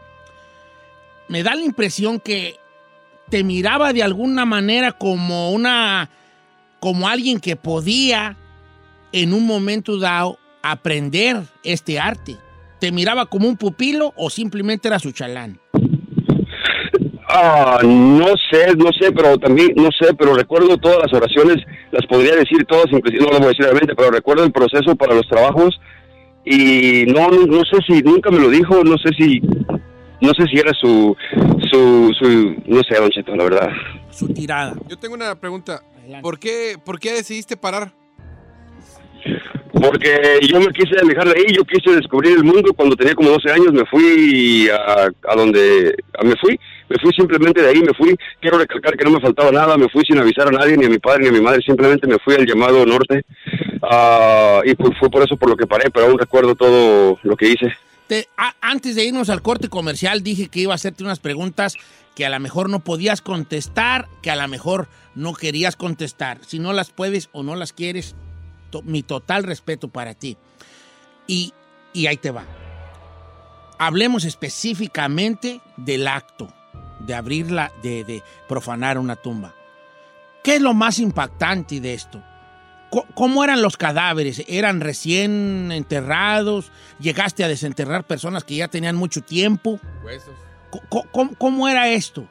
[1.28, 2.56] me da la impresión que
[3.30, 6.10] te miraba de alguna manera como una,
[6.80, 8.38] como alguien que podía
[9.12, 10.38] en un momento dado
[10.72, 12.38] aprender este arte.
[12.80, 15.60] ¿Te miraba como un pupilo o simplemente era su chalán?
[17.28, 21.58] Ah, no sé, no sé, pero también, no sé, pero recuerdo todas las oraciones,
[21.92, 24.96] las podría decir todas, inclusive, no las voy a decir obviamente, pero recuerdo el proceso
[24.96, 25.80] para los trabajos
[26.46, 29.42] y no, no, no sé si nunca me lo dijo, no sé si,
[30.22, 31.16] no sé si era su,
[31.72, 33.70] su, su, no sé, Don Cheto, la verdad.
[34.12, 34.76] Su tirada.
[34.88, 35.82] Yo tengo una pregunta.
[36.22, 37.92] ¿Por qué, ¿Por qué decidiste parar?
[39.74, 42.74] Porque yo me quise alejar de ahí, yo quise descubrir el mundo.
[42.74, 46.58] Cuando tenía como 12 años me fui a, a donde me fui,
[46.90, 48.16] me fui simplemente de ahí, me fui.
[48.40, 50.90] Quiero recalcar que no me faltaba nada, me fui sin avisar a nadie, ni a
[50.90, 53.24] mi padre ni a mi madre, simplemente me fui al llamado norte.
[53.82, 57.36] Ah, y pues fue por eso por lo que paré, pero aún recuerdo todo lo
[57.36, 57.74] que hice.
[58.08, 61.76] Te- a- antes de irnos al corte comercial dije que iba a hacerte unas preguntas
[62.16, 66.38] que a lo mejor no podías contestar, que a lo mejor no querías contestar.
[66.46, 68.16] Si no las puedes o no las quieres,
[68.70, 70.38] to- mi total respeto para ti.
[71.28, 71.54] Y,
[71.94, 72.44] y ahí te va.
[73.78, 76.48] Hablemos específicamente del acto
[77.00, 79.54] de abrirla, de, de profanar una tumba.
[80.44, 82.24] ¿Qué es lo más impactante de esto?
[83.14, 84.44] ¿Cómo eran los cadáveres?
[84.48, 86.72] ¿Eran recién enterrados?
[87.00, 89.80] ¿Llegaste a desenterrar personas que ya tenían mucho tiempo?
[90.04, 90.34] Huesos.
[91.12, 92.30] ¿Cómo, cómo era esto?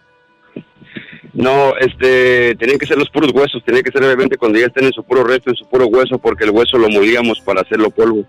[1.35, 4.85] No, este, tenían que ser los puros huesos, tenía que ser obviamente cuando ya estén
[4.85, 7.91] en su puro resto, en su puro hueso, porque el hueso lo molíamos para hacerlo
[7.91, 8.25] polvo.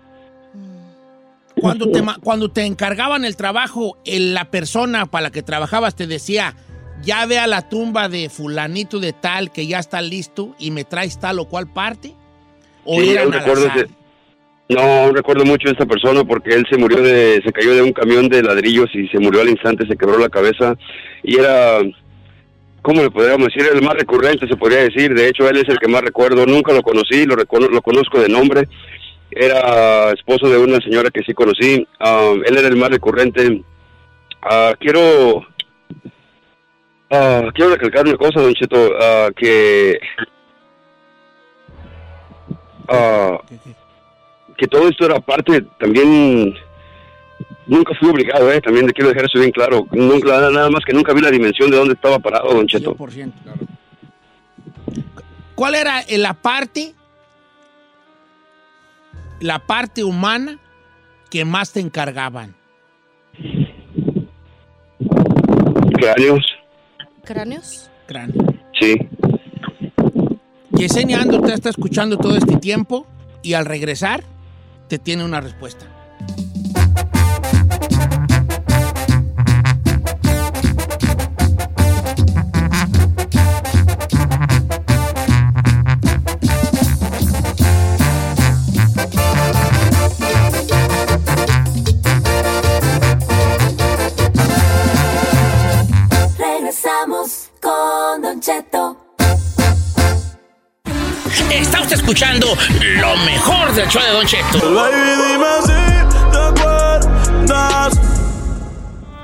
[1.54, 6.06] Cuando te, cuando te encargaban el trabajo, el- la persona para la que trabajabas te
[6.06, 6.54] decía,
[7.02, 10.84] ya ve a la tumba de fulanito de tal que ya está listo y me
[10.84, 12.12] traes tal o cual parte?
[12.84, 13.88] ¿O Sí, eran al
[14.68, 17.92] no, recuerdo mucho de esta persona porque él se murió de, se cayó de un
[17.92, 20.76] camión de ladrillos y se murió al instante, se quebró la cabeza
[21.22, 21.78] y era,
[22.86, 23.68] ¿cómo le podríamos decir?
[23.74, 25.12] El más recurrente, se podría decir.
[25.12, 26.46] De hecho, él es el que más recuerdo.
[26.46, 28.68] Nunca lo conocí, lo, recono- lo conozco de nombre.
[29.28, 31.84] Era esposo de una señora que sí conocí.
[31.98, 33.60] Ah, él era el más recurrente.
[34.40, 35.44] Ah, quiero,
[37.10, 38.92] ah, quiero recalcar una cosa, Don Cheto,
[39.34, 39.98] que
[44.56, 46.54] que todo esto era parte también
[47.66, 50.84] nunca fui obligado eh también le quiero dejar eso bien claro nunca nada nada más
[50.84, 53.32] que nunca vi la dimensión de dónde estaba parado don Cheto 100%.
[55.54, 56.92] ¿Cuál era la parte,
[59.40, 60.58] la parte humana
[61.30, 62.54] que más te encargaban?
[65.94, 66.44] cráneos
[67.24, 67.90] ¿Cráneos?
[68.06, 68.44] Cráneo.
[68.78, 68.96] sí
[70.76, 73.06] Yesenia Ando te está escuchando todo este tiempo
[73.42, 74.22] y al regresar
[74.88, 75.86] te tiene una respuesta.
[101.86, 102.48] Está escuchando
[102.96, 104.58] lo mejor del show de Don Cheto.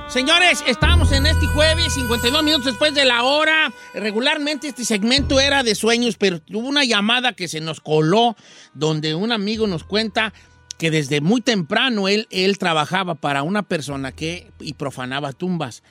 [0.06, 3.72] Señores, estamos en este jueves, 52 minutos después de la hora.
[3.94, 8.36] Regularmente este segmento era de sueños, pero hubo una llamada que se nos coló
[8.74, 10.32] donde un amigo nos cuenta
[10.78, 15.82] que desde muy temprano él, él trabajaba para una persona que y profanaba tumbas.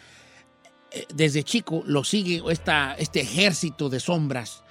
[0.91, 4.63] Eh, Desde chico lo sigue esta, este ejército de sombras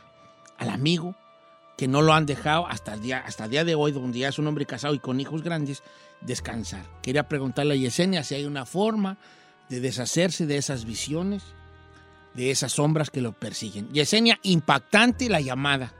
[0.56, 1.14] al amigo
[1.80, 4.38] que no lo han dejado hasta el día, hasta día de hoy, donde ya es
[4.38, 5.82] un hombre casado y con hijos grandes,
[6.20, 6.82] descansar.
[7.00, 9.16] Quería preguntarle a Yesenia si hay una forma
[9.70, 11.42] de deshacerse de esas visiones,
[12.34, 13.90] de esas sombras que lo persiguen.
[13.94, 15.94] Yesenia, impactante la llamada.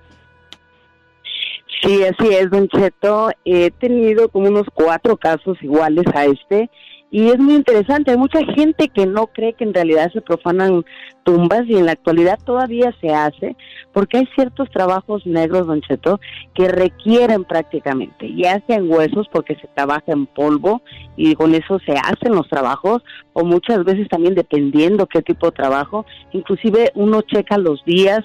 [1.82, 3.30] Sí, así es, Don Cheto.
[3.46, 6.70] He tenido como unos cuatro casos iguales a este
[7.10, 8.12] y es muy interesante.
[8.12, 10.84] Hay mucha gente que no cree que en realidad se profanan
[11.24, 13.56] tumbas y en la actualidad todavía se hace
[13.92, 16.20] porque hay ciertos trabajos negros, Don Cheto,
[16.54, 20.82] que requieren prácticamente, ya sea en huesos porque se trabaja en polvo
[21.16, 25.56] y con eso se hacen los trabajos o muchas veces también dependiendo qué tipo de
[25.56, 28.20] trabajo, inclusive uno checa los días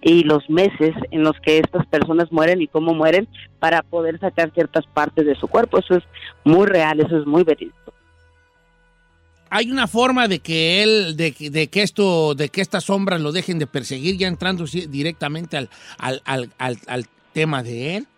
[0.00, 3.26] y los meses en los que estas personas mueren y cómo mueren
[3.58, 5.78] para poder sacar ciertas partes de su cuerpo.
[5.78, 6.04] Eso es
[6.44, 7.77] muy real, eso es muy verídico.
[9.50, 13.32] ¿Hay una forma de que él, de, de que esto, de que estas sombras lo
[13.32, 18.08] dejen de perseguir, ya entrando directamente al, al, al, al tema de él?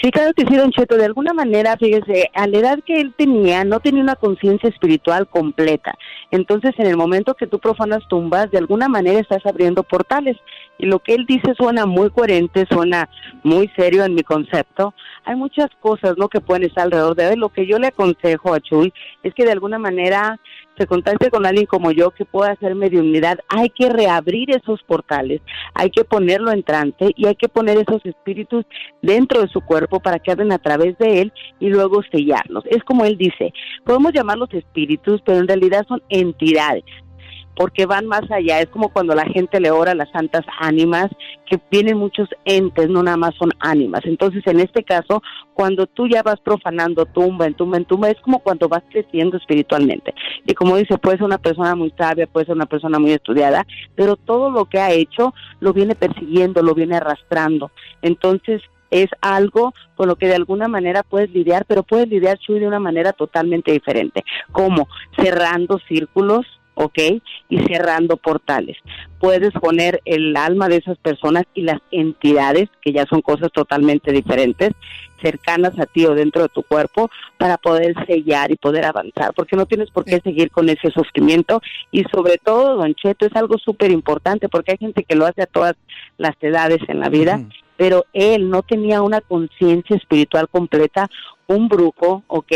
[0.00, 0.96] Sí, claro que sí, Don Cheto.
[0.96, 5.26] De alguna manera, fíjese, a la edad que él tenía, no tenía una conciencia espiritual
[5.26, 5.98] completa.
[6.30, 10.36] Entonces, en el momento que tú profanas tumbas, de alguna manera estás abriendo portales.
[10.78, 13.08] Y lo que él dice suena muy coherente, suena
[13.42, 14.94] muy serio en mi concepto.
[15.24, 17.40] Hay muchas cosas, ¿no?, que pueden estar alrededor de él.
[17.40, 18.92] Lo que yo le aconsejo a Chuy
[19.24, 20.38] es que de alguna manera
[20.78, 23.38] se contacte con alguien como yo que pueda hacer mediunidad.
[23.48, 25.40] Hay que reabrir esos portales,
[25.74, 28.64] hay que ponerlo en trance y hay que poner esos espíritus
[29.02, 32.64] dentro de su cuerpo para que hablen a través de él y luego sellarlos.
[32.66, 33.52] Es como él dice,
[33.84, 36.84] podemos llamarlos espíritus, pero en realidad son entidades
[37.58, 38.60] porque van más allá.
[38.60, 41.08] Es como cuando la gente le ora a las santas ánimas,
[41.44, 44.02] que vienen muchos entes, no nada más son ánimas.
[44.04, 45.24] Entonces, en este caso,
[45.54, 49.36] cuando tú ya vas profanando tumba en tumba en tumba, es como cuando vas creciendo
[49.36, 50.14] espiritualmente.
[50.46, 53.66] Y como dice, puede ser una persona muy sabia, puede ser una persona muy estudiada,
[53.96, 57.72] pero todo lo que ha hecho lo viene persiguiendo, lo viene arrastrando.
[58.02, 58.62] Entonces,
[58.92, 62.68] es algo con lo que de alguna manera puedes lidiar, pero puedes lidiar, Chuy, de
[62.68, 64.22] una manera totalmente diferente.
[64.52, 64.86] como
[65.20, 66.46] Cerrando círculos,
[66.78, 66.98] ¿ok?
[67.48, 68.76] Y cerrando portales.
[69.18, 74.12] Puedes poner el alma de esas personas y las entidades, que ya son cosas totalmente
[74.12, 74.70] diferentes,
[75.20, 79.56] cercanas a ti o dentro de tu cuerpo, para poder sellar y poder avanzar, porque
[79.56, 81.60] no tienes por qué seguir con ese sufrimiento.
[81.90, 85.42] Y sobre todo, Don Cheto, es algo súper importante, porque hay gente que lo hace
[85.42, 85.74] a todas
[86.16, 87.42] las edades en la vida.
[87.76, 91.08] Pero él no tenía una conciencia espiritual completa,
[91.46, 92.52] un brujo, ¿ok?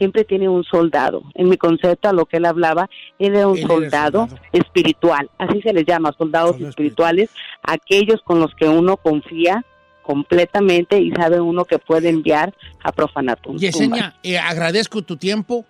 [0.00, 1.22] Siempre tiene un soldado.
[1.34, 5.60] En mi concepto, a lo que él hablaba, él era un Él soldado, espiritual, así
[5.60, 7.28] se les llama, soldados espirituales,
[7.62, 9.62] aquellos con los que uno confía
[10.00, 13.58] completamente y sabe uno que puede enviar a profanatum.
[13.58, 15.66] Yesenia, eh, agradezco tu tiempo.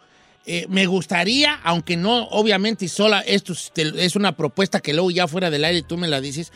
[0.46, 5.26] Eh, me gustaría, aunque no, obviamente, y sola, esto es una propuesta que luego ya
[5.26, 6.52] fuera del aire tú me la dices.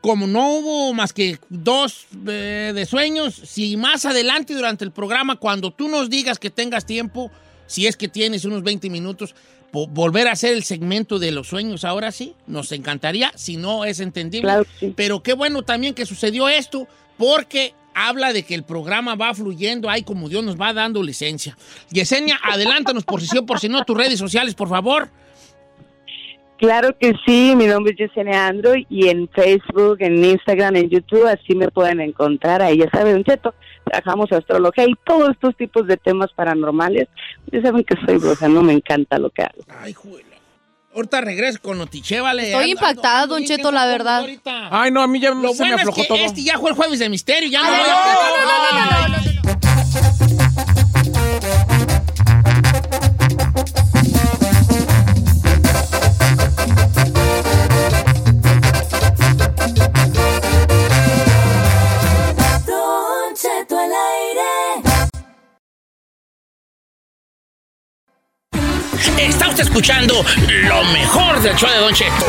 [0.00, 5.36] Como no hubo más que dos eh, de sueños, si más adelante durante el programa,
[5.36, 7.32] cuando tú nos digas que tengas tiempo,
[7.66, 9.34] si es que tienes unos 20 minutos,
[9.72, 14.00] volver a hacer el segmento de los sueños, ahora sí, nos encantaría, si no es
[14.00, 14.48] entendible.
[14.48, 14.92] Claro sí.
[14.96, 19.90] Pero qué bueno también que sucedió esto, porque habla de que el programa va fluyendo,
[19.90, 21.58] ay, como Dios nos va dando licencia.
[21.90, 25.10] Yesenia, adelántanos por si por si no tus redes sociales, por favor.
[26.58, 31.26] Claro que sí, mi nombre es Yesenia Android y en Facebook, en Instagram, en YouTube,
[31.26, 32.62] así me pueden encontrar.
[32.62, 33.54] Ahí ya saben, Cheto,
[33.84, 37.06] trabajamos astrología y todos estos tipos de temas paranormales.
[37.52, 39.62] Ya saben que soy bruja, no me encanta lo que hago.
[39.80, 40.26] Ay, juela.
[40.94, 42.46] Ahorita regreso con Notiche, vale.
[42.50, 44.18] Estoy Ando- impactada, ando Don Cheto, la verdad.
[44.20, 44.68] ahorita.
[44.72, 46.18] Ay, no, a mí ya Lo se me es aflojó que todo.
[46.18, 48.98] este ya fue el jueves de misterio, ya no, Ay, voy a- no, no, no,
[48.98, 50.27] no, no, no, no, no.
[69.18, 70.24] Está usted escuchando
[70.64, 72.26] lo mejor del show de Don Cheto.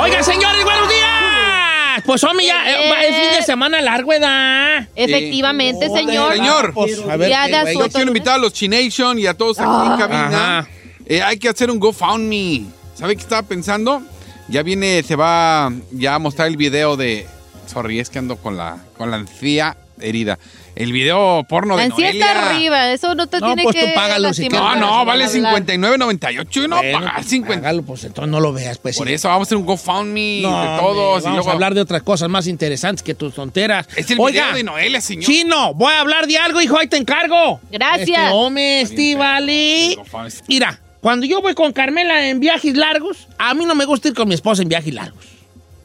[0.00, 2.02] Oiga, señores, buenos días.
[2.04, 4.88] Pues, hombre, ya eh, va- es fin de semana largo, ¿verdad?
[4.96, 6.34] Efectivamente, señor.
[6.34, 9.34] Señor, Pues, a ver, Ya qué de yo quiero invitar a los Chination y a
[9.34, 10.58] todos aquí en cabina.
[10.58, 10.68] Ajá.
[11.06, 12.64] Eh, hay que hacer un GoFundMe.
[12.94, 14.02] ¿Sabe qué estaba pensando?
[14.48, 17.26] Ya viene, se va ya a mostrar el video de.
[17.66, 20.38] Sorry, es que ando con la, con la encía herida.
[20.76, 22.10] El video porno de Noelia.
[22.10, 24.80] está arriba, eso no te No, tiene pues que tú págalo si lastimar No, quieres.
[24.82, 25.62] no, para vale hablar.
[25.64, 27.54] 59.98 y no Bueno, pagar pues, 50.
[27.68, 28.96] hágalo, pues entonces no lo veas, pues.
[28.98, 29.14] Por sí.
[29.14, 31.22] eso vamos a hacer un GoFundMe No, de hombre, todos.
[31.22, 33.88] y vamos luego a hablar de otras cosas más interesantes que tus tonteras.
[33.96, 35.24] Es el Oiga, video de Noelia, señor.
[35.24, 37.58] Chino, voy a hablar de algo, hijo, ahí te encargo.
[37.72, 38.08] Gracias.
[38.08, 39.98] Este hombre, Estivali.
[40.46, 44.14] Mira, cuando yo voy con Carmela en viajes largos, a mí no me gusta ir
[44.14, 45.24] con mi esposa en viajes largos.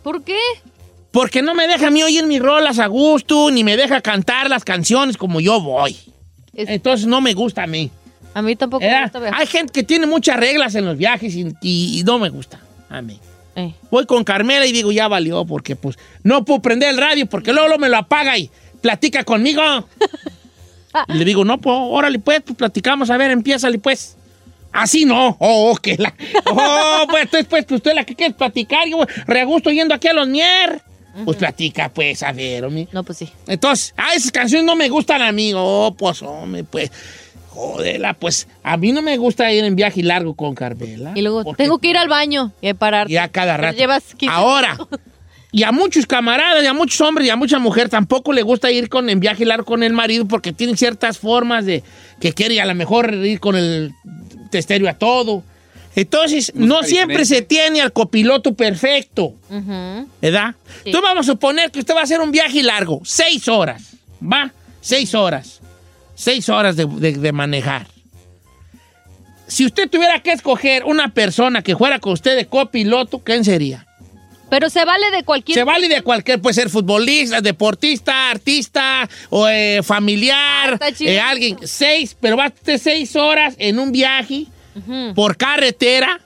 [0.03, 0.37] ¿Por qué?
[1.11, 4.49] Porque no me deja a mí oír mis rolas a gusto, ni me deja cantar
[4.49, 5.97] las canciones como yo voy.
[6.53, 7.91] Es- Entonces no me gusta a mí.
[8.33, 9.39] a mí tampoco me gusta viajar.
[9.41, 12.59] Hay gente que tiene muchas reglas en los viajes y, y- y no me gusta
[12.89, 13.19] a mí.
[13.57, 13.73] Eh.
[13.89, 17.51] Voy con Carmela y digo, ya valió, porque pues no puedo prender el radio porque
[17.51, 19.61] luego, luego me lo apaga y platica conmigo.
[21.09, 24.15] y le digo, no, pues, órale, pues, pues platicamos, a ver, empiézale, pues.
[24.71, 25.35] Así no.
[25.41, 26.13] Oh, que la.
[26.45, 30.07] Oh, pues, pues, pues, usted la que quiere platicar, yo re a gusto yendo aquí
[30.07, 30.81] a los Mier.
[31.25, 32.87] Pues platica, pues, a ver, hombre.
[32.91, 33.29] No, pues sí.
[33.47, 35.51] Entonces, ah, esas canciones no me gustan a mí.
[35.55, 36.91] Oh, pues, hombre, pues.
[37.49, 41.11] Jodela, pues a mí no me gusta ir en viaje largo con Carmela.
[41.15, 43.09] Y luego tengo que ir al baño y parar.
[43.09, 43.77] Ya cada Pero rato.
[43.77, 44.77] Llevas 15 Ahora,
[45.51, 48.71] y a muchos camaradas, y a muchos hombres, y a mucha mujer tampoco le gusta
[48.71, 51.83] ir con, en viaje largo con el marido porque tienen ciertas formas de
[52.21, 53.93] que quiere a lo mejor ir con el
[54.49, 55.43] testero a todo.
[55.95, 57.25] Entonces, no siempre diferente.
[57.35, 59.35] se tiene al copiloto perfecto.
[60.21, 60.55] ¿Verdad?
[60.65, 60.81] Sí.
[60.85, 64.51] Entonces vamos a suponer que usted va a hacer un viaje largo, seis horas, ¿va?
[64.79, 65.59] Seis horas.
[66.15, 67.87] Seis horas de, de- de manejar.
[69.47, 73.85] Si usted tuviera que escoger una persona que fuera con usted de copiloto, ¿quién sería?
[74.49, 75.57] Pero se vale de cualquier.
[75.57, 81.57] Se vale de cualquier, puede ser futbolista, deportista, artista, o eh, familiar, Ah, eh, alguien.
[81.63, 84.45] Seis, pero va a estar seis horas en un viaje
[85.15, 86.19] Por carretera,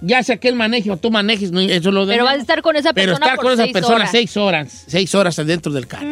[0.00, 2.34] ya sea que él maneje o tú manejes, no, eso es lo de Pero vas
[2.36, 4.10] a estar con esa Pero persona estar por con esa seis persona horas.
[4.10, 6.06] seis horas, seis horas adentro del carro.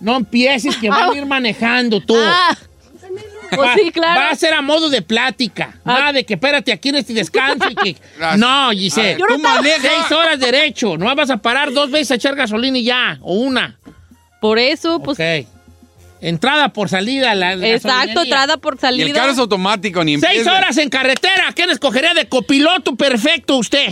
[0.00, 2.16] No empieces que van a ir manejando tú.
[2.16, 2.56] Ah.
[3.50, 4.20] Pues Va- sí, claro.
[4.20, 5.74] Va a ser a modo de plática.
[5.84, 7.96] Nada de que espérate aquí en este descanso y que.
[8.16, 8.38] Gracias.
[8.38, 9.16] No, Giselle.
[9.16, 9.80] Ver, tú estaba- maneja.
[9.82, 10.96] Seis horas derecho.
[10.96, 13.18] No vas a parar dos veces a echar gasolina y ya.
[13.22, 13.76] O una.
[14.40, 15.18] Por eso, pues.
[16.20, 17.34] Entrada por salida.
[17.34, 19.06] La, la Exacto, entrada por Y salida.
[19.06, 20.54] el carro es automático, ni Seis empieza.
[20.56, 21.52] horas en carretera.
[21.54, 23.88] ¿Quién escogería de copiloto perfecto usted?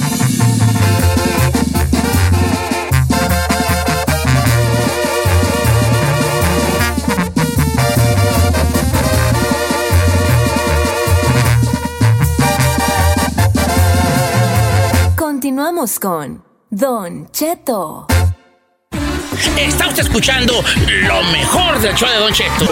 [15.57, 18.07] Continuamos con Don Cheto.
[19.57, 20.53] Está usted escuchando
[21.09, 22.67] lo mejor del show de Don Cheto.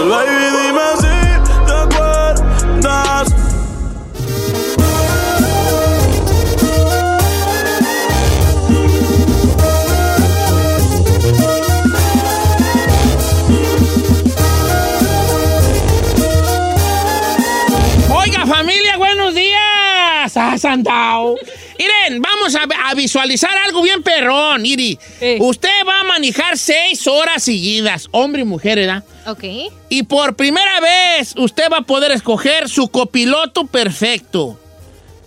[18.11, 20.37] Oiga, familia, buenos días.
[20.37, 21.37] ¡Has andado!
[21.79, 24.99] Miren, vamos a, a visualizar algo bien perrón, Iri.
[25.39, 29.05] Usted va a manejar seis horas seguidas, hombre y mujer, ¿verdad?
[29.27, 29.45] Ok.
[29.89, 34.59] Y por primera vez usted va a poder escoger su copiloto perfecto.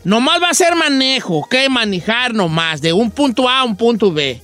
[0.03, 4.11] Nomás va a ser manejo, que manejar nomás, de un punto A a un punto
[4.11, 4.41] B.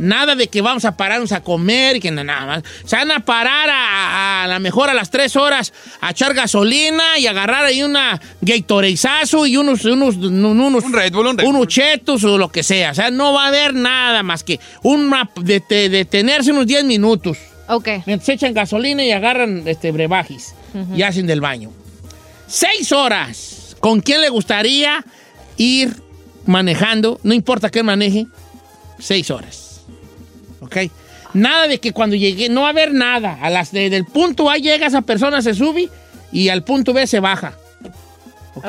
[0.00, 2.62] Nada de que vamos a pararnos a comer y que na- nada más.
[2.86, 7.18] Se van a parar a, a, la mejor a las tres horas a echar gasolina
[7.18, 11.68] y agarrar ahí una Gatoradeazo y unos, unos, unos, Un Red Bull, un Red unos
[11.68, 12.92] chetos o lo que sea.
[12.92, 16.84] O sea, no va a haber nada más que una, de- de- detenerse unos 10
[16.84, 17.36] minutos.
[17.68, 17.88] Ok.
[18.06, 20.96] Mientras echan gasolina y agarran este brebajes Ujú.
[20.96, 21.70] y hacen del baño.
[22.46, 23.76] Seis horas.
[23.80, 25.04] ¿Con quién le gustaría
[25.56, 25.94] ir
[26.46, 27.20] manejando?
[27.22, 28.26] No importa qué maneje.
[28.98, 29.69] Seis horas.
[30.60, 30.76] ¿Ok?
[31.34, 33.38] Nada de que cuando llegue, no va a haber nada.
[33.40, 35.88] A las de- del punto A llega esa persona, se sube
[36.32, 37.54] y al punto B se baja.
[38.54, 38.68] ¿Ok?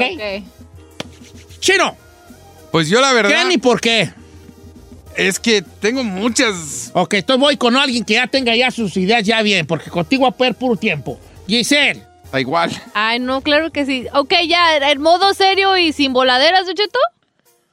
[1.60, 1.96] Chino,
[2.72, 3.32] Pues yo la verdad...
[3.32, 4.12] ¿qué ni por qué?
[5.16, 6.92] Es que tengo muchas...
[6.94, 10.24] Ok, entonces voy con alguien que ya tenga ya sus ideas ya bien, porque contigo
[10.24, 11.20] va a perder puro tiempo.
[11.48, 12.02] Giselle.
[12.32, 12.72] Da igual.
[12.94, 14.08] Ay, no, claro que sí.
[14.14, 17.00] Ok, ya, en modo serio y sin voladeras, Cheto.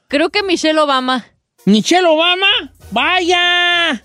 [0.09, 1.25] Creo que Michelle Obama.
[1.63, 2.47] ¿Michelle Obama?
[2.91, 4.03] ¡Vaya!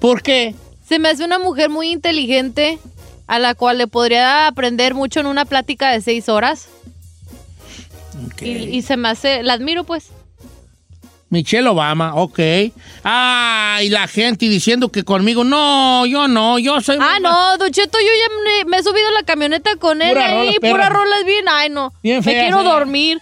[0.00, 0.54] ¿Por qué?
[0.86, 2.78] Se me hace una mujer muy inteligente
[3.26, 6.68] a la cual le podría aprender mucho en una plática de seis horas.
[8.40, 10.10] Y, y se me hace, la admiro pues.
[11.30, 12.40] Michelle Obama, ok.
[13.04, 16.98] Ah, y la gente diciendo que conmigo, no, yo no, yo soy...
[17.00, 20.10] Ah, no, Don Cheto, yo ya me, me he subido a la camioneta con él
[20.10, 21.44] Pura ahí, rolas bien.
[21.48, 21.92] Ay, no.
[22.02, 23.20] Bien me feas, quiero dormir.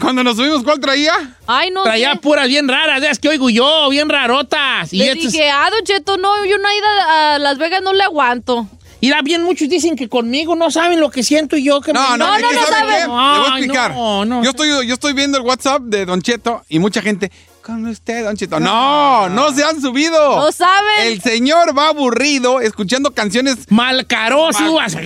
[0.00, 1.12] Cuando nos subimos, ¿cuál traía?
[1.46, 2.18] Ay, no Traía sé.
[2.18, 4.92] puras bien raras, es que oigo yo, bien rarotas.
[4.92, 8.02] Y Le dije, ah, Don Cheto, no, yo una ida a Las Vegas no le
[8.04, 8.68] aguanto.
[9.00, 11.80] Mira, bien muchos dicen que conmigo no saben lo que siento yo.
[11.82, 13.00] Que No, me- no, es que ¿sabe qué?
[13.00, 13.90] Le voy a Ay, explicar.
[13.94, 14.42] no, no.
[14.42, 17.30] Yo, estoy, yo estoy viendo el WhatsApp de Don Cheto y mucha gente...
[17.60, 18.60] Con usted, Don Cheto.
[18.60, 20.36] No, no se han subido.
[20.36, 21.06] No saben.
[21.06, 23.56] El señor va aburrido escuchando canciones...
[23.70, 24.78] Malcaroso.
[24.80, 24.96] Así,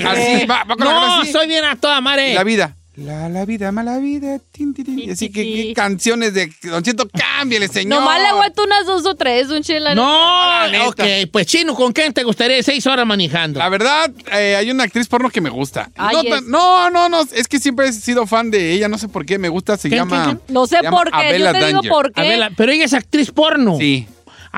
[0.46, 2.34] va, va con la no, soy bien a toda madre.
[2.34, 2.74] La vida.
[2.98, 4.40] La, la vida, mala vida.
[4.50, 5.10] tin, tin, tin.
[5.12, 7.08] Así que, ¿qué canciones de Don Cheto?
[7.08, 8.00] Cámbiale, señor.
[8.00, 9.94] Nomás le aguanto unas dos o tres, Don Chela.
[9.94, 10.88] No, la neta.
[10.88, 13.60] ok, pues chino, ¿con quién te gustaría seis horas manejando?
[13.60, 15.92] La verdad, eh, hay una actriz porno que me gusta.
[15.96, 19.06] Ay, no, no, no, no, es que siempre he sido fan de ella, no sé
[19.06, 20.24] por qué, me gusta, se ¿Quién, llama...
[20.24, 22.20] quién, No sé por qué, Abela yo te digo por qué.
[22.20, 23.76] Abela, pero ella es actriz porno.
[23.78, 24.08] Sí.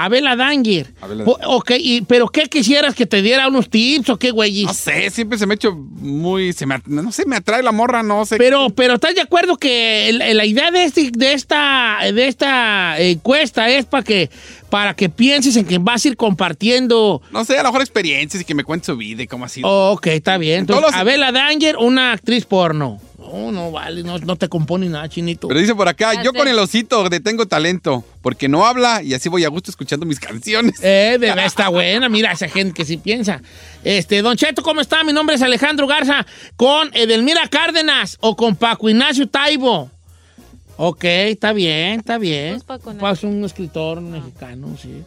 [0.04, 0.92] Abela Danger.
[1.00, 4.64] Abela Po- Ok, y, pero ¿qué quisieras que te diera unos tips o qué, güey?
[4.64, 6.52] No sé, siempre se me ha hecho muy...
[6.52, 8.36] Se me, no sé, me atrae la morra, no sé.
[8.36, 13.68] Pero, pero ¿estás de acuerdo que la idea de, este, de esta, de esta encuesta
[13.70, 14.30] es para que,
[14.70, 17.22] para que pienses en que vas a ir compartiendo?
[17.30, 19.48] No sé, a lo mejor experiencias y que me cuente su vida y cómo ha
[19.48, 19.68] sido.
[19.92, 20.60] ok, está bien.
[20.60, 23.00] Entonces, los- Abela Danger, una actriz porno.
[23.32, 25.46] No, no vale, no, no te compone nada, chinito.
[25.48, 26.38] Pero dice por acá, Ya yo sé.
[26.38, 30.04] con el osito de tengo talento, porque no habla y así voy a gusto escuchando
[30.06, 30.80] mis canciones.
[30.82, 33.40] Eh, de verdad está buena, mira, esa gente que sí piensa.
[33.84, 35.04] Este, Don Cheto, ¿cómo está?
[35.04, 36.26] Mi nombre es Alejandro Garza,
[36.56, 39.90] con Edelmira Cárdenas o con Paco Ignacio Taibo.
[40.76, 42.54] Ok, está bien, está bien.
[42.54, 43.00] Pues Paco Ignacio.
[43.00, 45.02] Paco es un escritor mexicano, sí.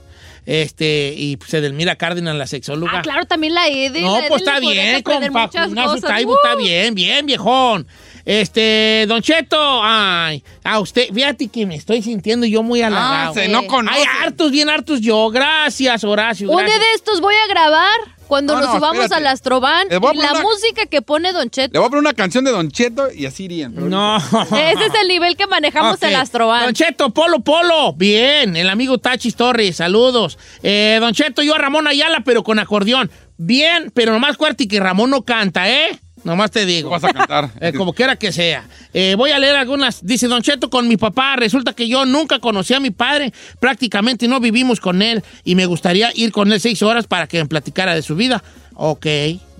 [0.45, 2.91] Este, y pues Edelmira Cárdenas, la sexóloga.
[2.99, 4.01] Ah, claro, también la Ede.
[4.01, 6.01] No, la pues está bien, con Paco Ignacio.
[6.01, 6.35] Taibo, Uh.
[6.35, 7.87] está bien, bien, viejón.
[8.25, 13.31] Este, Don Cheto, ay, a usted, fíjate que me estoy sintiendo yo muy halagado.
[13.31, 13.97] Ah, se no conoce.
[13.99, 15.29] Hay hartos, bien hartos yo.
[15.29, 16.49] Gracias, Horacio.
[16.49, 19.27] Un día de estos voy a grabar cuando No, nos no, subamos espérate.
[19.27, 21.79] al Astroban Les voy a y la poner una- música que pone Don Le Cheto.
[21.79, 23.73] voy a poner una canción de Don Cheto y así irían.
[23.73, 24.15] pero- No.
[24.45, 26.03] Ese es el nivel que manejamos Ok.
[26.03, 26.63] el Astroban.
[26.63, 27.93] Don Cheto, Polo Polo.
[27.93, 28.55] Bien.
[28.55, 29.75] El amigo Tachis Torres.
[29.75, 30.37] Saludos.
[30.63, 33.11] Eh, Don Cheto, yo a Ramón Ayala, pero con acordeón.
[33.37, 35.99] Bien, pero nomás fuerte y que Ramón no canta, ¿eh?
[36.23, 36.89] Nomás te digo.
[36.89, 37.51] Vas a cantar.
[37.59, 38.65] Eh, como quiera que sea.
[38.93, 40.05] Eh, voy a leer algunas.
[40.05, 44.27] Dice Don Cheto, con mi papá, resulta que yo nunca conocí a mi padre, prácticamente
[44.27, 47.45] no vivimos con él y me gustaría ir con él seis horas para que me
[47.45, 48.43] platicara de su vida.
[48.75, 49.05] Ok,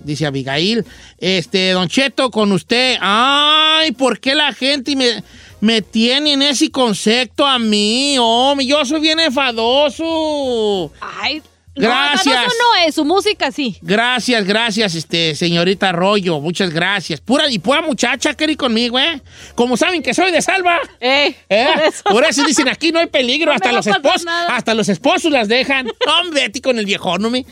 [0.02, 0.84] dice Abigail.
[1.18, 2.96] Este, Don Cheto, con usted.
[3.00, 5.22] Ay, ¿por qué la gente me,
[5.60, 8.16] me tiene en ese concepto a mí?
[8.18, 10.92] Oh, yo soy bien enfadoso.
[11.00, 11.42] Ay,
[11.74, 12.34] Gracias.
[12.34, 13.76] No, no es, su música sí.
[13.82, 16.40] Gracias, gracias, este, señorita Arroyo.
[16.40, 17.20] Muchas gracias.
[17.20, 19.20] Pura y pura muchacha, querí conmigo, ¿eh?
[19.54, 20.78] Como saben que soy de salva.
[21.00, 21.66] Eh, ¿eh?
[21.74, 22.02] por eso.
[22.04, 23.46] Por eso dicen aquí no hay peligro.
[23.46, 25.88] No hasta los esposos, hasta los esposos las dejan.
[26.06, 27.44] Hombre, Betty con el viejón, no me.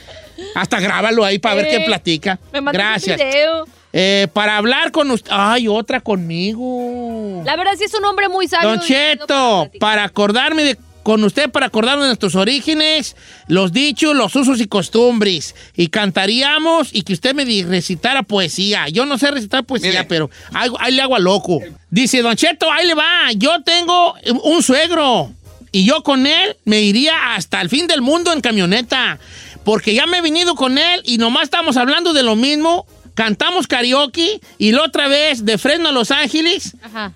[0.55, 2.39] Hasta grábalo ahí para ver Eh, qué platica.
[2.53, 3.17] Me mandas un Gracias.
[3.19, 3.67] video.
[3.93, 5.31] Eh, para hablar con usted.
[5.35, 7.43] Ay, otra conmigo.
[7.45, 8.69] La verdad sí es un hombre muy sabio.
[8.71, 13.17] Don Cheto, para acordarme de con usted, para acordarnos de nuestros orígenes,
[13.49, 15.55] los dichos, los usos y costumbres.
[15.77, 18.89] Y cantaríamos y que usted me recitara poesía.
[18.89, 21.61] Yo no sé recitar poesía, pero ahí, ahí le hago a loco.
[21.91, 23.33] Dice, Don Cheto, ahí le va.
[23.35, 24.15] Yo tengo
[24.45, 25.33] un suegro.
[25.73, 29.19] Y yo con él me iría hasta el fin del mundo en camioneta.
[29.65, 32.87] Porque ya me he venido con él y nomás estamos hablando de lo mismo.
[33.15, 36.75] Cantamos karaoke y la otra vez de Fresno a Los Ángeles.
[36.83, 37.13] Ajá.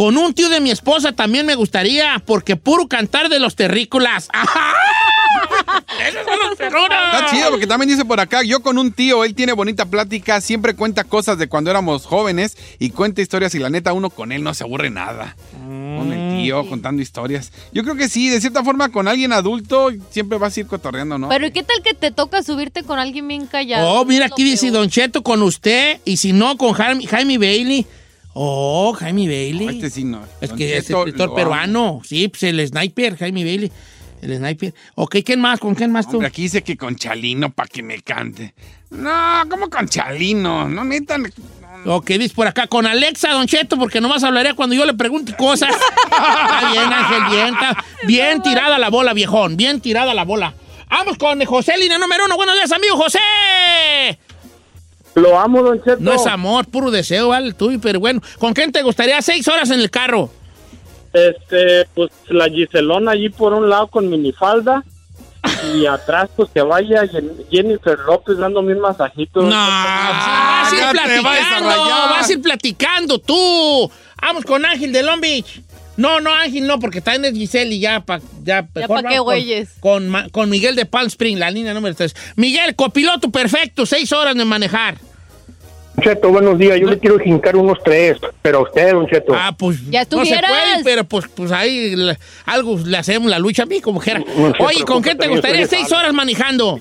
[0.00, 4.30] Con un tío de mi esposa también me gustaría, porque puro cantar de los terrícolas.
[4.32, 4.72] ¡Ajá!
[6.08, 7.16] ¡Esos son los terroras!
[7.16, 10.40] Está chido porque también dice por acá, yo con un tío, él tiene bonita plática,
[10.40, 14.32] siempre cuenta cosas de cuando éramos jóvenes y cuenta historias y la neta uno con
[14.32, 15.36] él no se aburre nada.
[15.52, 17.52] Con el tío contando historias.
[17.74, 21.18] Yo creo que sí, de cierta forma con alguien adulto siempre vas a ir cotorreando,
[21.18, 21.28] ¿no?
[21.28, 23.86] Pero ¿y qué tal que te toca subirte con alguien bien callado?
[23.86, 24.70] Oh, mira, aquí dice.
[24.70, 27.86] Don Cheto con usted, y si no, con Jaime, Jaime Bailey.
[28.32, 29.68] Oh, Jaime Bailey.
[29.68, 30.22] Este sí no.
[30.40, 32.00] Es Don que es escritor peruano.
[32.04, 33.72] Sí, pues el sniper, Jaime Bailey.
[34.22, 34.74] El sniper.
[34.94, 35.58] Ok, ¿quién más?
[35.58, 36.16] ¿Con quién más tú?
[36.16, 38.54] Hombre, aquí dice que con Chalino para que me cante.
[38.90, 40.68] No, ¿cómo con Chalino?
[40.68, 41.16] No, neta.
[41.86, 45.34] Ok, dice por acá, con Alexa, Don Cheto, porque nomás hablaría cuando yo le pregunte
[45.34, 45.74] cosas.
[46.04, 50.54] está bien, Ángel, bien, está bien tirada la bola, viejón, bien tirada la bola.
[50.90, 52.36] Vamos con José, línea número uno.
[52.36, 53.18] Buenos días, amigo José.
[55.14, 55.96] Lo amo, Don Cheto.
[56.00, 58.20] No es amor, puro deseo, vale, tú, pero bueno.
[58.38, 60.30] ¿Con quién te gustaría seis horas en el carro?
[61.12, 64.84] Este, pues la Giselona allí por un lado con minifalda
[65.74, 69.42] y atrás pues que vaya Jen- Jennifer López dándome un masajito.
[69.42, 73.90] No, vas a ir platicando, vas a ir platicando tú.
[74.22, 75.60] Vamos con Ángel de Long Beach.
[76.00, 79.16] No, no, Ángel, no, porque también es Giselle y ya pa, ya, mejor pa' qué
[79.16, 79.68] con- güeyes.
[79.80, 82.14] Con, con Miguel de Palm Spring, la línea número 3.
[82.36, 84.96] Miguel, copiloto perfecto, seis horas de manejar.
[86.02, 86.80] Cheto, buenos días.
[86.80, 89.34] Yo le quiero jincar unos tres, pero a usted, don Cheto.
[89.36, 93.38] Ah, pues Ya no se puede, pero pues, pues ahí la- algo le hacemos la
[93.38, 94.20] lucha a mí, como quiera.
[94.20, 96.80] No Oye, ¿con qué te gustaría seis horas manejando?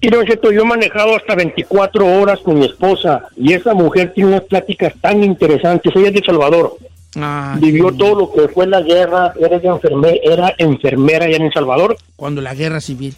[0.00, 4.12] Y don Cheto, yo he manejado hasta 24 horas con mi esposa y esa mujer
[4.12, 5.92] tiene unas pláticas tan interesantes.
[5.94, 6.76] Ella es de El Salvador.
[7.16, 11.42] Ah, Vivió todo lo que fue la guerra, era, de enferme- era enfermera allá en
[11.42, 13.14] El Salvador Cuando la guerra civil.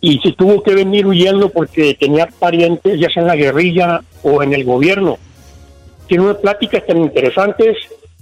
[0.00, 4.42] y se tuvo que venir huyendo porque tenía parientes ya sea en la guerrilla o
[4.42, 5.16] en el gobierno.
[6.06, 7.76] Tiene unas pláticas tan interesantes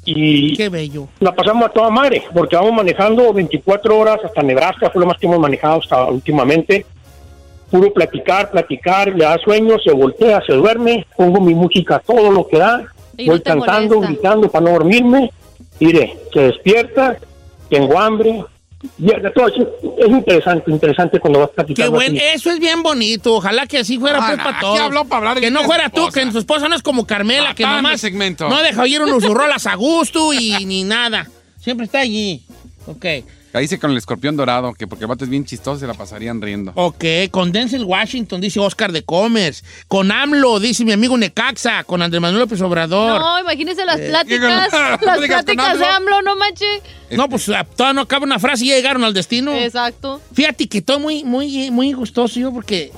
[0.05, 1.09] y Qué bello.
[1.19, 5.19] la pasamos a toda madre, porque vamos manejando 24 horas hasta Nebraska, fue lo más
[5.19, 6.87] que hemos manejado hasta últimamente.
[7.71, 12.47] Puro platicar, platicar, le da sueño, se voltea, se duerme, pongo mi música todo lo
[12.47, 12.87] que da,
[13.17, 14.13] Y voy cantando, molesta.
[14.15, 15.31] gritando para no dormirme.
[15.81, 17.17] Mire, se despierta,
[17.71, 18.45] tengo hambre.
[18.99, 19.13] Es,
[19.99, 21.93] es interesante, interesante cuando vas Qué platicando.
[21.93, 22.27] bueno, así.
[22.35, 23.35] eso es bien bonito.
[23.35, 24.79] Ojalá que así fuera Ah, pues para todos.
[24.81, 27.55] habló para hablar de que no fuera tú, que su esposa no es como Carmela,
[27.55, 28.49] que nomás segmento.
[28.49, 31.27] no deja oír unos rolas a gusto y ni nada.
[31.59, 32.43] Siempre está allí.
[32.87, 33.05] Ok.
[33.57, 35.95] Ahí dice con el escorpión dorado, que porque el vato es bien chistoso se la
[35.95, 36.73] pasarían riendo.
[36.75, 39.65] Ok, con Denzel Washington, dice Oscar de Commerce.
[39.89, 41.83] Con AMLO, dice mi amigo Necaxa.
[41.85, 43.19] Con Andrés Manuel López Obrador.
[43.21, 44.71] No, imagínense las Eh, pláticas.
[44.73, 46.23] ¿las pláticas de AMLO?
[46.23, 46.67] No manche.
[47.11, 49.53] No, pues ah, todavía no acaba una frase y ya llegaron al destino.
[49.55, 50.21] Exacto.
[50.35, 52.93] Fíjate que estoy muy, muy, muy gustoso yo porque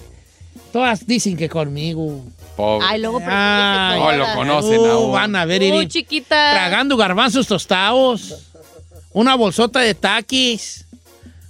[0.73, 2.25] todas dicen que conmigo.
[2.57, 2.85] Pobre.
[2.91, 5.13] Ay, luego Ay, Oh, lo conocen uh, aún.
[5.13, 6.51] Van a ver, Uy, Iri, chiquita.
[6.55, 8.48] tragando garbanzos tostados,
[9.19, 10.87] una bolsota de taquis,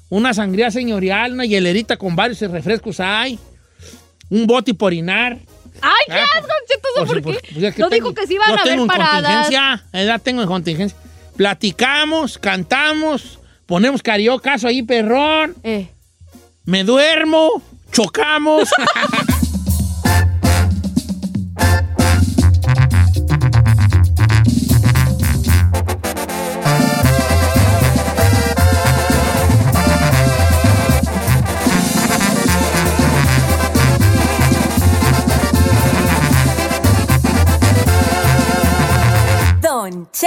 [0.09, 3.39] una sangría señorial, una hielerita con varios refrescos hay,
[4.31, 5.39] un bote por orinar.
[5.83, 6.49] Ay, qué Ah, asco,
[6.97, 7.49] Pues, ¿por pues, qué?
[7.53, 9.23] pues, es que no tengo- dijo que sí iban a haber paradas.
[9.23, 10.99] contingencia, edad tengo en contingencia.
[11.37, 15.55] Platicamos, cantamos, ponemos cariocazo ahí, perrón.
[15.63, 15.89] Eh.
[16.65, 17.63] Me duermo,
[17.93, 18.71] chocamos.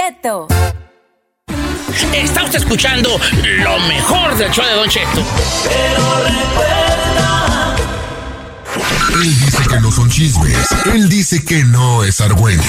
[0.02, 0.48] Cheto.
[2.12, 3.20] Está usted escuchando
[3.58, 5.22] lo mejor del show de Don Cheto.
[9.14, 10.58] Él dice que no son chismes.
[10.92, 12.66] Él dice que no es argüente.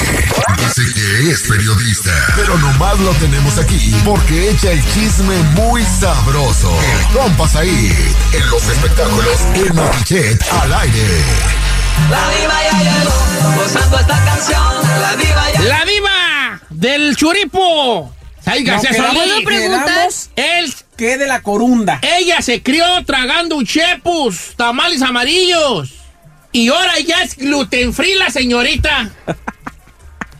[0.57, 2.11] Dice que es periodista.
[2.35, 6.71] Pero nomás lo tenemos aquí porque echa el chisme muy sabroso.
[6.71, 7.91] El compas ahí.
[8.33, 11.07] En los espectáculos en Notichet al aire.
[12.11, 14.61] La diva ya llegó, gozando esta canción.
[15.01, 16.42] La diva ya La diva
[16.73, 18.13] del churipo.
[18.45, 18.91] Ay, No, Solís.
[19.47, 21.99] quedamos Él, que de la corunda.
[22.01, 25.93] ella se crió tragando chepus, tamales amarillos.
[26.51, 29.11] Y ahora ya es gluten free la señorita.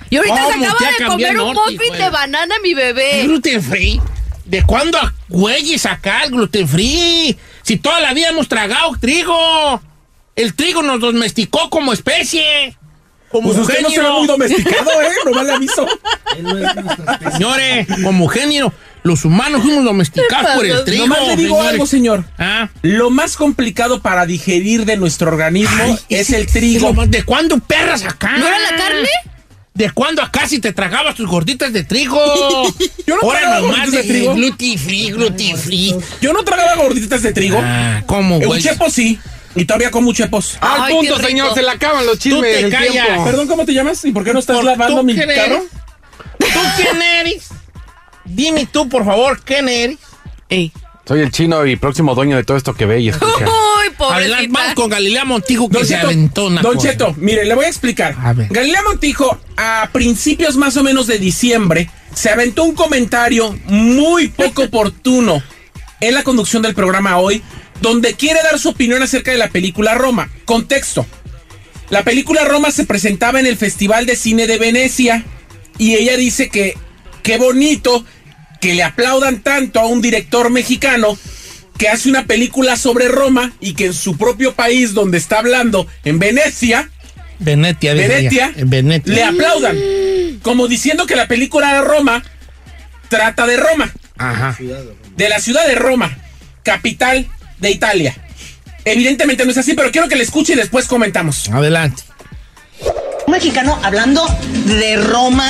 [0.10, 3.24] Y ahorita se ¿Cómo acaba de comer un muffin de banana, mi bebé.
[3.24, 4.00] ¿Gluten free?
[4.46, 7.36] ¿De cuándo a güeyes acá el gluten free?
[7.64, 9.82] Si toda la vida hemos tragado trigo.
[10.36, 12.78] El trigo nos domesticó como especie.
[13.34, 15.08] Como Pues usted no se ve muy domesticado, ¿eh?
[15.26, 15.86] Nomás le aviso.
[17.32, 18.74] Señores, como género,
[19.04, 21.08] los humanos fuimos domesticados por el trigo.
[21.08, 21.72] Nomás le digo señores.
[21.74, 22.26] algo, señor.
[22.38, 22.70] Ah.
[22.84, 26.78] Lo más complicado para digerir de nuestro organismo Ay, es el trigo.
[26.78, 28.38] es lo más- ¿De cuándo perras acá?
[28.38, 29.10] ¿No era la carne?
[29.74, 32.16] ¿De cuándo acá si te tragabas tus gorditas de trigo?
[33.08, 34.36] Yo no Ahora tragaba nomás gorditas de trigo.
[34.36, 35.96] gluten free, gluten free.
[36.22, 37.60] Yo no tragaba gorditas de trigo.
[37.62, 38.62] Ah, ¿cómo, Un güey?
[38.62, 39.18] chepo sí.
[39.56, 40.58] Y todavía como chepos.
[40.62, 42.42] Al Ay, punto, señor, se le acaban los chismes.
[42.62, 42.92] Tú te callas.
[43.06, 43.26] tiempo.
[43.26, 44.04] Perdón, ¿cómo te llamas?
[44.06, 45.56] ¿Y por qué no estás ¿Por lavando tú mi quién carro?
[45.58, 46.54] eres?
[46.54, 47.48] ¿Tú quién eres?
[48.26, 49.98] Dime tú, por favor, ¿quién eres?
[51.06, 53.46] Soy el chino y próximo dueño de todo esto que ve y escucha.
[53.46, 54.74] Uy, pobrecita.
[54.76, 56.90] con Galilea Montijo que Don se Cheto, aventó una Don cosa.
[56.92, 58.16] Cheto, mire, le voy a explicar.
[58.18, 58.48] A ver.
[58.50, 64.64] Galilea Montijo, a principios más o menos de diciembre, se aventó un comentario muy poco
[64.64, 65.44] oportuno
[66.00, 67.44] en la conducción del programa hoy,
[67.84, 70.30] donde quiere dar su opinión acerca de la película Roma.
[70.46, 71.06] Contexto.
[71.90, 75.26] La película Roma se presentaba en el Festival de Cine de Venecia
[75.78, 76.78] y ella dice que
[77.24, 78.06] qué bonito
[78.62, 81.18] que le aplaudan tanto a un director mexicano
[81.78, 85.86] que hace una película sobre Roma y que en su propio país donde está hablando,
[86.06, 86.90] en Venecia,
[87.40, 89.14] Venetia, Venetia, Venetia.
[89.14, 89.78] le aplaudan.
[90.42, 92.24] Como diciendo que la película de Roma
[93.10, 94.58] trata de Roma, Ajá.
[95.18, 96.18] de la ciudad de Roma,
[96.64, 97.28] capital
[97.64, 98.16] de Italia.
[98.86, 101.50] Evidentemente no es así, pero quiero que le escuche y después comentamos.
[101.50, 102.04] Adelante.
[103.26, 104.26] Un mexicano hablando
[104.66, 105.50] de Roma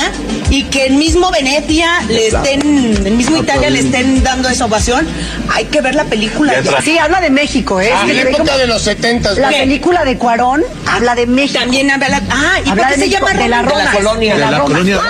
[0.54, 2.60] y que el mismo Venecia le estén,
[3.04, 5.04] el mismo Italia le estén dando esa ovación,
[5.52, 6.54] hay que ver la película.
[6.84, 7.90] Sí, habla de México, ¿eh?
[7.92, 9.32] Ah, en la época de los 70.
[9.32, 11.58] La película de Cuarón habla de México.
[11.58, 13.78] También habla, ah, ¿y por qué se llama de la Roma?
[13.78, 14.34] De la colonia.
[14.34, 14.70] De la De la Roma.
[14.70, 15.00] colonia.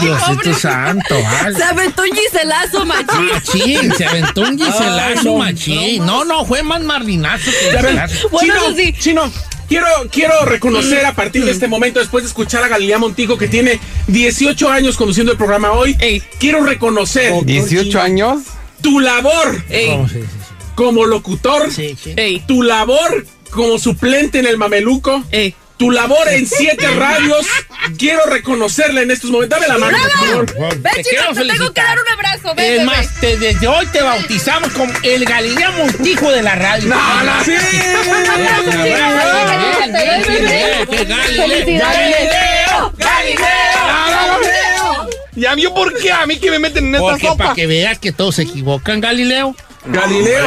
[0.00, 1.56] Diosito santo, vale.
[1.56, 3.26] Se aventó un giselazo, machín.
[3.32, 6.06] Machín, se aventó un giselazo, Ay, no, machín.
[6.06, 8.28] No, no, fue más marlinazo que giselazo.
[8.30, 8.94] Bueno, chino, sí.
[8.98, 9.32] chino,
[9.68, 13.48] quiero, quiero reconocer a partir de este momento, después de escuchar a Galilea Montijo, que
[13.48, 15.96] tiene 18 años conduciendo el programa hoy,
[16.40, 18.40] quiero reconocer 18 años.
[18.82, 19.62] tu labor
[19.98, 20.26] Oh, sí, sí, sí.
[20.74, 22.12] como locutor, Sí, sí.
[22.16, 25.54] Ey, tu labor como suplente en el Mameluco, ey.
[25.76, 27.46] tu labor en siete radios.
[27.98, 29.58] Quiero reconocerla en estos momentos.
[29.60, 30.80] Dame la mano, por favor.
[30.80, 32.54] Ve, Te chico, te tengo que dar un abrazo.
[32.56, 36.88] Ve, Es más, te- desde hoy te bautizamos como el Galilea Montijo de la radio.
[36.88, 37.52] No, no, sí.
[41.78, 42.92] Galileo,
[45.36, 47.44] ¿Ya vio por qué a mí que me meten en esta Porque sopa?
[47.44, 49.54] para que veas que todos se equivocan, Galileo.
[49.86, 50.46] Galileo.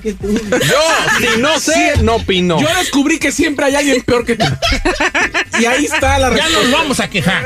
[0.00, 0.80] Yo,
[1.18, 2.60] si no sé, no opino.
[2.60, 4.44] Yo descubrí que siempre hay alguien peor que tú.
[5.58, 7.44] Y ahí está la Ya nos vamos a quejar.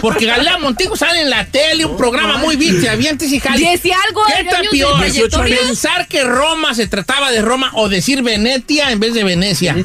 [0.00, 3.70] Porque Galilea Montijo sale en la tele, un programa muy visto, avientes y jale.
[3.70, 5.46] Decía algo ¿Qué de está peor?
[5.48, 9.76] Pensar que Roma se trataba de Roma o decir Venetia en vez de Venecia.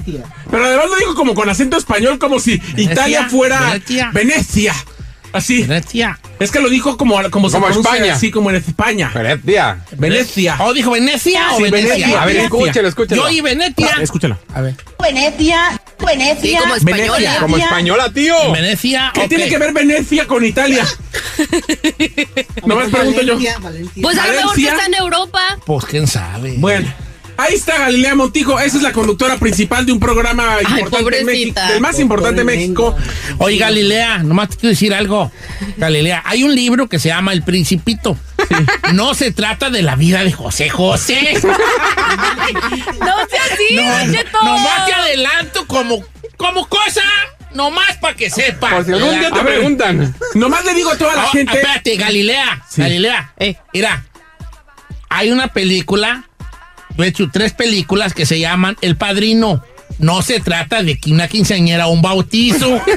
[0.49, 4.10] Pero además lo digo como con acento español, como si Italia fuera Venecia.
[4.14, 4.76] Venecia.
[5.34, 5.64] Así.
[5.64, 6.20] Venecia.
[6.40, 8.14] Es que lo dijo como, como se Como pronuncia España.
[8.16, 9.12] así como en España.
[9.14, 9.86] Venecia.
[9.98, 10.58] Venecia.
[10.60, 11.94] ¿O dijo Venecia o Sí, Venecia?
[11.95, 12.22] Venecia.
[12.22, 13.22] A ver, escúchelo, escúchelo.
[13.24, 13.91] Yo y Venetia.
[14.02, 14.38] Escúchalo.
[14.53, 14.76] A ver.
[15.02, 16.41] Venecia, Venecia.
[16.41, 17.14] Sí, como española.
[17.18, 17.40] Venecia.
[17.40, 18.52] Como española, tío.
[18.52, 19.12] Venecia.
[19.14, 20.86] ¿Qué tiene que ver Venecia con Italia?
[22.66, 23.38] Nomás pregunto yo.
[24.02, 25.58] Pues a lo mejor que está en Europa.
[25.66, 26.56] Pues quién sabe.
[26.58, 26.91] Bueno.
[27.42, 31.60] Ahí está Galilea Montijo, esa es la conductora principal de un programa importante en México,
[31.74, 32.96] el más importante en México.
[33.40, 35.32] Oye, Galilea, nomás te quiero decir algo.
[35.78, 38.16] Galilea, hay un libro que se llama El Principito.
[38.94, 41.34] No se trata de la vida de José José.
[43.00, 44.38] No sea así, Don Cheto.
[44.44, 46.04] Nomás te adelanto como,
[46.38, 47.02] como cosa,
[47.54, 48.70] nomás para que sepa.
[48.70, 49.56] Por si algún día te A ver.
[49.56, 50.16] preguntan.
[50.36, 51.54] Nomás le digo a toda la Oh, gente.
[51.58, 52.64] Espérate, Galilea.
[52.70, 52.82] Sí.
[52.82, 53.34] Galilea.
[53.40, 53.56] Eh.
[53.74, 54.06] Mira,
[55.10, 56.31] hay una película, de
[57.07, 59.64] hecho, tres películas que se llaman El Padrino.
[59.99, 62.82] No se trata de que una quinceañera o un bautizo.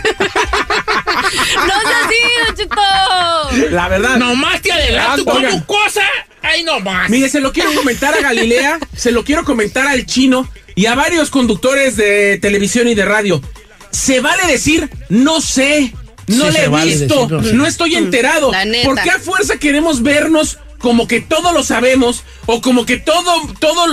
[1.57, 2.17] No es así,
[2.47, 3.71] Don Cheto.
[3.71, 4.17] La verdad.
[4.17, 5.51] Nomás te adelanto Oigan.
[5.53, 6.03] como cosa.
[6.43, 7.09] Ay, nomás.
[7.11, 10.95] Mire, se lo quiero comentar a Galilea, se lo quiero comentar al chino y a
[10.95, 13.41] varios conductores de televisión y de radio.
[13.91, 15.93] Se vale decir, no sé,
[16.27, 18.53] no Sí, le he vale visto, no estoy enterado.
[18.53, 18.85] La neta.
[18.89, 23.33] ¿Por qué a fuerza queremos vernos como que todo lo sabemos o como que todo,
[23.59, 23.87] todo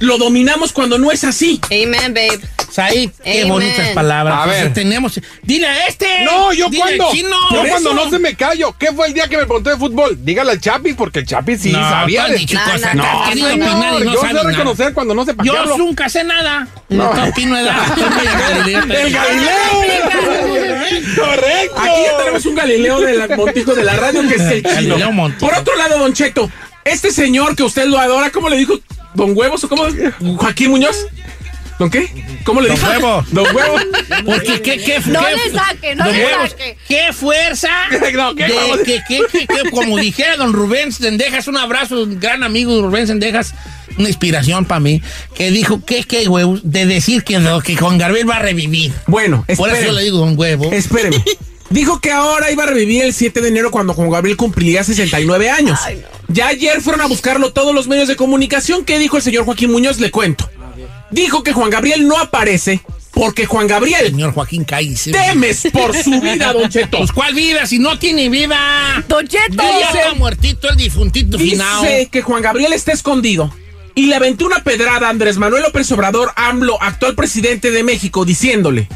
[0.00, 1.60] lo dominamos cuando no es así?
[1.70, 2.40] Amen, babe.
[2.74, 3.48] Said, qué Amen.
[3.50, 4.36] bonitas palabras.
[4.40, 4.72] A ver.
[4.72, 5.20] tenemos.
[5.42, 6.24] Dile a este.
[6.24, 7.10] No, yo Dile cuando.
[7.12, 7.36] chino.
[7.52, 7.94] Yo cuando eso.
[7.94, 8.74] no se me callo.
[8.76, 10.18] ¿Qué fue el día que me preguntó de fútbol?
[10.24, 12.26] Dígale al Chapis, porque el Chapis sí No, sabía.
[12.26, 12.94] de- dicho No, cosas.
[12.96, 14.50] no, no, señor, no yo sé nada.
[14.50, 15.78] reconocer cuando no sepa Yo hablo.
[15.78, 16.66] nunca sé nada.
[16.88, 17.10] No.
[17.10, 17.76] Opino edad.
[18.66, 20.34] ¡El Galileo!
[21.16, 21.76] ¡Correcto!
[21.78, 24.74] Aquí ya tenemos un Galileo de la Montijo de la radio que es el chino.
[24.74, 25.46] Galileo Montijo.
[25.48, 26.50] Por otro lado, Don Cheto,
[26.84, 28.74] este señor que usted lo adora, ¿cómo le dijo?
[29.14, 29.84] ¿Don Huevos o cómo?
[30.38, 31.06] ¿Joaquín Muñoz?
[31.78, 32.08] ¿Don qué?
[32.44, 32.88] ¿Cómo le Don dijo?
[32.90, 33.24] Huevo.
[33.32, 33.76] Don Huevo.
[34.24, 36.76] Porque qué, qué, No qué- le saque, no Don le Huevos, saque.
[36.88, 37.68] Qué fuerza.
[38.14, 42.20] No, ¿qué de que, que, que- que, como dijera don Rubén Sendejas, un abrazo, un
[42.20, 43.54] gran amigo de Rubén Sendejas,
[43.98, 45.02] una inspiración para mí,
[45.34, 48.92] que dijo que qué huevos de decir que, no, que Juan Gabriel va a revivir.
[49.08, 50.70] Bueno, Por eso yo le digo don huevo.
[50.72, 51.22] Espéreme.
[51.70, 55.50] Dijo que ahora iba a revivir el 7 de enero cuando Juan Gabriel cumpliría 69
[55.50, 55.80] años.
[56.28, 58.84] Ya ayer fueron a buscarlo todos los medios de comunicación.
[58.84, 59.98] ¿Qué dijo el señor Joaquín Muñoz?
[59.98, 60.48] Le cuento.
[61.14, 62.80] Dijo que Juan Gabriel no aparece
[63.12, 65.04] porque Juan Gabriel Señor Joaquín Cáiz.
[65.04, 66.98] temes por su vida, Don Cheto.
[66.98, 69.04] Pues cuál vida, si no tiene vida.
[69.06, 69.62] Don Cheto.
[69.62, 71.82] Ya, está muertito el difuntito finado.
[71.82, 73.54] Dice que Juan Gabriel está escondido
[73.94, 78.24] y le aventó una pedrada a Andrés Manuel López Obrador, AMLO, actual presidente de México,
[78.24, 78.88] diciéndole: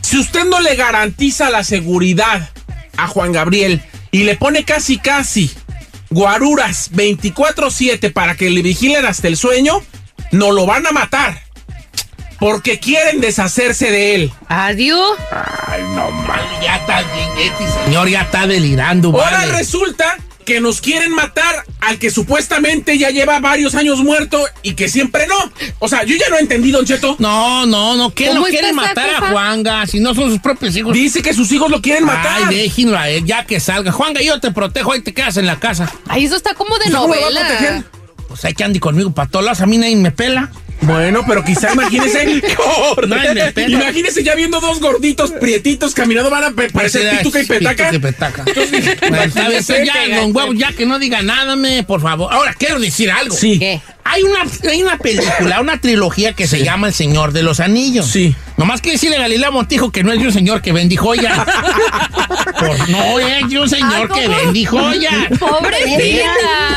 [0.00, 2.50] Si usted no le garantiza la seguridad
[2.96, 3.82] a Juan Gabriel
[4.12, 5.50] y le pone casi casi
[6.10, 9.82] guaruras 24-7 para que le vigilen hasta el sueño,
[10.32, 11.40] no lo van a matar.
[12.40, 14.32] Porque quieren deshacerse de él.
[14.48, 15.16] Adiós.
[15.30, 19.52] Ay, no mames, ya está bien, este señor ya está delirando, Ahora vale.
[19.52, 24.88] resulta que nos quieren matar al que supuestamente ya lleva varios años muerto y que
[24.88, 25.36] siempre no.
[25.78, 27.14] O sea, yo ya no entendí, Don Cheto.
[27.20, 29.30] No, no, no, ¿Cómo no quieren matar a?
[29.30, 30.94] Juanga, si no son sus propios hijos.
[30.94, 32.42] Dice que sus hijos lo quieren matar.
[32.48, 33.92] Ay, déjenlo a él, ya que salga.
[33.92, 35.88] Juanga, yo te protejo, ahí te quedas en la casa.
[36.08, 37.70] Ay, eso está como de ¿Cómo lo va a proteger?
[37.74, 37.84] novela.
[38.32, 40.50] Pues hay que ande conmigo para todos lados, a mí nadie me pela.
[40.80, 42.42] Bueno, pero quizá imagínese.
[43.06, 43.68] Nadie me pela.
[43.84, 47.90] imagínese ya viendo dos gorditos prietitos caminando, van a pe- parecer Parece pituca y petaca.
[47.90, 48.44] Pituca y petaca.
[48.44, 52.32] Bien, Imagínese ya, que- don huevo, ya que no diga nada, me, por favor.
[52.32, 53.36] Ahora, quiero decir algo.
[53.36, 53.58] Sí.
[53.60, 53.80] ¿Qué?
[54.04, 58.06] Hay una, hay una película, una trilogía que se llama El Señor de los Anillos.
[58.08, 58.34] Sí.
[58.56, 61.38] Nomás que decirle a Galilea Montijo que no es de un señor que vendí joyas.
[62.58, 65.14] Por- no es de un señor Ah, que vendí joyas.
[65.38, 66.30] Pobrecita.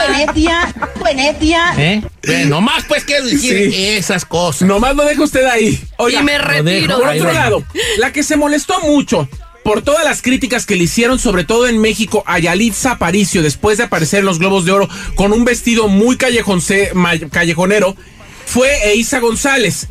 [0.07, 0.73] Venetia,
[1.03, 1.73] Venetia.
[1.77, 2.01] ¿Eh?
[2.25, 3.85] Bueno, nomás pues quiero decir Sí.
[3.95, 4.67] esas cosas.
[4.67, 5.79] Nomás lo deja usted ahí.
[5.97, 6.97] Oiga, y me retiro.
[6.97, 7.63] dejo Por otro lado,
[7.97, 9.27] la que se molestó mucho
[9.65, 13.79] por todas las críticas que le hicieron, sobre todo en México, a Yalitza Aparicio, después
[13.79, 17.97] de aparecer en los Globos de Oro con un vestido muy callejonero,
[18.45, 19.87] fue Eiza González.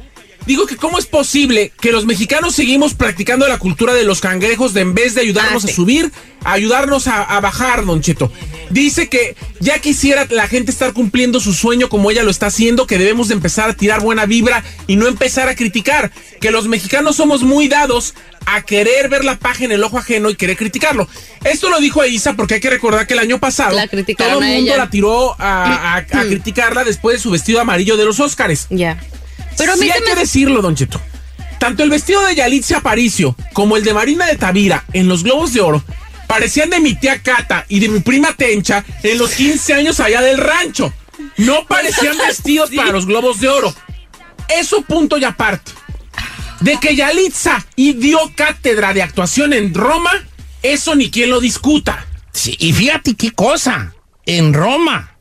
[0.47, 4.75] Digo que cómo es posible que los mexicanos seguimos practicando la cultura de los cangrejos
[4.75, 5.73] de en vez de ayudarnos Ah, sí.
[5.73, 6.12] a subir,
[6.45, 8.31] a ayudarnos a, a bajar, don Cheto.
[8.69, 12.87] Dice que ya quisiera la gente estar cumpliendo su sueño como ella lo está haciendo,
[12.87, 16.11] que debemos de empezar a tirar buena vibra y no empezar a criticar,
[16.41, 18.15] que los mexicanos somos muy dados
[18.47, 21.09] a querer ver la paja en el ojo ajeno y querer criticarlo.
[21.45, 24.47] Esto lo dijo Isa porque hay que recordar que el año pasado todo el a
[24.47, 24.77] mundo ella.
[24.77, 28.66] la tiró a, a- a criticarla después de su vestido amarillo de los Óscares.
[28.69, 29.03] Ya.
[29.57, 31.01] Pero a mí sí hay que decirlo, Don Cheto.
[31.59, 35.53] Tanto el vestido de Yalitza Aparicio como el de Marina de Tavira en los Globos
[35.53, 35.83] de Oro
[36.27, 40.21] parecían de mi tía Cata y de mi prima Tencha en los 15 años allá
[40.21, 40.93] del rancho.
[41.37, 43.75] No parecían vestidos para los Globos de Oro.
[44.49, 45.73] Eso punto y aparte.
[46.61, 50.11] De que Yalitza y dio cátedra de actuación en Roma,
[50.63, 52.07] eso ni quien lo discuta.
[52.33, 53.95] Sí, y fíjate qué cosa.
[54.27, 55.14] En Roma.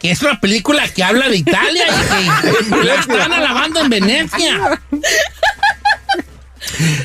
[0.00, 4.80] Que es una película que habla de Italia y que la están alabando en Venecia.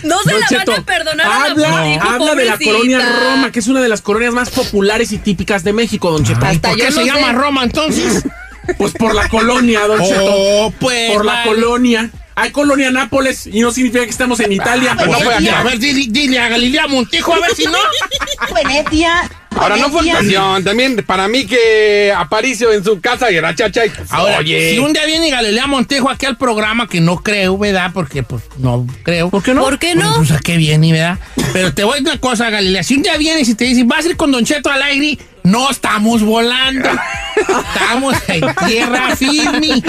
[0.04, 3.00] No se Don la Cheto, van a perdonar a la habla, habla de la colonia
[3.00, 6.46] Roma, que es una de las colonias más populares y típicas de México, Don Cheto.
[6.46, 7.34] ¿Y Hasta por qué se llama.
[7.34, 8.24] Roma entonces?
[8.80, 10.26] Pues por la colonia, Don Cheto.
[10.26, 11.12] Oh, pues.
[11.12, 12.10] por la colonia.
[12.34, 14.96] Hay colonia Nápoles y no significa que estamos en Italia.
[14.98, 15.48] Pues no fue aquí.
[15.48, 17.78] A ver, dile, dile a Galilea Montijo, a ver si no.
[18.56, 19.30] Venetia.
[19.56, 20.64] Ahora no actuación.
[20.64, 23.86] También para mí que Aparicio en su casa y era chacha.
[23.86, 24.72] y, pues, Ahora, oye.
[24.72, 27.92] si un día viene Galilea Montejo aquí al programa, que no creo, ¿verdad?
[27.94, 29.30] Porque, pues, no creo.
[29.30, 29.62] ¿Por qué no?
[29.62, 30.14] ¿Por qué no?
[30.18, 31.18] Pues, ¿a qué viene, verdad?
[31.54, 32.84] Pero te voy a decir una cosa, Galilea.
[32.84, 35.18] Si un día vienes y te dicen, vas a ir con Don Cheto al aire,
[35.44, 36.90] no estamos volando.
[37.36, 39.82] estamos en tierra firme.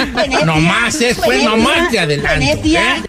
[0.45, 2.39] Nomás es, pues, nomás de adelante.
[2.39, 2.97] Venetia.
[2.99, 3.03] ¿eh?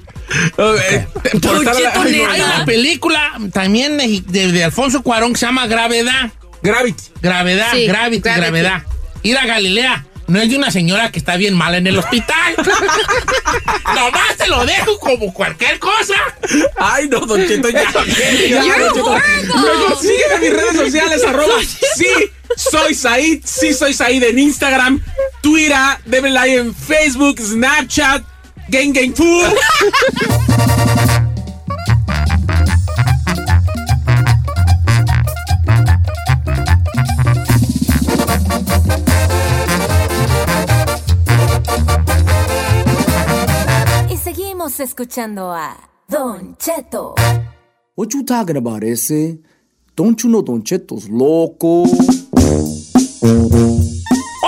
[1.36, 2.32] Don portada- Cheto, Ay, neta.
[2.34, 6.32] Hay una película también de, de- de Alfonso Cuarón que se llama Gravedad.
[6.68, 7.04] Gravity.
[7.22, 8.42] Gravedad, Sí, Gravity, Gravity.
[8.42, 8.84] Gravedad.
[9.24, 10.06] Ir a Galilea.
[10.28, 12.56] No es de una señora que está bien mala en el hospital.
[13.96, 16.16] Nomás te lo dejo como cualquier cosa.
[16.78, 17.84] Ay, no, Don Cheto, ya.
[18.50, 19.16] Ya, Don Cheto.
[19.56, 21.54] Mejor sígueme en mis redes sociales, arroba.
[21.96, 22.08] Sí,
[22.58, 23.40] soy Said.
[23.46, 25.02] Sí, soy Said en Instagram,
[25.42, 28.22] Twitter, like en Facebook, Snapchat,
[28.68, 29.56] Gang Gang Tour.
[44.98, 45.78] Escuchando a
[46.10, 47.14] Don Cheto.
[47.96, 49.38] What you talking about, ese?
[49.96, 51.84] Don't you know Don Cheto's loco?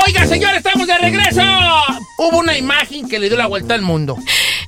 [0.08, 1.42] Oiga, señor, estamos de regreso.
[2.18, 4.18] Hubo una imagen que le dio la vuelta al mundo.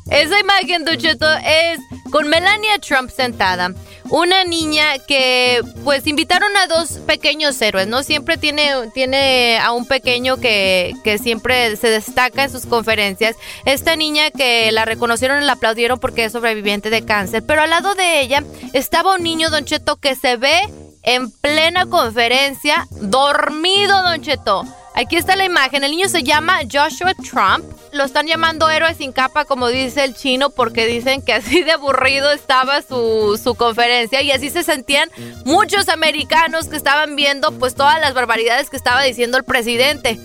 [0.10, 1.80] Esa imagen, Don Cheto, es
[2.12, 3.74] con Melania Trump sentada.
[4.10, 8.04] Una niña que, pues, invitaron a dos pequeños héroes, ¿no?
[8.04, 13.38] Siempre tiene, tiene a un pequeño que, que siempre se destaca en sus conferencias.
[13.66, 17.44] Esta niña que la reconocieron y la aplaudieron porque es sobreviviente de cáncer.
[17.46, 20.60] Pero al lado de ella estaba un niño, Don Cheto, que se ve
[21.04, 24.66] en plena conferencia, dormido, Don Cheto.
[24.94, 25.84] Aquí está la imagen.
[25.84, 27.66] El niño se llama Joshua Trump.
[27.94, 31.72] Lo están llamando héroe sin capa, como dice el chino, porque dicen que así de
[31.72, 35.10] aburrido estaba su, su conferencia y así se sentían
[35.46, 40.20] muchos americanos que estaban viendo pues todas las barbaridades que estaba diciendo el presidente.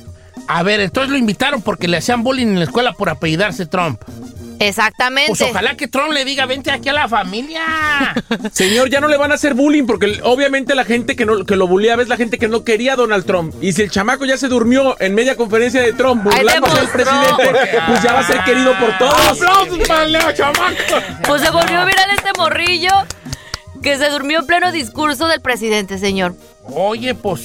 [0.48, 4.02] A ver, entonces lo invitaron porque le hacían bullying en la escuela por apellidarse Trump.
[4.59, 5.28] Exactamente.
[5.28, 8.15] Pues ojalá que Trump le diga, vente aquí a la familia.
[8.53, 11.57] Señor, ya no le van a hacer bullying porque obviamente la gente que, no, que
[11.57, 13.55] lo bulleaba es la gente que no quería a Donald Trump.
[13.61, 17.57] Y si el chamaco ya se durmió en media conferencia de Trump burlándose del presidente,
[17.87, 19.43] pues ya va a ser querido por todos.
[19.43, 20.77] ¡Aplausos para el Leo, chamaco!
[21.27, 22.91] Pues se volvió viral este morrillo
[23.83, 26.35] que se durmió en pleno discurso del presidente, señor.
[26.65, 27.43] Oye, pues,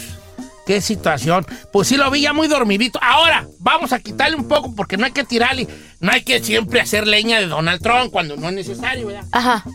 [0.71, 1.45] qué situación.
[1.73, 2.97] Pues sí lo vi ya muy dormidito.
[3.01, 5.67] Ahora, vamos a quitarle un poco porque no hay que tirarle,
[5.99, 9.25] no hay que siempre hacer leña de Donald Trump cuando no es necesario, ¿verdad?
[9.33, 9.65] Ajá.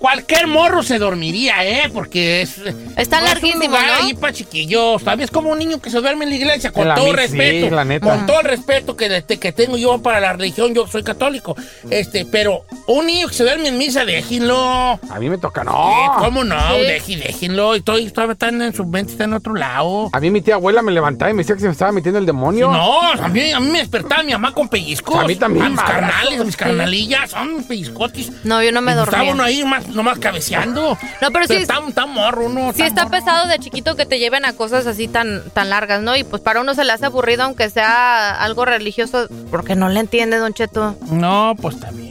[0.00, 1.90] Cualquier morro se dormiría, ¿eh?
[1.92, 2.56] Porque es...
[2.96, 4.06] Está no es larguísimo, un lugar ¿no?
[4.06, 5.04] ahí para chiquillos.
[5.04, 7.16] Tal vez como un niño que se duerme en la iglesia, con la todo misa,
[7.16, 7.66] respeto.
[7.66, 8.06] sí, la neta.
[8.08, 11.54] Con todo el respeto que, que tengo yo para la religión, yo soy católico.
[11.90, 14.98] Este, pero un niño que se duerme en misa, déjenlo.
[15.10, 16.14] A mí me toca, no.
[16.18, 16.56] ¿Cómo no?
[16.76, 16.80] Sí.
[16.86, 17.74] Deje- déjenlo.
[17.74, 20.08] Estoy, todavía están en su mente, está en otro lado.
[20.14, 22.18] A mí mi tía abuela me levantaba y me decía que se me estaba metiendo
[22.18, 22.70] el demonio.
[22.72, 25.14] No, a mí, a mí me despertaba mi mamá con pellizcos.
[25.22, 26.58] A mí también, A mis carnales, a mis Sí.
[26.58, 28.32] carnalillas, son pellizcotis.
[28.44, 29.32] No, yo no me Y Estaba dormía.
[29.34, 30.96] uno ahí más, nomás cabeceando.
[31.20, 32.72] No, pero sí- Está, está morro uno.
[32.74, 36.16] Sí está pesado de chiquito que te lleven a cosas así tan, tan largas, ¿no?
[36.16, 40.00] Y pues para uno se le hace aburrido aunque sea algo religioso, porque no le
[40.00, 40.96] entiende, Don Cheto.
[41.10, 42.10] No, pues me-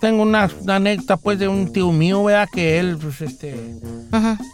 [0.00, 2.48] Tengo una, una anécdota pues de un tío mío, ¿verdad?
[2.52, 3.54] Que él, pues este...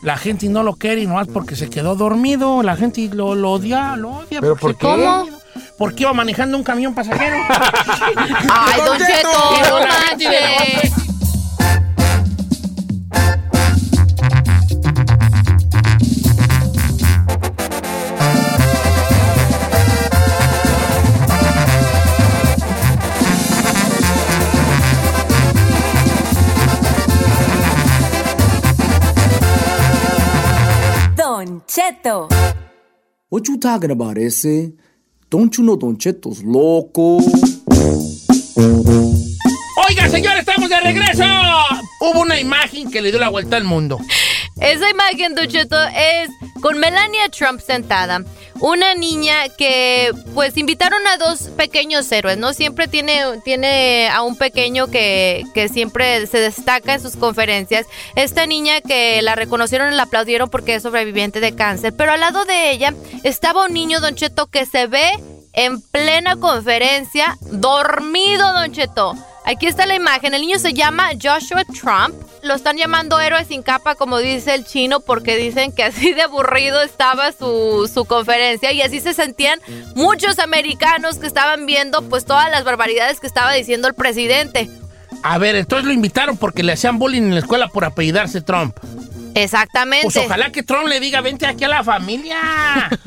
[0.03, 2.63] La gente no lo quiere y nomás porque se quedó dormido.
[2.63, 4.41] La gente lo, lo odia, lo odia.
[4.41, 4.87] ¿Pero por qué?
[4.87, 5.39] dormido.
[5.79, 7.37] Porque iba manejando un camión pasajero.
[8.51, 9.29] Ay, Don Cheto,
[31.63, 32.29] Don Cheto.
[33.29, 34.73] What you talking about, ese?
[35.31, 37.19] Don't you know Don Cheto's loco?
[39.89, 41.25] Oiga, señor, estamos de regreso.
[42.01, 43.99] Hubo una imagen que le dio la vuelta al mundo.
[44.61, 46.31] Esa imagen, Don Cheto, es
[46.61, 48.23] con Melania Trump sentada.
[48.61, 52.53] Una niña que, pues, invitaron a dos pequeños héroes, ¿no?
[52.53, 57.87] Siempre tiene, tiene a un pequeño que, que siempre se destaca en sus conferencias.
[58.15, 61.95] Esta niña que la reconocieron y la aplaudieron porque es sobreviviente de cáncer.
[61.97, 65.11] Pero al lado de ella estaba un niño, Don Cheto, que se ve
[65.55, 69.17] en plena conferencia, dormido, Don Cheto.
[69.45, 70.35] Aquí está la imagen.
[70.35, 72.15] El niño se llama Joshua Trump.
[72.43, 76.23] Lo están llamando héroe sin capa, como dice el chino, porque dicen que así de
[76.23, 79.61] aburrido estaba su, su conferencia y así se sentían
[79.95, 84.69] muchos americanos que estaban viendo pues todas las barbaridades que estaba diciendo el presidente.
[85.23, 88.77] A ver, entonces lo invitaron porque le hacían bullying en la escuela por apellidarse Trump.
[89.35, 90.05] Exactamente.
[90.05, 92.39] Pues ojalá que Trump le diga, vente aquí a la familia.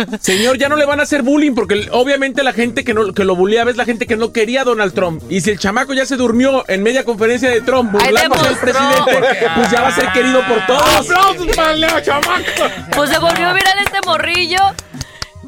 [0.21, 3.23] Señor, ya no le van a hacer bullying porque obviamente la gente que, no, que
[3.23, 5.23] lo bulleaba es la gente que no quería a Donald Trump.
[5.29, 8.61] Y si el chamaco ya se durmió en media conferencia de Trump burlándose del demostró.
[8.61, 11.09] presidente, pues ya va a ser querido por todos.
[11.09, 12.45] ¡Aplausos para el Leo, chamaco!
[12.95, 14.59] Pues se volvió viral este morrillo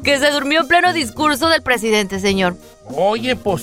[0.04, 2.56] que se durmió en pleno discurso del presidente, señor.
[2.86, 3.62] Oye, pues,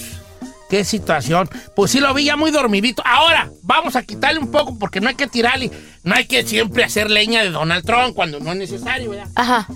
[0.69, 1.49] qué situación.
[1.75, 3.01] Pues sí lo vi ya muy dormidito.
[3.05, 5.71] Ahora, vamos a quitarle un poco porque no hay que tirarle,
[6.03, 9.27] no hay que siempre hacer leña de Donald Trump cuando no es necesario, ¿verdad?
[9.35, 9.67] Ajá.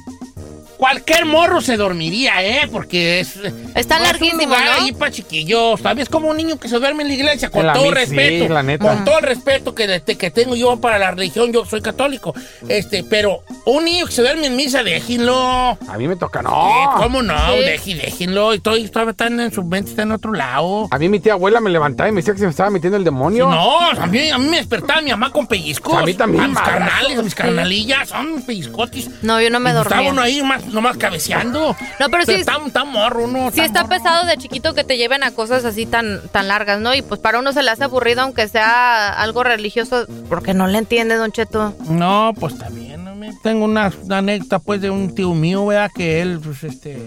[0.79, 2.69] Cualquier morro se dormiría, ¿eh?
[2.71, 3.35] Porque es.
[3.75, 4.71] Está no es larguísimo, un lugar ¿no?
[4.85, 5.81] ahí para chiquillos.
[5.81, 6.07] ¿Sabes?
[6.07, 8.45] como un niño que se duerme en la iglesia, con la todo misa, respeto.
[8.45, 8.85] sí, la neta.
[8.87, 12.33] Con todo el respeto que, de- que tengo yo para la religión, yo soy católico.
[12.69, 15.77] Este, pero un niño que se duerme en misa, déjenlo.
[15.87, 16.93] A mí me toca, no.
[16.95, 17.35] ¿Cómo no?
[17.53, 17.59] Sí.
[17.59, 18.53] Deje- déjenlo.
[18.53, 20.87] Estoy, estaba tan en su mente, está en otro lado.
[20.91, 22.95] A mí mi tía abuela me levantaba y me decía que se me estaba metiendo
[22.95, 23.49] el demonio.
[23.49, 25.93] No, a mí, a mí me despertaba mi mamá con pellizcos.
[25.93, 26.71] A mí también, A mis madre.
[26.71, 29.09] carnales, a mis carnalillas, son pellizcotis.
[29.23, 30.11] No, yo no me Y Estaba dormía.
[30.11, 31.75] uno ahí más, nomás cabeceando.
[31.99, 33.51] No, pero sí- Está, está morro uno.
[33.53, 36.93] Sí está pesado de chiquito que te lleven a cosas así tan, tan largas, ¿no?
[36.95, 40.77] Y pues para uno se le hace aburrido aunque sea algo religioso, porque no le
[40.77, 41.73] entiende, Don Cheto.
[41.89, 42.55] No, pues
[42.97, 45.91] no me- Tengo una, una anécdota pues de un tío mío, ¿verdad?
[45.93, 46.97] Que él, pues este...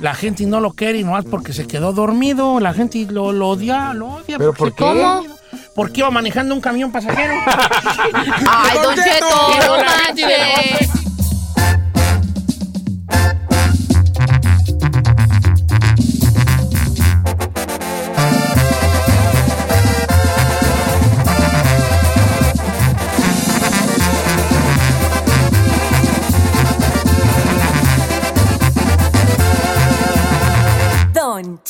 [0.00, 2.58] La gente no lo quiere y nomás porque se quedó dormido.
[2.60, 4.38] La gente lo, lo odia, lo odia.
[4.38, 4.84] ¿Pero por qué?
[4.84, 5.36] dormido.
[5.74, 7.34] Porque iba manejando un camión pasajero.
[8.14, 9.76] Ay, Don Cheto,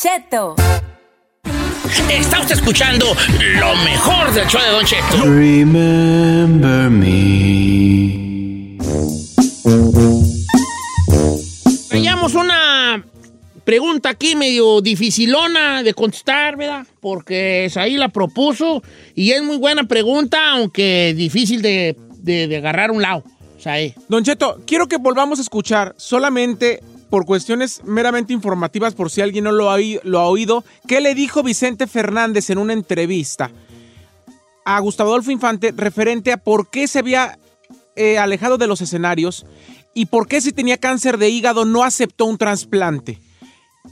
[0.01, 0.55] Cheto.
[2.11, 3.05] Está usted escuchando
[3.59, 5.25] lo mejor del show de Don Cheto.
[5.25, 8.79] Remember me.
[11.91, 13.05] Traíamos una
[13.65, 16.87] pregunta aquí medio dificilona de contestar, ¿verdad?
[17.01, 18.83] Porque ahí la propuso
[19.15, 23.23] y es muy buena pregunta, aunque difícil de, de- de agarrar un lado.
[23.59, 23.95] O sea, eh.
[24.09, 26.81] Don Cheto, quiero que volvamos a escuchar solamente
[27.11, 31.87] por cuestiones meramente informativas, por si alguien no lo ha, oído, qué le dijo Vicente
[31.87, 33.51] Fernández en una entrevista
[34.65, 37.39] a Gustavo Adolfo Infante referente a por qué se había
[37.97, 39.45] eh, alejado de los escenarios
[39.95, 43.19] y por qué si tenía cáncer de hígado no aceptó un trasplante.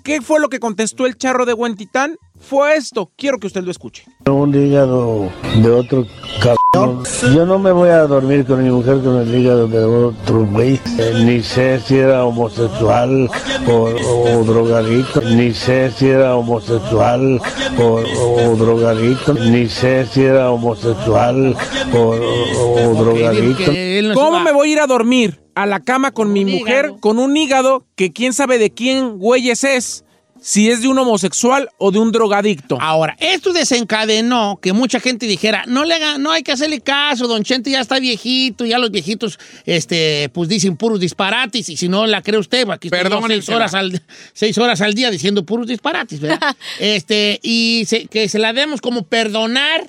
[0.04, 2.16] ¿Qué fue lo que contestó el charro de Huentitán?
[2.40, 3.10] Fue esto.
[3.16, 4.04] Quiero que usted lo escuche.
[4.26, 5.30] Un hígado
[5.62, 6.06] de otro
[6.42, 7.02] cabrón.
[7.34, 10.80] Yo no me voy a dormir con mi mujer con el hígado de otro güey.
[10.98, 13.28] Eh, ni sé si era homosexual
[13.66, 15.20] o, o drogadicto.
[15.22, 17.40] Ni sé si era homosexual
[17.78, 19.34] o, o drogadicto.
[19.34, 21.56] Ni sé si era homosexual
[21.92, 23.72] o, o, o drogadicto.
[24.14, 27.36] ¿Cómo me voy a ir a dormir a la cama con mi mujer con un
[27.36, 30.04] hígado que quién sabe de quién güeyes es?
[30.40, 32.78] Si es de un homosexual o de un drogadicto.
[32.80, 37.26] Ahora, esto desencadenó que mucha gente dijera, no le haga- no hay que hacerle caso,
[37.26, 41.88] don Chente ya está viejito, ya los viejitos, este, pues dicen puros disparates, y si
[41.88, 43.40] no la cree usted, aquí Perdónensela.
[43.42, 44.02] seis horas, al,
[44.32, 46.56] seis horas al día diciendo puros disparates, ¿verdad?
[46.78, 49.88] este, y se- que se la demos como perdonar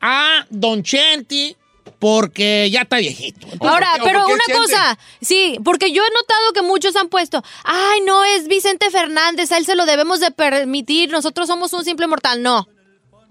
[0.00, 1.56] a don Chente
[2.00, 3.46] porque ya está viejito.
[3.60, 4.52] Ahora, ¿por qué- o pero una siente?
[4.54, 9.52] cosa, sí, porque yo he notado que muchos han puesto, ay, no, es Vicente Fernández,
[9.52, 12.42] a él se lo debemos de permitir, nosotros somos un simple mortal.
[12.42, 12.66] No.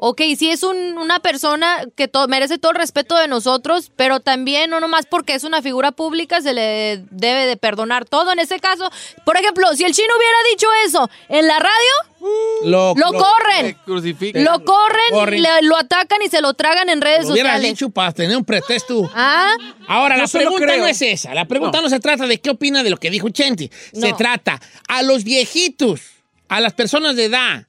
[0.01, 4.21] Ok, sí es un- una persona que to- merece todo el respeto de nosotros, pero
[4.21, 8.31] también no nomás porque es una figura pública se le debe de perdonar todo.
[8.31, 8.89] En ese caso,
[9.25, 12.29] por ejemplo, si el chino hubiera dicho eso en la radio,
[12.63, 13.77] Lo, lo, corren.
[13.85, 14.43] Crucifican.
[14.43, 15.41] Lo corren, Corren.
[15.41, 17.71] le- lo atacan y se lo tragan en redes Lo hubiera sociales.
[17.71, 19.09] dicho para tener un pretexto.
[19.13, 19.51] Ah,
[19.87, 21.33] Ahora, No la pregunta no es esa.
[21.33, 21.89] La pregunta no.
[21.89, 23.69] se trata de qué opina de lo que dijo Chente.
[23.93, 26.01] Se trata a los viejitos,
[26.47, 27.65] a las personas de edad,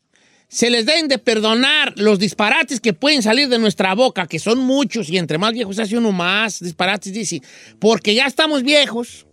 [0.50, 4.58] se les deben de perdonar los disparates que pueden salir de nuestra boca, que son
[4.58, 7.40] muchos, y entre más viejos hace uno más disparates, dice,
[7.78, 9.26] porque ya estamos viejos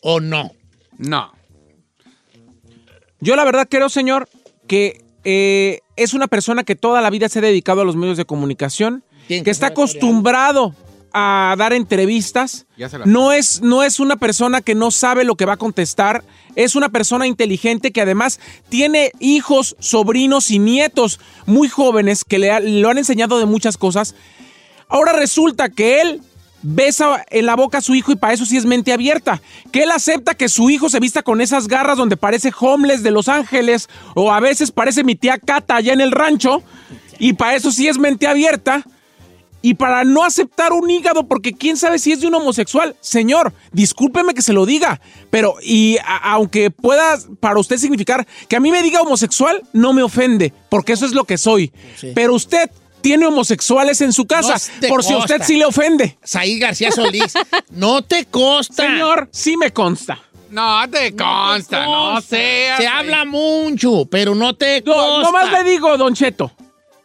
[0.00, 0.52] o no.
[0.98, 1.32] No.
[3.20, 4.28] Yo la verdad creo, señor,
[4.68, 8.16] que eh, es una persona que toda la vida se ha dedicado a los medios
[8.16, 10.76] de comunicación, que que está acostumbrado
[11.14, 12.66] a dar entrevistas.
[13.06, 16.24] No es, no es una persona que no sabe lo que va a contestar.
[16.56, 22.50] Es una persona inteligente que además tiene hijos, sobrinos y nietos muy jóvenes que le
[22.50, 24.14] ha- lo han enseñado de muchas cosas.
[24.88, 26.20] Ahora resulta que él
[26.64, 29.40] besa en la boca a su hijo y para eso sí es mente abierta.
[29.72, 33.10] Que él acepta que su hijo se vista con esas garras donde parece homeless de
[33.10, 36.62] Los Ángeles o a veces parece mi tía Cata allá en el rancho
[37.18, 38.84] y para eso sí es mente abierta.
[39.62, 42.96] Y para no aceptar un hígado, porque quién sabe si es de un homosexual.
[43.00, 48.56] Señor, discúlpeme que se lo diga, pero y a- aunque pueda para usted significar que
[48.56, 51.72] a mí me diga homosexual, no me ofende, porque eso es lo que soy.
[52.14, 52.70] Pero usted
[53.02, 56.18] tiene homosexuales en su casa, No te por si a usted sí le ofende.
[56.24, 57.34] Saí García Solís,
[57.70, 58.84] no te consta.
[58.86, 60.18] Señor, sí me consta.
[60.50, 62.68] No, te consta, no sé.
[62.76, 65.22] Se habla mucho, pero no te consta.
[65.22, 66.52] No más le digo, Don Cheto.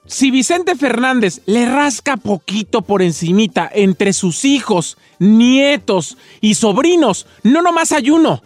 [0.07, 7.61] Si Vicente Fernández le rasca poquito por encimita entre sus hijos, nietos y sobrinos, no
[7.61, 8.41] nomás hay uno,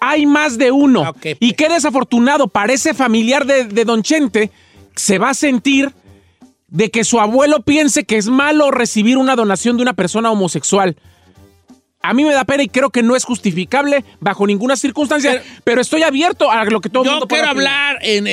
[0.00, 1.14] hay más de uno.
[1.38, 4.50] Y qué desafortunado parece familiar de, de Don Chente,
[4.96, 5.92] se va a sentir
[6.68, 10.96] de que su abuelo piense que es malo recibir una donación de una persona homosexual
[12.04, 15.80] a mí me da pena y creo que no es justificable bajo ninguna circunstancia, pero,
[15.80, 18.24] estoy abierto a lo que todo el mundo Yo quiero hablar en,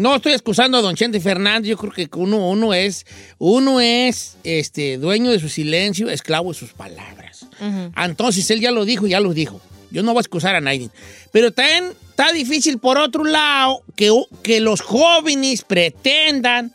[0.00, 3.06] No estoy excusando a don Chente Fernández, yo creo que uno, es,
[3.38, 7.46] uno es este, dueño de su silencio, esclavo de sus palabras.
[7.96, 9.60] Entonces, él ya lo dijo, ya lo dijo.
[9.90, 10.90] Yo no voy a excusar a nadie.
[11.32, 14.12] Pero también está difícil, por otro lado, que,
[14.44, 16.72] que los jóvenes pretendan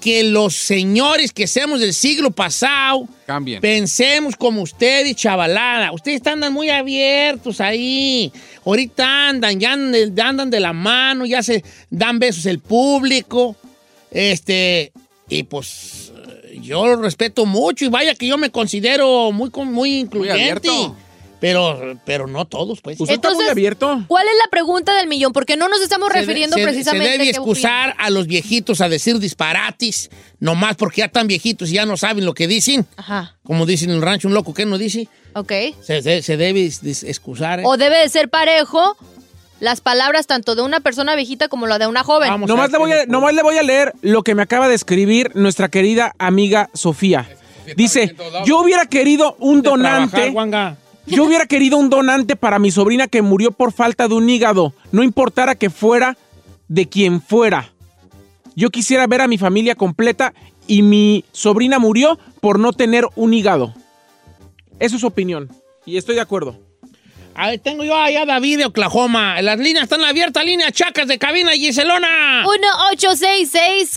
[0.00, 3.60] que los señores que seamos del siglo pasado Cambien.
[3.60, 5.92] Pensemos como ustedes, chavalada.
[5.92, 8.32] Ustedes andan muy abiertos ahí.
[8.64, 13.54] Ahorita andan, ya andan, de- la mano, ya se dan besos el público.
[14.10, 14.92] Este,
[15.28, 16.12] y pues
[16.60, 20.40] yo lo respeto mucho y vaya que yo me considero muy, muy incluyente.
[20.40, 20.96] abierto.
[21.40, 23.00] Pero, pero no todos, pues.
[23.00, 24.04] ¿Usted está muy abierto?
[24.06, 25.32] ¿Cuál es la pregunta del millón?
[25.32, 29.18] Porque no nos estamos refiriendo se, precisamente se debe excusar a los viejitos a decir
[29.18, 32.86] disparates, nomás porque ya están viejitos y ya no saben lo que dicen.
[32.96, 35.08] Ajá, Como dicen en el rancho, un loco, ¿qué no dice?
[35.34, 35.52] ok.
[35.82, 37.60] Se, se- se debe excusar.
[37.60, 37.62] ¿eh?
[37.66, 38.96] O debe de ser parejo
[39.60, 42.30] las palabras tanto de una persona viejita como la de una joven.
[42.46, 45.30] Nomás le, voy a, nomás le voy a leer lo que me acaba de escribir
[45.34, 47.28] nuestra querida amiga Sofía.
[47.76, 50.32] Dice, yo hubiera querido un donante...
[51.10, 54.72] Yo hubiera querido un donante para mi sobrina que murió por falta de un hígado,
[54.92, 56.16] no importara que fuera
[56.68, 57.72] de quien fuera.
[58.54, 60.32] Yo quisiera ver a mi familia completa
[60.66, 63.74] y mi sobrina murió por no tener un hígado.
[64.78, 65.50] Eso es su opinión.
[65.84, 66.58] Y estoy de acuerdo.
[67.40, 69.40] A ver, tengo yo allá a David de Oklahoma.
[69.40, 72.44] Las líneas están abiertas, línea chacas de cabina Giselona.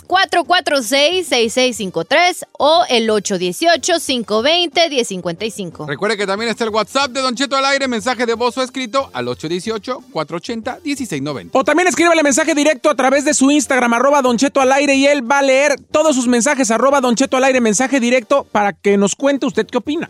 [0.00, 5.86] 1-866-446-6653 o el 818-520-1055.
[5.86, 8.62] Recuerde que también está el WhatsApp de Don Cheto al aire, mensaje de voz o
[8.62, 11.50] escrito al 818-480-1690.
[11.52, 14.94] O también escríbele mensaje directo a través de su Instagram, arroba Don Cheto al aire,
[14.94, 18.46] y él va a leer todos sus mensajes, arroba Don Cheto al aire, mensaje directo,
[18.50, 20.08] para que nos cuente usted qué opina.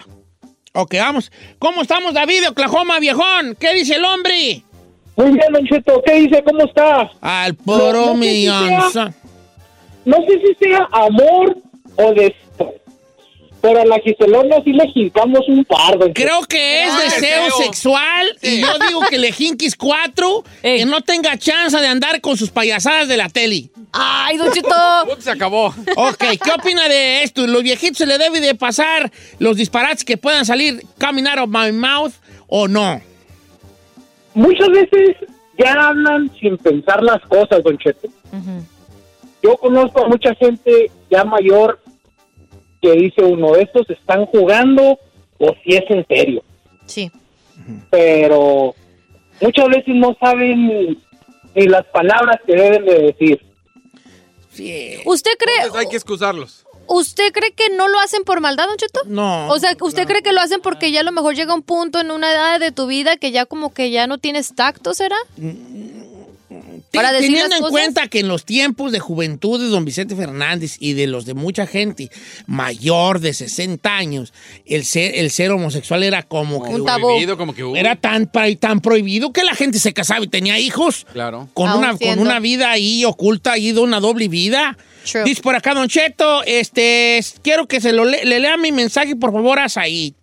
[0.77, 1.31] Ok, vamos.
[1.61, 3.57] ¿Cómo estamos, David de Oklahoma, viejón?
[3.61, 4.63] ¿Qué dice el hombre?
[5.17, 6.03] Muy bien, Don Cheto.
[6.05, 6.43] ¿Qué dice?
[6.43, 7.11] ¿Cómo está?
[7.21, 8.45] Al puro No, no sé si
[8.93, 9.15] sea-
[10.05, 11.57] No sé si sea amor
[11.97, 12.75] o deseo.
[13.65, 17.51] Pero a la Giselona sí le jincamos un par, Don Creo que es Ah, deseo
[17.53, 22.37] sexual y yo digo que le jinquis cuatro que no tenga chance de andar con
[22.37, 23.71] sus payasadas de la tele.
[23.91, 24.69] ¡Ay, Don Cheto!
[25.19, 25.69] Se acabó.
[25.97, 27.47] Ok, ¿qué opina de esto?
[27.47, 31.73] ¿Los viejitos se le debe de pasar los disparates que puedan salir caminar of my
[31.73, 32.13] mouth
[32.49, 33.01] o no?
[34.35, 35.17] Muchas veces
[35.57, 38.09] ya hablan sin pensar las cosas, Don Cheto.
[39.43, 41.81] Yo conozco a mucha gente ya mayor
[42.85, 44.99] que dice uno, estos están jugando
[45.39, 46.43] o si es en serio.
[46.85, 47.11] Sí.
[47.91, 48.75] Pero
[49.41, 50.99] muchas veces no saben
[51.55, 53.41] ni las palabras que deben de decir.
[55.07, 56.67] ¿Usted cree, Entonces hay que excusarlos.
[56.87, 59.01] ¿Usted cree que no lo hacen por maldad, Don Cheto?
[59.07, 59.49] No.
[59.49, 62.01] O sea, ¿usted cree que lo hacen porque ya a lo mejor llega un punto
[62.01, 65.17] en una edad de tu vida que ya como que ya no tienes tacto, será?
[66.95, 67.71] Para decir Teniendo las en cosas.
[67.73, 71.35] cuenta que en los tiempos de juventud de don Vicente Fernández y de los de
[71.35, 72.11] mucha gente
[72.47, 74.33] mayor de 60 años,
[74.67, 76.71] el ser, el ser homosexual era como que...
[76.71, 77.09] Un tabú.
[77.09, 77.77] Prohibido, como que, uh.
[77.77, 78.29] Era tan,
[78.81, 81.07] prohibido que la gente se casaba y tenía hijos.
[81.13, 81.49] Claro.
[81.55, 84.77] Con Aún una, con una vida ahí oculta, ahí de una doble vida.
[85.11, 85.25] True.
[85.25, 89.17] Dice por acá, Don Cheto, este, quiero que se lo le, le lea mi mensaje,
[89.17, 90.15] por favor, a Said.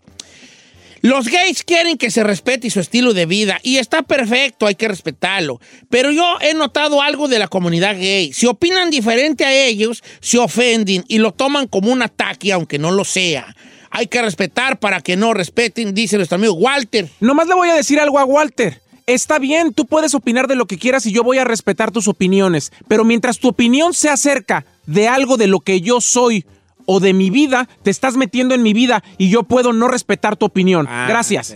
[1.02, 4.88] Los gays quieren que se respete su estilo de vida y está perfecto, hay que
[4.88, 5.60] respetarlo.
[5.90, 8.32] Pero yo he notado algo de la comunidad gay.
[8.34, 12.92] Si opinan diferente a ellos, se ofenden y lo toman como un ataque, aunque no
[12.92, 13.56] lo sea.
[13.90, 17.10] Hay que respetar para que no respeten, dice nuestro amigo Walter.
[17.20, 18.80] Nomás le voy a decir algo a Walter.
[19.08, 22.08] Está bien, tú puedes opinar de lo que quieras y yo voy a respetar tus
[22.08, 26.46] opiniones, pero mientras tu opinión se acerca de algo de lo que yo soy
[26.94, 30.36] o de mi vida, te estás metiendo en mi vida y yo puedo no respetar
[30.36, 30.88] tu opinión.
[31.08, 31.56] Gracias.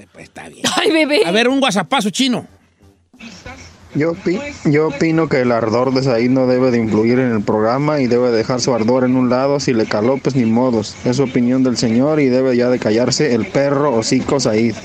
[0.77, 1.25] Ay, bebé.
[1.25, 2.47] A ver, un guasapazo chino.
[3.95, 7.41] Yo, opi- yo opino que el ardor de Said no debe de influir en el
[7.41, 9.59] programa y debe dejar su ardor en un lado.
[9.61, 10.95] Si le caló, pues ni modos.
[11.05, 14.75] Es opinión del señor y debe ya de callarse el perro hocico Said.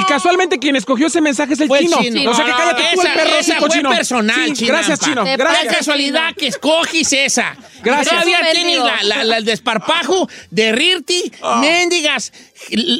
[0.00, 1.98] Y casualmente quien escogió ese mensaje es el Fue el chino.
[2.02, 2.30] chino.
[2.30, 3.90] O sea que cállate tú, esa- el perro esa fue chino.
[3.90, 5.24] personal, Sí, gracias, chino.
[5.24, 5.62] Te Gracias.
[5.72, 7.56] Qué casualidad que escogis esa.
[7.82, 8.10] Gracias.
[8.10, 11.58] Todavía tienes la, la- la- el desparpajo de rirti, Ah.
[11.60, 12.32] mendigas,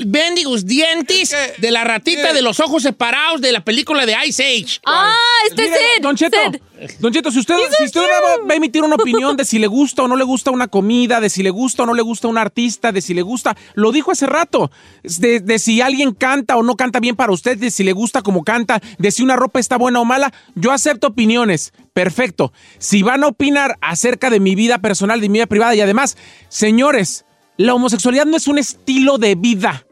[0.07, 4.15] mendigos dientes Es que- de la ratita de los ojos separados de la película de
[4.27, 4.81] Ice Age.
[4.87, 5.15] Ah,
[5.49, 6.03] este Mire, Sid.
[6.03, 6.61] Don Cheto, Sid.
[7.01, 9.67] Don Cheto, si usted, si usted va, va a emitir una opinión de si le
[9.67, 12.29] gusta o no le gusta una comida, de si le gusta o no le gusta
[12.29, 14.71] un artista, de si le gusta, lo dijo hace rato,
[15.03, 18.23] de, de si alguien canta o no canta bien para usted, de si le gusta
[18.23, 22.53] como canta, de si una ropa está buena o mala, yo acepto opiniones, perfecto.
[22.79, 26.17] Si van a opinar acerca de mi vida personal, de mi vida privada y además,
[26.49, 27.25] señores,
[27.57, 29.87] la homosexualidad no es un estilo de vida.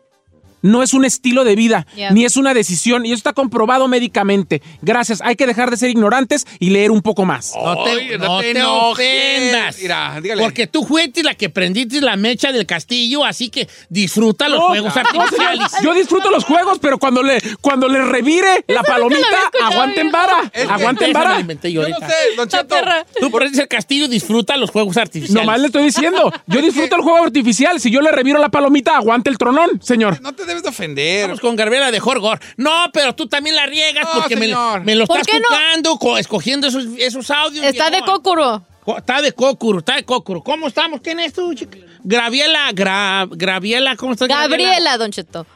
[0.64, 2.10] No es un estilo de vida, Yeah.
[2.10, 4.62] ni es una decisión, y eso está comprobado médicamente.
[4.82, 7.52] Gracias, hay que dejar de ser ignorantes y leer un poco más.
[7.54, 9.06] No te, Oye, no no te te enojes.
[9.42, 9.78] ofendas.
[9.80, 10.42] Mira, dígale.
[10.42, 14.68] Porque tú fuiste la que prendiste la mecha del castillo, así que disfruta los No,
[14.68, 15.70] juegos artificiales.
[15.70, 19.26] señor, yo disfruto los juegos, pero cuando le, cuando le revire la palomita,
[19.62, 21.40] aguanten vara, aguanten vara.
[21.62, 22.66] yo Yo no sé, Don Cheto.
[22.68, 23.04] perra.
[23.20, 25.34] Tú prendes el castillo, disfruta los juegos artificiales.
[25.44, 27.78] Nomás le estoy diciendo, yo disfruto el juego artificial.
[27.80, 30.20] Si yo le reviro la palomita, aguante el tronón, señor.
[30.22, 31.22] No te debes de ofender.
[31.26, 32.40] Vamos con Gabriela de Jorgor.
[32.56, 35.46] No, pero tú también la riegas No, porque me, lo ¿Por estás no?
[35.48, 37.64] jugando, co- escogiendo esos, esos audios.
[37.64, 38.62] Está de cócuro.
[38.96, 40.42] Está de cócuro, está de cócuro.
[40.42, 41.00] ¿Cómo estamos?
[41.00, 41.78] ¿Quién es tú, chica?
[42.02, 44.28] Graviela, Gra- Graviela, ¿cómo estás?
[44.28, 45.46] Gabriela, Don Cheto.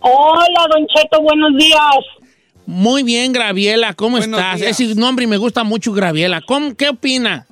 [0.00, 1.80] Hola, Don Cheto, buenos días.
[2.66, 4.60] Muy bien, Graviela, ¿cómo Buenos estás?
[4.60, 4.80] días.
[4.80, 6.40] Ese nombre me gusta mucho, Graviela.
[6.40, 7.46] ¿Cómo, ¿Qué opina?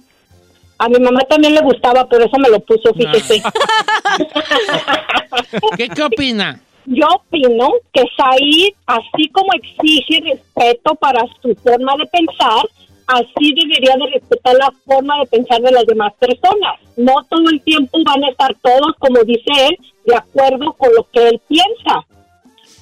[0.79, 3.43] A mi mamá también le gustaba, pero eso me lo puso, fíjese.
[5.77, 6.61] ¿Qué, qué opina?
[6.87, 12.65] Yo opino que Said, así como exige respeto para su forma de pensar,
[13.07, 16.79] así debería de respetar la forma de pensar de las demás personas.
[16.97, 21.09] No todo el tiempo van a estar todos, como dice él, de acuerdo con lo
[21.11, 22.05] que él piensa.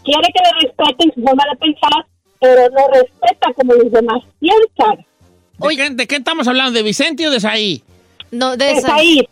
[0.02, 2.06] Quiere que le respeten su forma de pensar,
[2.40, 5.06] pero no respeta como los demás piensan.
[5.68, 6.72] ¿De, qué, de qué estamos hablando?
[6.72, 7.82] ¿De Vicente o de Saí?
[8.30, 9.28] No, de ahí.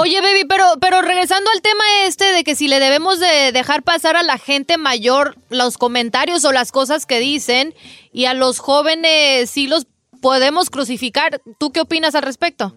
[0.00, 3.82] Oye, baby, pero, pero regresando al tema este de que si le debemos de dejar
[3.82, 7.74] pasar a la gente mayor los comentarios o las cosas que dicen
[8.12, 9.88] y a los jóvenes sí los
[10.20, 12.76] podemos crucificar, ¿tú qué opinas al respecto?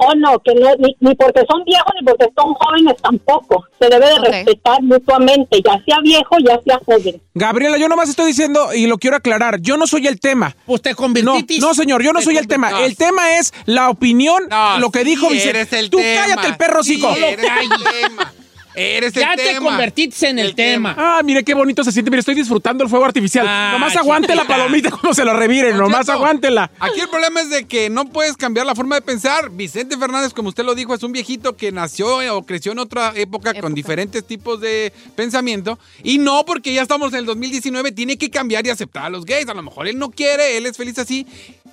[0.00, 3.64] Oh, no, que no, ni, ni porque son viejos ni porque son jóvenes tampoco.
[3.80, 7.20] Se debe de respetar mutuamente, ya sea viejo, ya sea joven.
[7.34, 10.54] Gabriela, yo nomás estoy diciendo, y lo quiero aclarar, yo no soy el tema.
[10.66, 12.84] Pues te No, no, señor, yo no soy el tema.
[12.84, 15.50] El tema es la opinión, No, lo que sí dijo Vicente.
[15.50, 16.22] eres el Tú tema.
[16.22, 18.32] cállate el perro, Sí, eres el tema.
[18.78, 20.94] Eres el Ya te convertiste en el, tema.
[20.96, 22.10] Ah, mire qué bonito se siente.
[22.10, 23.46] Mire, estoy disfrutando el fuego artificial.
[23.48, 25.76] Ah, nomás aguante la palomita cuando se la reviren.
[25.76, 26.70] Don Nomás Cheto, aguántela.
[26.78, 29.50] Aquí el problema es de que no puedes cambiar la forma de pensar.
[29.50, 33.12] Vicente Fernández, como usted lo dijo, es un viejito que nació o creció en otra
[33.16, 33.60] época, Época.
[33.60, 35.78] con diferentes tipos de pensamiento.
[36.02, 39.24] Y no porque ya estamos en el 2019, tiene que cambiar y aceptar a los
[39.24, 39.48] gays.
[39.48, 41.26] A lo mejor él no quiere, él es feliz así.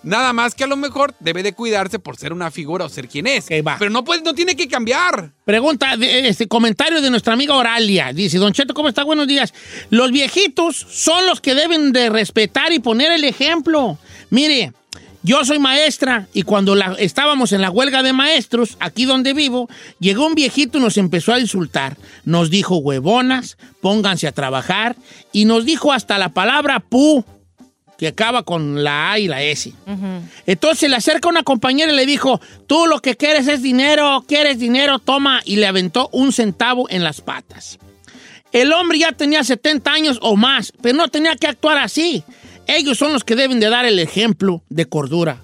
[0.05, 3.07] Nada más que a lo mejor debe de cuidarse por ser una figura o ser
[3.07, 3.45] quien es.
[3.47, 5.33] Pero no, puede, no tiene que cambiar.
[5.45, 8.11] Pregunta, este comentario de nuestra amiga Oralia.
[8.13, 9.03] Dice, Don Cheto, ¿cómo está?
[9.03, 9.53] Buenos días.
[9.91, 13.99] Los viejitos son los que deben de respetar y poner el ejemplo.
[14.31, 14.73] Mire,
[15.21, 19.69] yo soy maestra y cuando la- estábamos en la huelga de maestros, aquí donde vivo,
[19.99, 21.95] llegó un viejito y nos empezó a insultar.
[22.23, 24.95] Nos dijo huevonas, pónganse a trabajar
[25.31, 27.23] y nos dijo hasta la palabra pu,
[27.97, 29.71] que acaba con la A y la S.
[30.45, 34.23] Entonces se le acerca una compañera y le dijo, tú lo que quieres es dinero,
[34.27, 37.79] quieres dinero, toma, y le aventó un centavo en las patas.
[38.51, 42.23] El hombre ya tenía 70 años o más, pero no tenía que actuar así.
[42.67, 45.37] Ellos son los que deben de dar el ejemplo de cordura.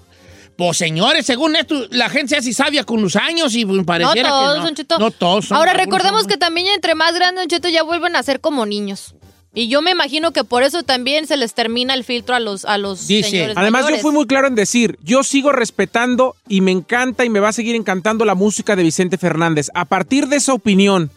[0.56, 3.84] Pues señores, según esto, la gente se hace sabia con los años y pues, No
[3.86, 4.64] pareciera todos, que no.
[4.64, 4.98] Don Cheto.
[4.98, 5.46] No todos.
[5.46, 8.40] son- Ahora recordemos son- que también entre más grandes, Don Cheto, ya vuelven a ser
[8.40, 9.14] como niños.
[9.54, 12.64] Y yo me imagino que por eso también se les termina el filtro a los,
[12.64, 13.98] a los Dice, señores además mayores.
[13.98, 17.50] yo fui muy claro en decir, yo sigo respetando y me encanta y me va
[17.50, 19.68] a seguir encantando la música de Vicente Fernández.
[19.74, 21.10] A partir de esa opinión,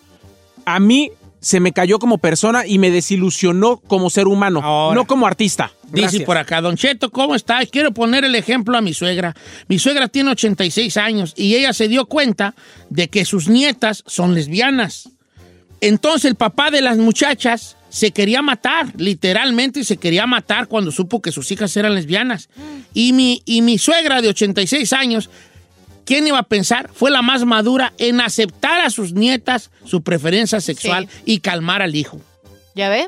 [0.66, 4.96] a mí se me cayó como persona y me desilusionó como ser humano, Ahora.
[4.96, 5.72] no como artista.
[5.84, 6.24] Dice Gracias.
[6.24, 7.64] por acá, Don Cheto, ¿cómo está?
[7.68, 9.36] Quiero poner el ejemplo a mi suegra.
[9.68, 12.56] Mi suegra tiene 86 años y ella se dio cuenta
[12.90, 15.10] de que sus nietas son lesbianas.
[15.82, 21.22] Entonces el papá de las muchachas se quería matar, literalmente se quería matar cuando supo
[21.22, 22.50] que sus hijas eran lesbianas.
[22.94, 25.30] Y mi, y mi suegra de 86 años,
[26.04, 26.90] ¿quién iba a pensar?
[26.94, 31.96] Fue la más madura en aceptar a sus nietas su preferencia sexual y calmar al
[31.96, 32.20] hijo
[32.76, 33.08] ¿Ya ve?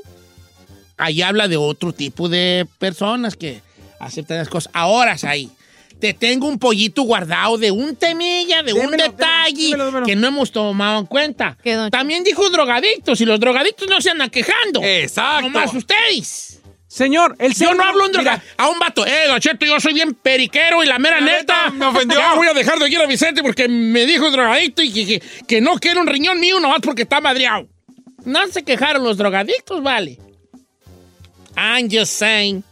[0.96, 3.62] ahí habla de otro tipo de personas que
[4.00, 4.72] aceptan las cosas.
[4.74, 5.52] Ahora, ahí,
[6.00, 10.06] te tengo un pollito guardado de un temilla, de un detalle démelo, démelo.
[10.06, 11.58] que no hemos tomado en cuenta.
[11.92, 14.82] También dijo drogadictos y los drogadictos no se andan quejando.
[14.84, 15.42] Exacto.
[15.50, 16.62] Nomás ustedes.
[16.88, 19.06] Señor, el Yo no hablo un droga Mira, a un vato.
[19.06, 21.70] Eh, Don Cheto, yo soy bien periquero y la mera La neta.
[21.70, 22.18] me ofendió.
[22.18, 25.22] Ya voy a dejar de ir a Vicente porque me dijo drogadicto y que, que,
[25.46, 27.68] que no quiere un riñón mío nomás porque está madreado.
[28.24, 30.18] No se quejaron los drogadictos, vale.
[31.56, 32.64] I'm just saying.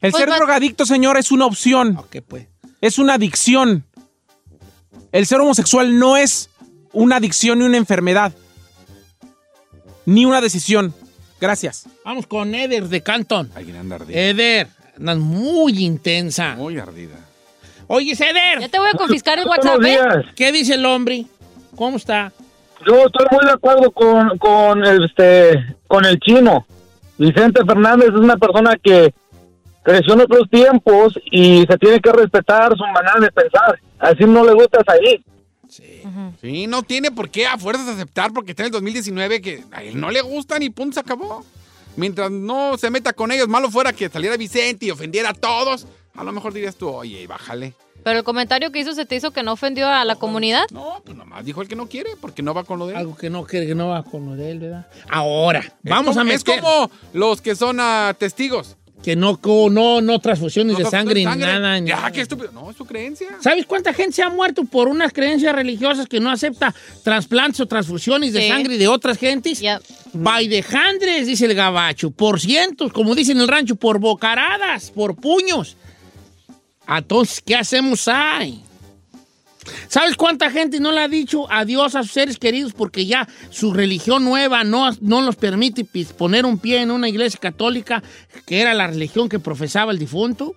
[0.00, 1.96] El Pues ser drogadicto, señor, es una opción.
[1.96, 2.46] Ok, pues.
[2.80, 3.84] Es una adicción.
[5.12, 6.50] El ser homosexual no es
[6.92, 8.32] una adicción ni una enfermedad.
[10.06, 10.94] Ni una decisión.
[11.40, 11.86] Gracias.
[12.04, 13.50] Vamos con Eder de Canton.
[13.54, 14.18] Alguien anda ardida.
[14.18, 16.54] Eder, andas muy intensa.
[16.56, 17.16] Muy ardida.
[17.86, 18.60] Oye, Eder.
[18.60, 19.86] Ya te voy a confiscar el WhatsApp, ¿eh?
[19.86, 20.26] días.
[20.36, 21.26] ¿Qué dice el hombre?
[21.76, 22.32] ¿Cómo está?
[22.86, 26.66] Yo estoy muy de acuerdo con, con, este, con el chino.
[27.18, 29.12] Vicente Fernández es una persona que
[29.82, 33.80] creció en otros tiempos y se tiene que respetar su manera de pensar.
[33.98, 35.22] Así no le gusta salir.
[36.40, 39.82] Sí, no tiene por qué a fuerzas aceptar porque está en el 2019 que a
[39.82, 41.44] él no le gustan y punto, se acabó.
[41.96, 45.86] Mientras no se meta con ellos, malo fuera que saliera Vicente y ofendiera a todos,
[46.14, 47.74] a lo mejor dirías tú, oye, bájale.
[48.02, 50.64] Pero el comentario que hizo se te hizo que no ofendió a la comunidad.
[50.72, 52.98] No, pues nomás dijo el que no quiere porque no va con lo de él.
[52.98, 54.86] Algo que no, que, que no va con lo de él, ¿verdad?
[55.08, 56.54] Ahora, vamos Es a meter...
[56.54, 58.76] Es como los que son ah, testigos.
[59.02, 59.38] Que no,
[59.70, 61.80] no, no transfusiones de sangre ni nada.
[61.80, 62.10] ni Ya, nada.
[62.12, 62.52] qué estúpido.
[62.52, 63.28] No, es su creencia.
[63.40, 67.66] ¿Sabes cuánta gente se ha muerto por unas creencias religiosas que no acepta trasplantes o
[67.66, 68.48] transfusiones de Sí.
[68.48, 69.58] sangre de otras gentes?
[69.60, 69.80] Ya.
[70.12, 74.90] By de hundreds, dice el gabacho, por cientos, como dicen en el rancho, por bocaradas,
[74.90, 75.76] por puños.
[76.86, 78.62] Entonces, ¿qué hacemos ahí?
[79.88, 83.72] ¿Sabes cuánta gente no le ha dicho adiós a sus seres queridos porque ya su
[83.72, 85.84] religión nueva no, no los permite
[86.16, 88.02] poner un pie en una iglesia católica
[88.46, 90.54] que era la religión que profesaba el difunto?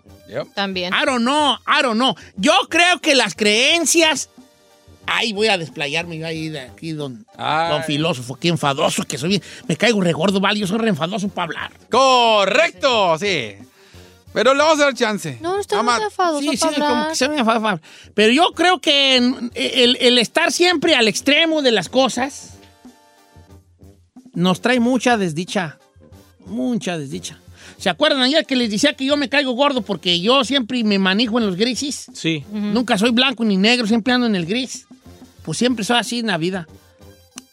[0.55, 0.93] También.
[0.93, 2.15] I don't know, I don't know.
[2.37, 4.29] Yo creo que las creencias.
[5.05, 7.25] Ahí voy a desplayarme yo ahí de aquí, don,
[7.69, 9.29] don filósofo, qué enfadoso que soy.
[9.29, 11.71] bien- Me caigo regordo, vale, yo soy re enfadoso para hablar.
[11.89, 13.55] Correcto, sí.
[14.33, 15.37] Pero le vamos a dar chance.
[15.41, 17.09] No, no está muy enfadoso Sí, sí, para como hablar.
[17.09, 17.81] que se me enfadoso.
[18.15, 22.55] Pero yo creo que en- el, el estar siempre al extremo de las cosas
[24.33, 25.77] nos trae mucha desdicha.
[26.45, 27.37] Mucha desdicha.
[27.77, 30.99] ¿Se acuerdan ayer que les decía que yo me caigo gordo porque yo siempre me
[30.99, 32.07] manejo en los grises?
[32.13, 32.43] Sí.
[32.51, 34.85] Nunca soy blanco ni negro, siempre ando en el gris.
[35.43, 36.67] Pues siempre soy así en la vida.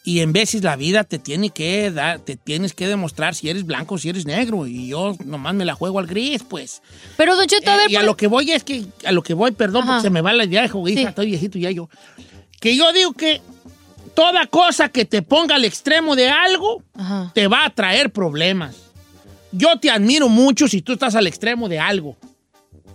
[0.03, 3.65] Y en veces la vida te tiene que dar, te tienes que demostrar si eres
[3.65, 4.65] blanco o si eres negro.
[4.65, 6.81] Y yo nomás me la juego al gris, pues.
[7.17, 9.21] Pero, Don Cheto, a Eh, ver, y a lo que voy es que, a lo
[9.21, 9.91] que voy, perdón, Ajá.
[9.93, 11.03] porque se me va la idea de Sí.
[11.03, 11.87] estoy viejito ya yo.
[12.59, 13.41] Que yo digo que
[14.15, 17.31] toda cosa que te ponga al extremo de algo Ajá.
[17.35, 18.75] te va a traer problemas.
[19.51, 22.17] Yo te admiro mucho si tú estás al extremo de algo.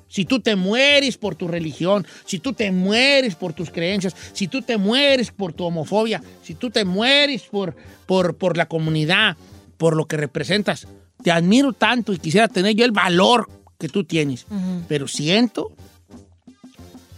[0.09, 4.49] Si tú te mueres por tu religión, si tú te mueres por tus creencias, si
[4.49, 7.77] tú te mueres por tu homofobia, si tú te mueres por,
[8.07, 9.37] por, por la comunidad,
[9.77, 10.87] por lo que representas,
[11.23, 14.47] te admiro tanto y quisiera tener yo el valor que tú tienes.
[14.89, 15.73] Pero siento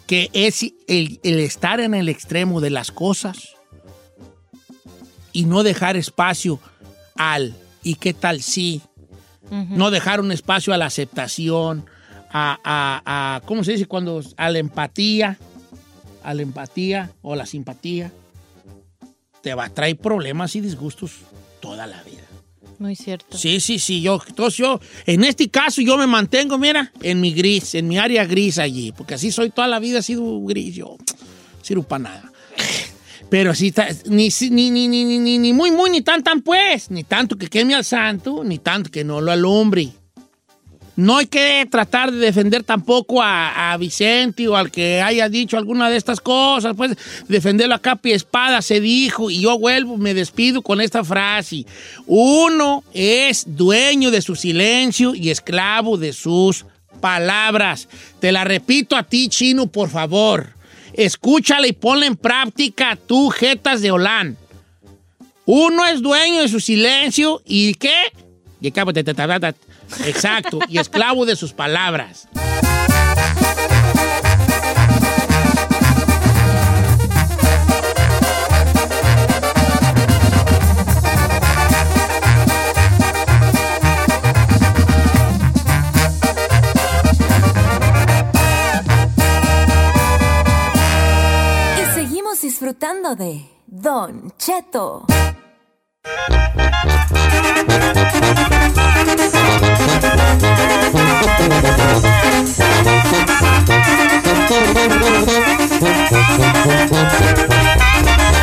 [0.06, 3.50] que es el, el estar en el extremo de las cosas
[5.32, 6.58] y no dejar espacio
[7.16, 8.82] al ¿y qué tal si?
[9.50, 11.86] No dejar un espacio a la aceptación,
[12.30, 13.86] a, a- a- ¿cómo se dice?
[13.86, 15.38] Cuando, a la empatía,
[16.22, 18.12] a la empatía o la simpatía,
[19.42, 21.12] te va a traer problemas y disgustos
[21.60, 22.22] toda la vida.
[22.78, 23.36] Muy cierto.
[23.36, 27.32] Sí, sí, sí, yo, entonces yo, en este caso yo me mantengo, mira, en mi
[27.32, 30.76] gris, en mi área gris allí, porque así soy toda la vida, he sido gris,
[30.76, 30.96] yo,
[31.62, 32.32] sirvo para nada.
[33.30, 36.22] Pero así, está, ni, si- ni, ni, ni, ni, ni, ni muy, muy, ni tan,
[36.22, 39.88] tan, pues, ni tanto que queme al santo, ni tanto que no lo alumbre.
[40.98, 45.88] No hay que tratar de defender tampoco a, Vicente o al que haya dicho alguna
[45.88, 46.96] de estas cosas, pues
[47.28, 51.66] defenderlo a capa y espada, se dijo, y yo vuelvo, me despido con esta frase.
[52.04, 56.66] Uno es dueño de su silencio y esclavo de sus
[57.00, 57.88] palabras.
[58.18, 60.48] Te la repito a ti, chino, por favor.
[60.94, 64.36] Escúchala y ponla en práctica tú, jetas de Holán.
[65.46, 67.94] Uno es dueño de su silencio y ¿qué?
[68.60, 69.54] Y ta, ta.
[70.04, 72.28] Exacto, y esclavo de sus palabras.
[91.80, 95.06] Y seguimos disfrutando de Don Cheto.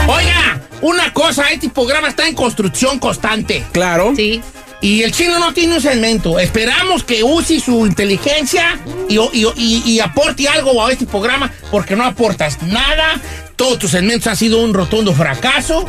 [0.08, 3.64] Oiga, una cosa, este programa está en construcción constante.
[3.72, 4.14] Claro.
[4.16, 4.42] Sí.
[4.82, 6.38] Y el chino no tiene un segmento.
[6.38, 8.80] Esperamos que use su inteligencia
[9.10, 13.20] y, y, y, y aporte algo a este programa, porque no aportas nada.
[13.56, 15.86] Todos tus segmentos han sido un rotundo fracaso.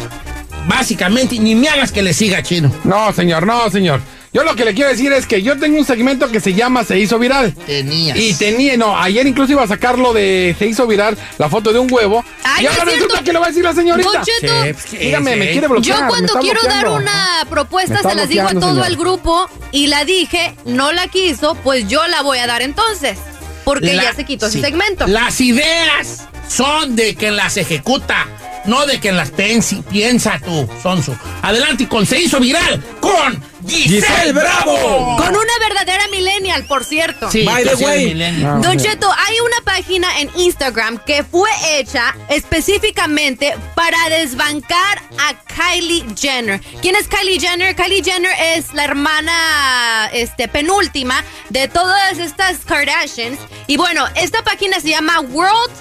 [0.67, 2.73] Básicamente, ni me hagas que le siga chino.
[2.85, 4.01] No, señor, no, señor.
[4.33, 6.85] Yo lo que le quiero decir es que yo tengo un segmento que se llama
[6.85, 7.55] Se hizo viral.
[7.55, 8.19] Tenías.
[8.19, 11.79] Y tenía, no, ayer incluso iba a sacarlo de Se hizo viral, la foto de
[11.79, 12.23] un huevo.
[12.45, 14.11] Ay, y ahora es resulta que le va a decir la señorita.
[14.13, 14.53] Don Cheto.
[14.65, 15.53] Sí, pues, ¿qué Dígame, me eh?
[15.53, 16.01] quiere bloquear.
[16.01, 18.87] Yo cuando quiero dar una propuesta se las digo a todo señor.
[18.89, 23.17] el grupo y la dije, no la quiso, pues yo la voy a dar entonces.
[23.65, 24.59] Porque La- ya se quitó sí.
[24.59, 25.07] ese segmento.
[25.07, 28.27] Las ideas son de quien las ejecuta,
[28.67, 31.17] no de quien las pensi- piensa tú, Sonso.
[31.43, 35.17] Adelante con Se hizo viral con Giselle, Giselle Bravo.
[35.17, 37.31] Con una verdadera millennial, por cierto.
[37.31, 38.07] Sí, By the way.
[38.07, 38.55] millennial.
[38.57, 38.79] Ah, Don.
[38.79, 41.49] Cheto, hay una página en Instagram que fue
[41.79, 46.61] hecha específicamente para desbancar a Kylie Jenner.
[46.83, 47.75] ¿Quién es Kylie Jenner?
[47.77, 53.39] Kylie Jenner es la hermana este, penúltima de todas estas Kardashians.
[53.67, 55.73] Y bueno, esta página se llama World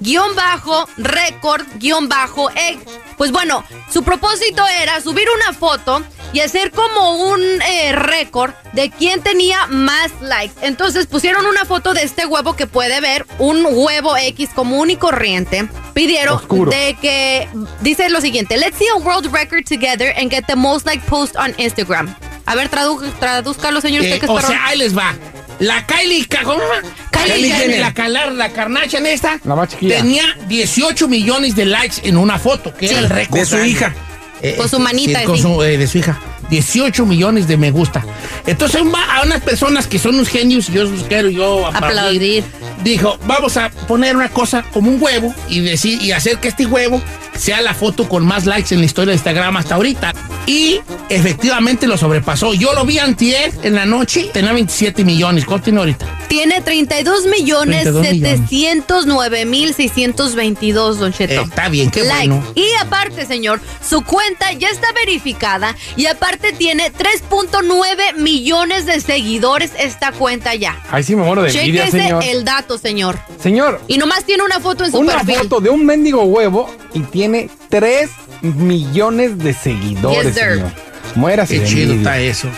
[0.00, 2.78] guion bajo record guion bajo egg.
[3.16, 6.02] Pues bueno, su propósito era subir una foto
[6.32, 10.54] y hacer como un eh, récord de quién tenía más likes.
[10.60, 14.96] Entonces pusieron una foto de este huevo que puede ver, un huevo X común y
[14.96, 15.68] corriente.
[15.94, 16.70] Pidieron Oscuro.
[16.70, 17.48] de que
[17.80, 21.36] dice lo siguiente: Let's see a world record together and get the most like post
[21.36, 22.14] on Instagram.
[22.44, 24.04] A ver, tradúzcalo, señor.
[24.04, 25.14] Eh, usted que es o sea, ahí les va.
[25.58, 26.88] La Kylie, ¿cómo llama?
[27.10, 27.80] Kylie Jenner.
[27.80, 29.96] la calar, la carnacha en esta, La más chiquilla.
[29.98, 33.38] tenía 18 millones de likes en una foto, que era el récord.
[33.40, 33.94] De su hija.
[34.42, 35.42] Eh, Con su manita, con sí.
[35.42, 36.20] su, eh, de su hija.
[36.50, 38.04] 18 millones de me gusta.
[38.46, 42.44] Entonces va a unas personas que son unos genios, y yo los quiero yo Aplaudir.
[42.84, 46.66] Dijo, vamos a poner una cosa como un huevo y decir y hacer que este
[46.66, 47.02] huevo
[47.36, 50.12] sea la foto con más likes en la historia de Instagram hasta ahorita.
[50.46, 52.54] Y efectivamente lo sobrepasó.
[52.54, 55.44] Yo lo vi antier en la noche, tenía 27 millones.
[55.44, 56.06] ¿Cuánto tiene ahorita?
[56.28, 58.40] Tiene 32 millones 32 millones.
[58.48, 61.34] 709 mil 622, Don Cheto.
[61.34, 62.28] Eh, está bien, qué Like.
[62.28, 62.52] bueno.
[62.54, 69.72] Y aparte, señor, su cuenta ya está verificada y aparte tiene 3.9 millones de seguidores
[69.78, 70.80] esta cuenta ya.
[70.90, 72.24] Ahí sí me muero de envidia, Chéquese señor.
[72.24, 73.18] el dato, señor.
[73.42, 75.36] Señor, Y nomás tiene una foto en su una perfil.
[75.36, 78.10] foto de un mendigo huevo y tiene 3
[78.42, 81.96] millones de seguidores, Yes, Muérase Qué chido envidia.
[82.12, 82.48] está eso.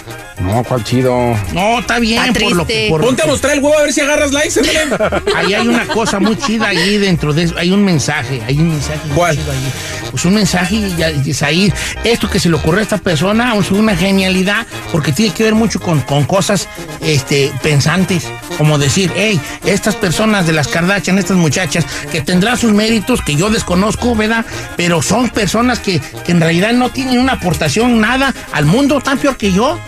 [0.40, 1.36] No, ¿cuál chido?
[1.52, 2.22] No, está bien.
[2.26, 4.60] Está por lo por- Ponte a mostrar el huevo a ver si agarras likes.
[5.36, 7.54] Ahí hay una cosa muy chida ahí dentro de eso.
[7.58, 9.36] Hay un mensaje, hay un mensaje muy ¿Cuál?
[9.36, 9.72] chido ahí.
[10.12, 11.72] Pues un mensaje, y ya- y es ahí,
[12.04, 15.54] esto que se le ocurrió a esta persona, es una genialidad, porque tiene que ver
[15.54, 16.68] mucho con, con cosas
[17.00, 18.24] este, pensantes,
[18.56, 23.34] como decir, hey, estas personas de las Kardashian, estas muchachas, que tendrán sus méritos que
[23.34, 24.46] yo desconozco, ¿verdad?
[24.76, 29.18] Pero son personas que, que en realidad no tienen una aportación nada al mundo, tan
[29.18, 29.78] peor que yo.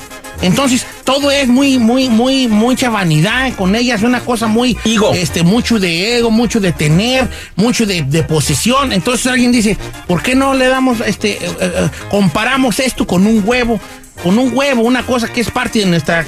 [0.42, 5.12] Entonces, todo es muy, muy, muy, mucha vanidad con ellas, una cosa muy, Ego.
[5.12, 8.92] este, mucho de ego, mucho de tener, mucho de, de posesión.
[8.94, 9.76] Entonces alguien dice,
[10.06, 13.78] ¿por qué no le damos, este, eh, eh, comparamos esto con un huevo?
[14.22, 16.26] Con un huevo, una cosa que es parte de nuestra,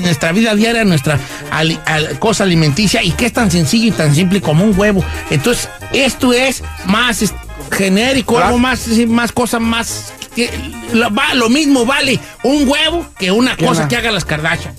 [0.00, 1.18] nuestra vida diaria, nuestra
[1.50, 1.78] al-
[2.18, 5.04] cosa alimenticia y que es tan sencillo y tan simple como un huevo.
[5.30, 7.32] Entonces, esto es más es,
[7.70, 8.46] genérico, Claro.
[8.48, 10.12] algo más, más cosa más.
[10.34, 10.50] que-
[10.92, 14.74] lo, va- lo mismo vale un huevo que una ¿Qué cosa que haga las Kardashian.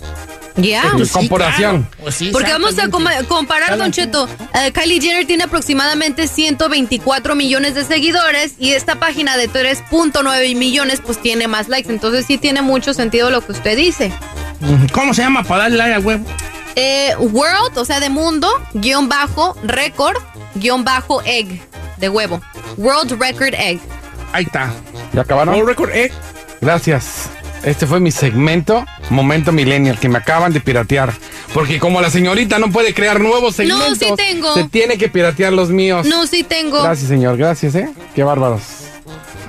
[0.56, 0.84] Ya.
[0.84, 1.84] Entonces, sí, comparación.
[1.84, 1.98] claro.
[2.04, 4.28] Pues sí, Porque vamos a com- comparar, Don Cheto.
[4.56, 11.02] Eh, Kylie Jenner tiene aproximadamente 124 millones de seguidores y esta página de 3.9 millones
[11.06, 11.90] pues tiene más likes.
[11.92, 14.12] Entonces sí tiene mucho sentido lo que usted dice.
[14.94, 16.26] ¿Cómo se llama para darle like al huevo?
[16.76, 20.18] Eh, world, o sea, de mundo, guion bajo, record,
[20.56, 21.62] guion bajo, egg,
[22.00, 22.42] de huevo.
[22.78, 23.80] World Record Egg.
[24.32, 24.72] Ahí está.
[25.14, 25.56] ¿Ya acabaron?
[25.56, 26.12] World record, eh.
[26.62, 27.30] Gracias.
[27.64, 31.14] Este fue mi segmento, Momento Millennial, que me acaban de piratear.
[31.54, 34.54] Porque como la señorita no puede crear nuevos segmentos, sí tengo.
[34.54, 36.08] se tiene que piratear los míos.
[36.08, 36.82] No, sí tengo.
[36.82, 37.38] Gracias, señor.
[37.38, 37.90] Gracias, ¿eh?
[38.16, 38.62] Qué bárbaros.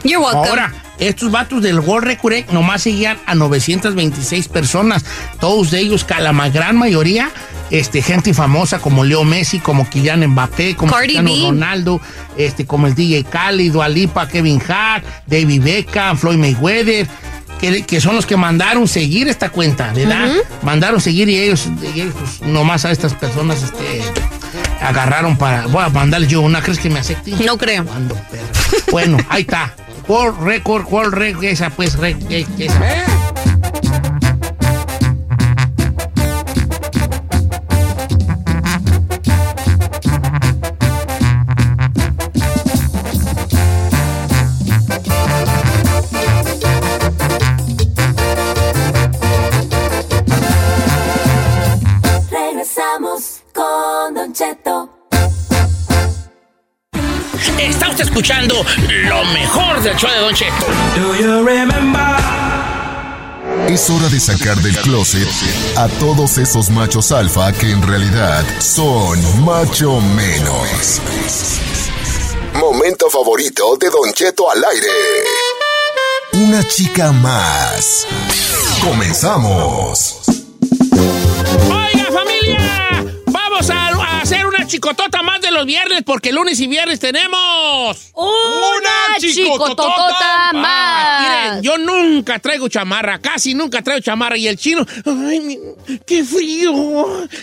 [0.02, 0.48] You're welcome.
[0.48, 5.04] Ahora, estos vatos del World Record Egg nomás seguían a 926 personas.
[5.40, 7.30] Todos de ellos, la gran mayoría,
[7.70, 11.30] este, gente famosa como Leo Messi, como Kylian Mbappé, como Cristiano.
[11.46, 12.00] Ronaldo,
[12.36, 17.08] este, como el DJ Khaled, Dua Lipa, Kevin Hart, David Beckham, Floyd Mayweather.
[17.60, 20.30] Que, que son los que mandaron seguir esta cuenta, ¿verdad?
[20.62, 24.00] Mandaron seguir y ellos, y ellos, pues, nomás a estas personas este,
[24.80, 25.66] agarraron para.
[25.66, 27.34] Voy a mandarles yo una, ¿crees que me acepten?
[27.44, 27.84] No creo.
[28.90, 29.74] Bueno, ahí está.
[30.10, 32.44] World Record, World Record, esa pues, re- eh,
[58.20, 58.66] escuchando
[59.08, 60.66] lo mejor del show de Don Cheto.
[63.66, 65.26] Es hora de sacar del closet
[65.76, 71.00] a todos esos machos alfa que en realidad son macho menos.
[72.52, 74.88] Momento favorito de Don Cheto al aire.
[76.34, 78.06] Una chica más.
[78.84, 80.20] Comenzamos.
[84.70, 91.20] Chicotota más de los viernes porque lunes y viernes tenemos Una chicototota más.
[91.50, 95.58] Miren, yo nunca traigo chamarra, casi nunca traigo chamarra y el chino, ay, mi-
[96.06, 96.72] qué frío.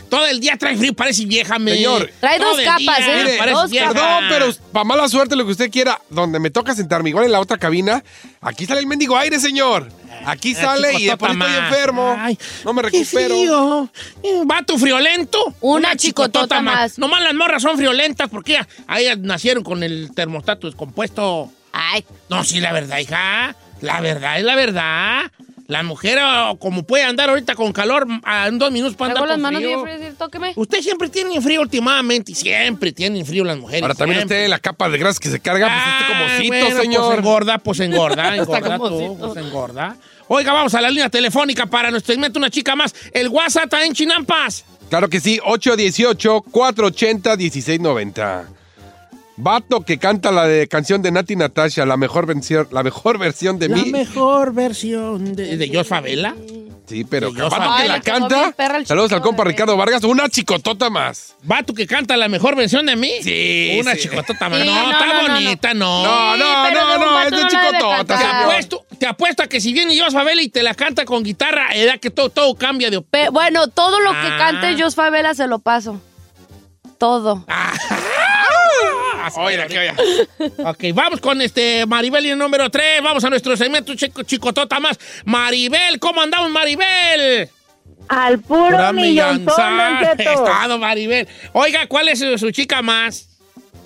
[0.09, 1.73] Todo el día trae frío, parece vieja, me.
[1.73, 2.09] Señor.
[2.19, 3.35] Trae dos capas, día ¿eh?
[3.37, 3.91] parece Dos vieja.
[3.93, 7.31] Perdón, pero para mala suerte, lo que usted quiera, donde me toca sentarme, igual en
[7.31, 8.03] la otra cabina,
[8.41, 9.89] aquí sale el mendigo aire, señor.
[10.27, 11.71] Aquí Ah, sale y chicotota después estoy más.
[11.71, 12.15] enfermo.
[12.19, 13.29] Ay, no me Qué recupero.
[13.29, 13.89] frío.
[14.23, 15.55] Eh, Vato friolento.
[15.61, 16.97] Una chicotota más.
[16.99, 21.51] Nomás las morras son friolentas porque ahí nacieron con el termostato descompuesto.
[21.73, 23.55] Ay, No, sí, la verdad, hija.
[23.81, 25.31] La verdad es la verdad.
[25.67, 29.25] La mujer, oh, como puede andar ahorita con calor, ah, en dos minutos para traigo
[29.33, 29.83] andar las con manos frío.
[29.83, 30.53] bien frías, tóqueme.
[30.55, 32.33] Usted siempre tiene frío últimamente.
[32.33, 33.81] Siempre tienen frío las mujeres.
[33.81, 34.37] Ahora también siempre.
[34.43, 37.03] usted la capa de grasa que se carga, pues este como Ay, cito, bueno, señor.
[37.05, 39.97] Pues engorda, pues engorda, Está engorda como tú, pues engorda.
[40.29, 42.93] Oiga, vamos a la línea telefónica para nuestro segmento Una Chica Más.
[43.13, 44.65] El WhatsApp está en Chinampas.
[44.89, 48.45] Claro que sí, 818-480-1690.
[49.39, 53.59] Vato que canta la de canción de Nati Natasha, la mejor versión, la mejor versión
[53.59, 53.91] de La mí.
[53.91, 56.35] mejor versión de, de Jos Favela.
[56.87, 58.53] Sí, pero Jos vato que la canta.
[58.85, 59.51] Saludos al compa bebé.
[59.51, 61.35] Ricardo Vargas, una chicotota más.
[61.43, 63.11] Vato que canta la mejor versión de mí.
[63.21, 64.03] Sí, Una sí.
[64.03, 64.61] chicotota más.
[64.61, 66.03] Sí, no, no, está no, bonita, no.
[66.03, 68.05] No, no, no, no, es de chicotota.
[68.05, 71.23] Te apuesto, te apuesto a que si viene Jos Favela y te la canta con
[71.23, 74.37] guitarra, edad que todo, todo cambia de Pe- bueno, todo lo que Ah.
[74.37, 75.99] cante Jos Favela se lo paso.
[76.97, 77.45] Todo.
[79.35, 79.95] Oiga, que oiga.
[80.69, 83.01] Ok, vamos con este Maribel y el número 3.
[83.03, 84.99] Vamos a nuestro segmento chico, chicotota más.
[85.25, 87.49] Maribel, ¿cómo andamos, Maribel?
[88.09, 89.51] Al puro Cheto.
[90.17, 91.27] Estado, Maribel.
[91.53, 93.27] Oiga, ¿cuál es su, su chica más?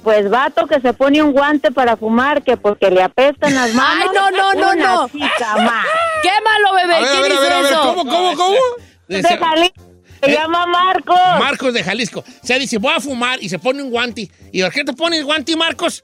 [0.03, 4.05] Pues vato que se pone un guante para fumar, que porque le apestan las manos.
[4.09, 5.09] Ay, no, no, no, no.
[5.09, 5.85] chica más.
[6.23, 6.95] Quémalo, bebé.
[6.95, 7.81] A ver, a ¿Quién ver, a hizo ver, a ver, eso?
[7.81, 8.57] ¿cómo, cómo, cómo?
[9.07, 9.21] De.
[10.23, 11.17] Se Eh, llama Marcos.
[11.39, 12.19] Marcos de Jalisco.
[12.19, 14.29] O sea, dice, voy a fumar y se pone un guante.
[14.51, 16.03] ¿Y por qué te pones guante, Marcos?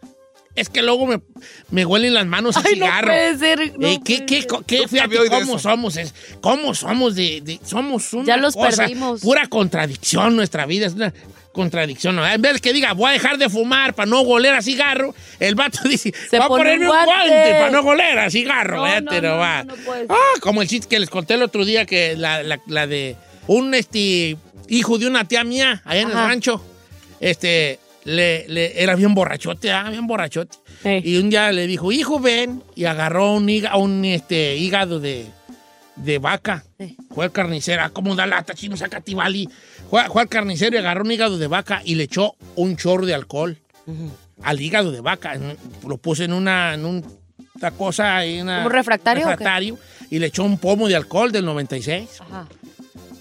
[0.56, 1.22] Es que luego me,
[1.70, 3.08] me huelen las manos a Ay, no cigarro.
[3.10, 5.60] puede ser, no Eh, ¿Qué, qué, qué, fíjate cómo eso.
[5.60, 5.98] somos?
[5.98, 9.22] Es, ¿Cómo somos de, de- Somos una Ya los cosa, perdimos.
[9.22, 10.88] Pura contradicción nuestra vida.
[10.88, 11.14] Es una
[11.52, 12.16] contradicción.
[12.16, 12.28] ¿no?
[12.28, 15.14] En vez de que diga, voy a dejar de fumar para no oler a cigarro,
[15.40, 17.12] el vato dice, Se voy a pone ponerme un guante.
[17.14, 18.78] guante para no oler a cigarro.
[18.78, 19.66] No, no, no, nomás.
[19.68, 20.12] no, no puede ser.
[20.12, 23.16] Ah, como el chiste que les conté el otro día que la, la- la de
[23.48, 24.38] un este
[24.70, 26.62] hijo de una tía mía allá en el rancho,
[27.20, 30.58] este, le, le- era bien borrachote, ah, bien borrachote.
[31.04, 35.26] Y un día le dijo, hijo, ven, y agarró un, higa- un este, hígado de,
[35.96, 36.64] de vaca.
[36.80, 36.96] Sí.
[37.14, 39.50] Fue al carnicero, ah, ¿cómo da lata, chino, saca tibali?
[39.90, 43.06] Fue, fue al carnicero y agarró un hígado de vaca y le echó un chorro
[43.06, 43.58] de alcohol
[44.44, 45.38] al hígado de vaca.
[45.88, 47.06] Lo puse en una, en un-
[47.56, 49.80] una cosa, en una, ¿Como refractario refractario,
[50.12, 52.48] y le echó un pomo de alcohol del 96 Ajá.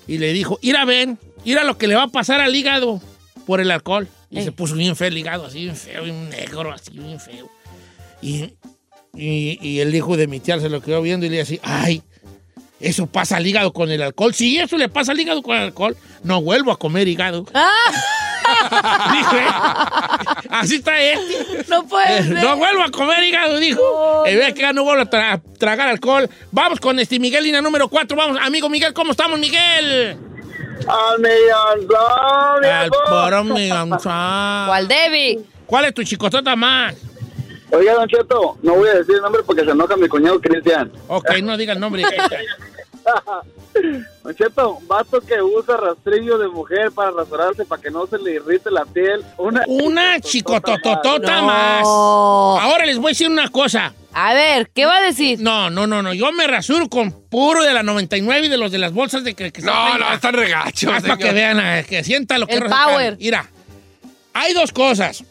[0.06, 3.00] Y le dijo, ira ven, ira lo que le va a pasar al hígado
[3.46, 4.08] por el alcohol.
[4.30, 4.44] Y Ey.
[4.44, 7.48] se puso bien feo el hígado, así bien feo, bien negro, así bien feo.
[8.20, 8.54] Y,
[9.14, 12.02] y, y el hijo de mi tía se lo quedó viendo y le decía, ay,
[12.80, 14.34] ¿eso pasa al hígado con el alcohol?
[14.34, 15.96] Sí, eso le pasa al hígado con el alcohol.
[16.24, 17.46] No vuelvo a comer hígado.
[19.12, 19.46] Dijo, ¿eh?
[20.50, 21.64] Así está este.
[21.68, 22.42] No puede Eh, ser.
[22.44, 23.80] No vuelvo a comer hígado, dijo.
[23.80, 26.28] No, Eh, que ya no vuelvo a tra- tragar alcohol.
[26.52, 28.16] Vamos con este Miguel, línea número 4.
[28.16, 30.16] Vamos, amigo Miguel, ¿cómo estamos, Miguel?
[30.86, 34.66] Al millonzón, Al poro millonzón.
[34.66, 35.40] ¿Cuál, Debbie?
[35.66, 36.94] ¿Cuál es tu chicotota más?
[37.72, 40.92] Oiga, Don Cheto, no voy a decir el nombre porque se enoja mi cuñado Cristian.
[41.08, 42.04] Ok, no diga el nombre.
[44.22, 48.34] Don Cheto, vato que usa rastrillo de mujer para rasurarse para que no se le
[48.34, 49.22] irrite la piel.
[49.38, 51.46] Una, Una chicotototota No.
[51.46, 51.82] más.
[51.84, 53.92] Ahora les voy a decir una cosa.
[54.12, 55.40] A ver, ¿qué va a decir?
[55.40, 56.14] No, no, no, no.
[56.14, 59.34] Yo me rasuro con puro de la 99 y de los de las bolsas de
[59.34, 61.18] que, que No, no, están regachos, para señor.
[61.18, 63.18] que vean, eh, que sienta lo que El power.
[63.20, 63.46] Mira,
[64.32, 65.22] hay dos cosas.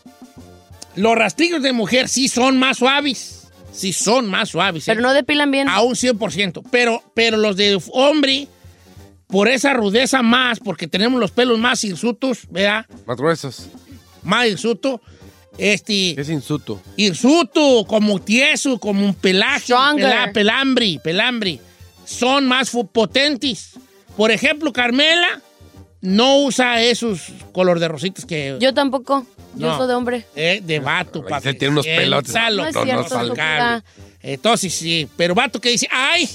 [0.95, 3.35] Los rastrillos de mujer sí son más suaves.
[3.76, 4.88] Sí son más suaves.
[4.88, 4.91] ¿eh?
[4.91, 5.68] Pero no depilan bien.
[5.68, 6.64] A un 100%.
[6.72, 8.47] Pero, pero los de hombre,
[9.27, 12.85] por esa rudeza más, porque tenemos los pelos más hirsutos, ¿verdad?
[13.06, 13.68] Más gruesos.
[14.23, 15.02] Más hirsuto.
[15.57, 16.81] Este, Es insuto.
[16.97, 21.60] hirsuto, como tieso, como un pelaje, pela- pelambre, pelambre.
[22.06, 23.72] Son más potentes.
[24.18, 25.41] Por ejemplo, Carmela
[26.06, 27.22] no usa esos
[27.52, 28.57] color de rositas que...
[28.60, 29.26] Yo tampoco.
[29.56, 29.77] Yo No.
[29.77, 30.26] soy de hombre.
[30.36, 32.34] Eh, de vato, Ay, pa' se que tiene unos pelotes.
[32.52, 33.84] lo No es cierto, estúpida.
[34.22, 36.30] Entonces sí, pero vato que dice, ay,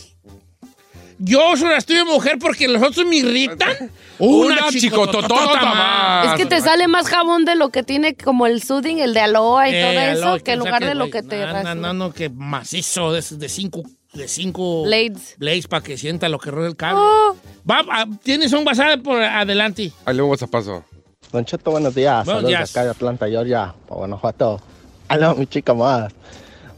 [1.19, 3.73] yo soy la de mujer porque los otros me irritan.
[4.19, 6.27] Una chicototota más.
[6.29, 9.21] Es que te sale más jabón de lo que tiene como el soothing, el de
[9.21, 11.75] aloe y Eh, todo eso, aloe, que en lugar de lo que te No, no,
[11.75, 15.37] no, no, que macizo de, de cinco, de cinco Blades.
[15.39, 17.01] blades para que sienta lo que rueda el cable.
[17.03, 17.37] Oh.
[17.69, 19.93] Va, tienes un WhatsApp por adelante.
[20.05, 20.19] Ahí
[20.51, 20.85] paso.
[21.33, 22.25] Don Cheto, buenos días.
[22.25, 22.73] Buenos Saludos días.
[22.73, 24.61] de acá de Atlanta, Georgia, para Guanajuato.
[25.09, 26.13] Aló, mi chica más.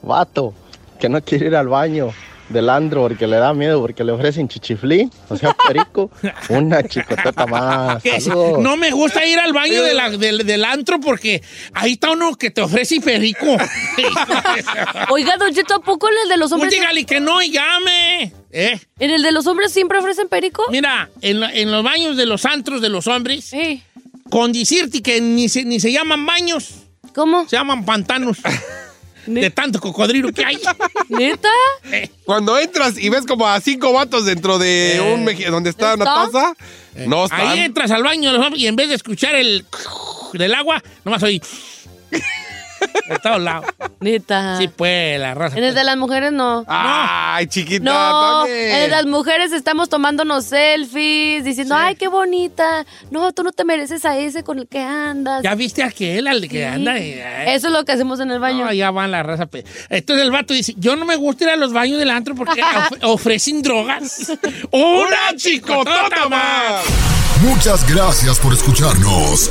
[0.02, 0.52] Vato,
[0.98, 2.10] que no quiere ir al baño
[2.52, 6.10] del andro porque le da miedo, porque le ofrecen chichiflí, o sea, perico.
[6.50, 8.02] Una chicotota más.
[8.20, 8.58] Saludos.
[8.60, 11.42] no me gusta ir al baño de la- del, del antro porque
[11.74, 13.46] ahí está uno que te ofrece perico.
[15.10, 16.72] Oiga, Don Cheto, ¿a poco en el de los hombres?
[16.72, 18.32] dígale que no y llame.
[18.50, 18.78] ¿Eh?
[18.98, 20.64] ¿En el de los hombres siempre ofrecen perico?
[20.70, 23.50] Mira, en, en los baños de los antros de los hombres,
[24.30, 26.74] con decirte que ni se, ni se llaman baños.
[27.14, 27.48] ¿Cómo?
[27.48, 28.38] Se llaman pantanos.
[29.26, 30.58] de tanto cocodrilo que hay.
[31.08, 31.48] ¿Neta?
[32.24, 36.04] Cuando entras y ves como a cinco vatos dentro de un meji- donde está una
[36.04, 36.54] taza,
[37.06, 37.40] no están.
[37.48, 39.64] Ahí entras al baño y en vez de escuchar el
[40.34, 41.40] del agua, nomás oí.
[43.08, 43.66] De todos lados.
[44.00, 44.56] Neta.
[44.58, 45.56] Sí, pues, la raza.
[45.58, 46.64] En el de las mujeres no.
[46.68, 47.84] Ay, chiquita.
[47.84, 52.84] No, en el de las mujeres estamos tomándonos selfies, diciendo, ay, qué bonita.
[53.10, 55.42] No, tú no te mereces a ese con el que andas.
[55.42, 56.62] ¿Ya viste a aquel, al que Sí.
[56.62, 56.96] anda?
[56.98, 57.54] eh?
[57.54, 58.64] Eso es lo que hacemos en el baño.
[58.64, 59.46] No, ya van la raza.
[59.46, 62.34] pe- Entonces el vato dice, yo no me gusta ir a los baños del antro
[62.34, 62.60] porque
[62.90, 64.32] of- ofrecen drogas.
[64.70, 66.82] ¡Una chicotota más!
[67.42, 69.50] Muchas gracias por escucharnos.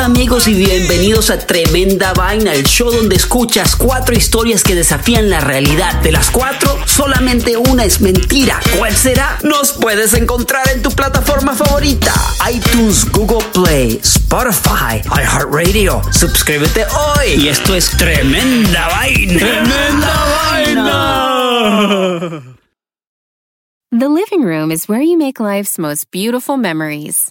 [0.00, 5.28] Hola amigos y bienvenidos a Tremenda Vaina, el show donde escuchas cuatro historias que desafían
[5.28, 6.00] la realidad.
[6.00, 8.58] De las cuatro, solamente una es mentira.
[8.78, 9.38] ¿Cuál será?
[9.42, 12.14] Nos puedes encontrar en tu plataforma favorita.
[12.50, 16.00] iTunes, Google Play, Spotify, iHeartRadio.
[16.10, 17.32] Suscríbete hoy.
[17.34, 19.38] Y esto es Tremenda Vaina.
[19.38, 20.14] ¡Tremenda
[20.50, 22.40] Vaina!
[23.90, 27.30] The living room is where you make life's most beautiful memories.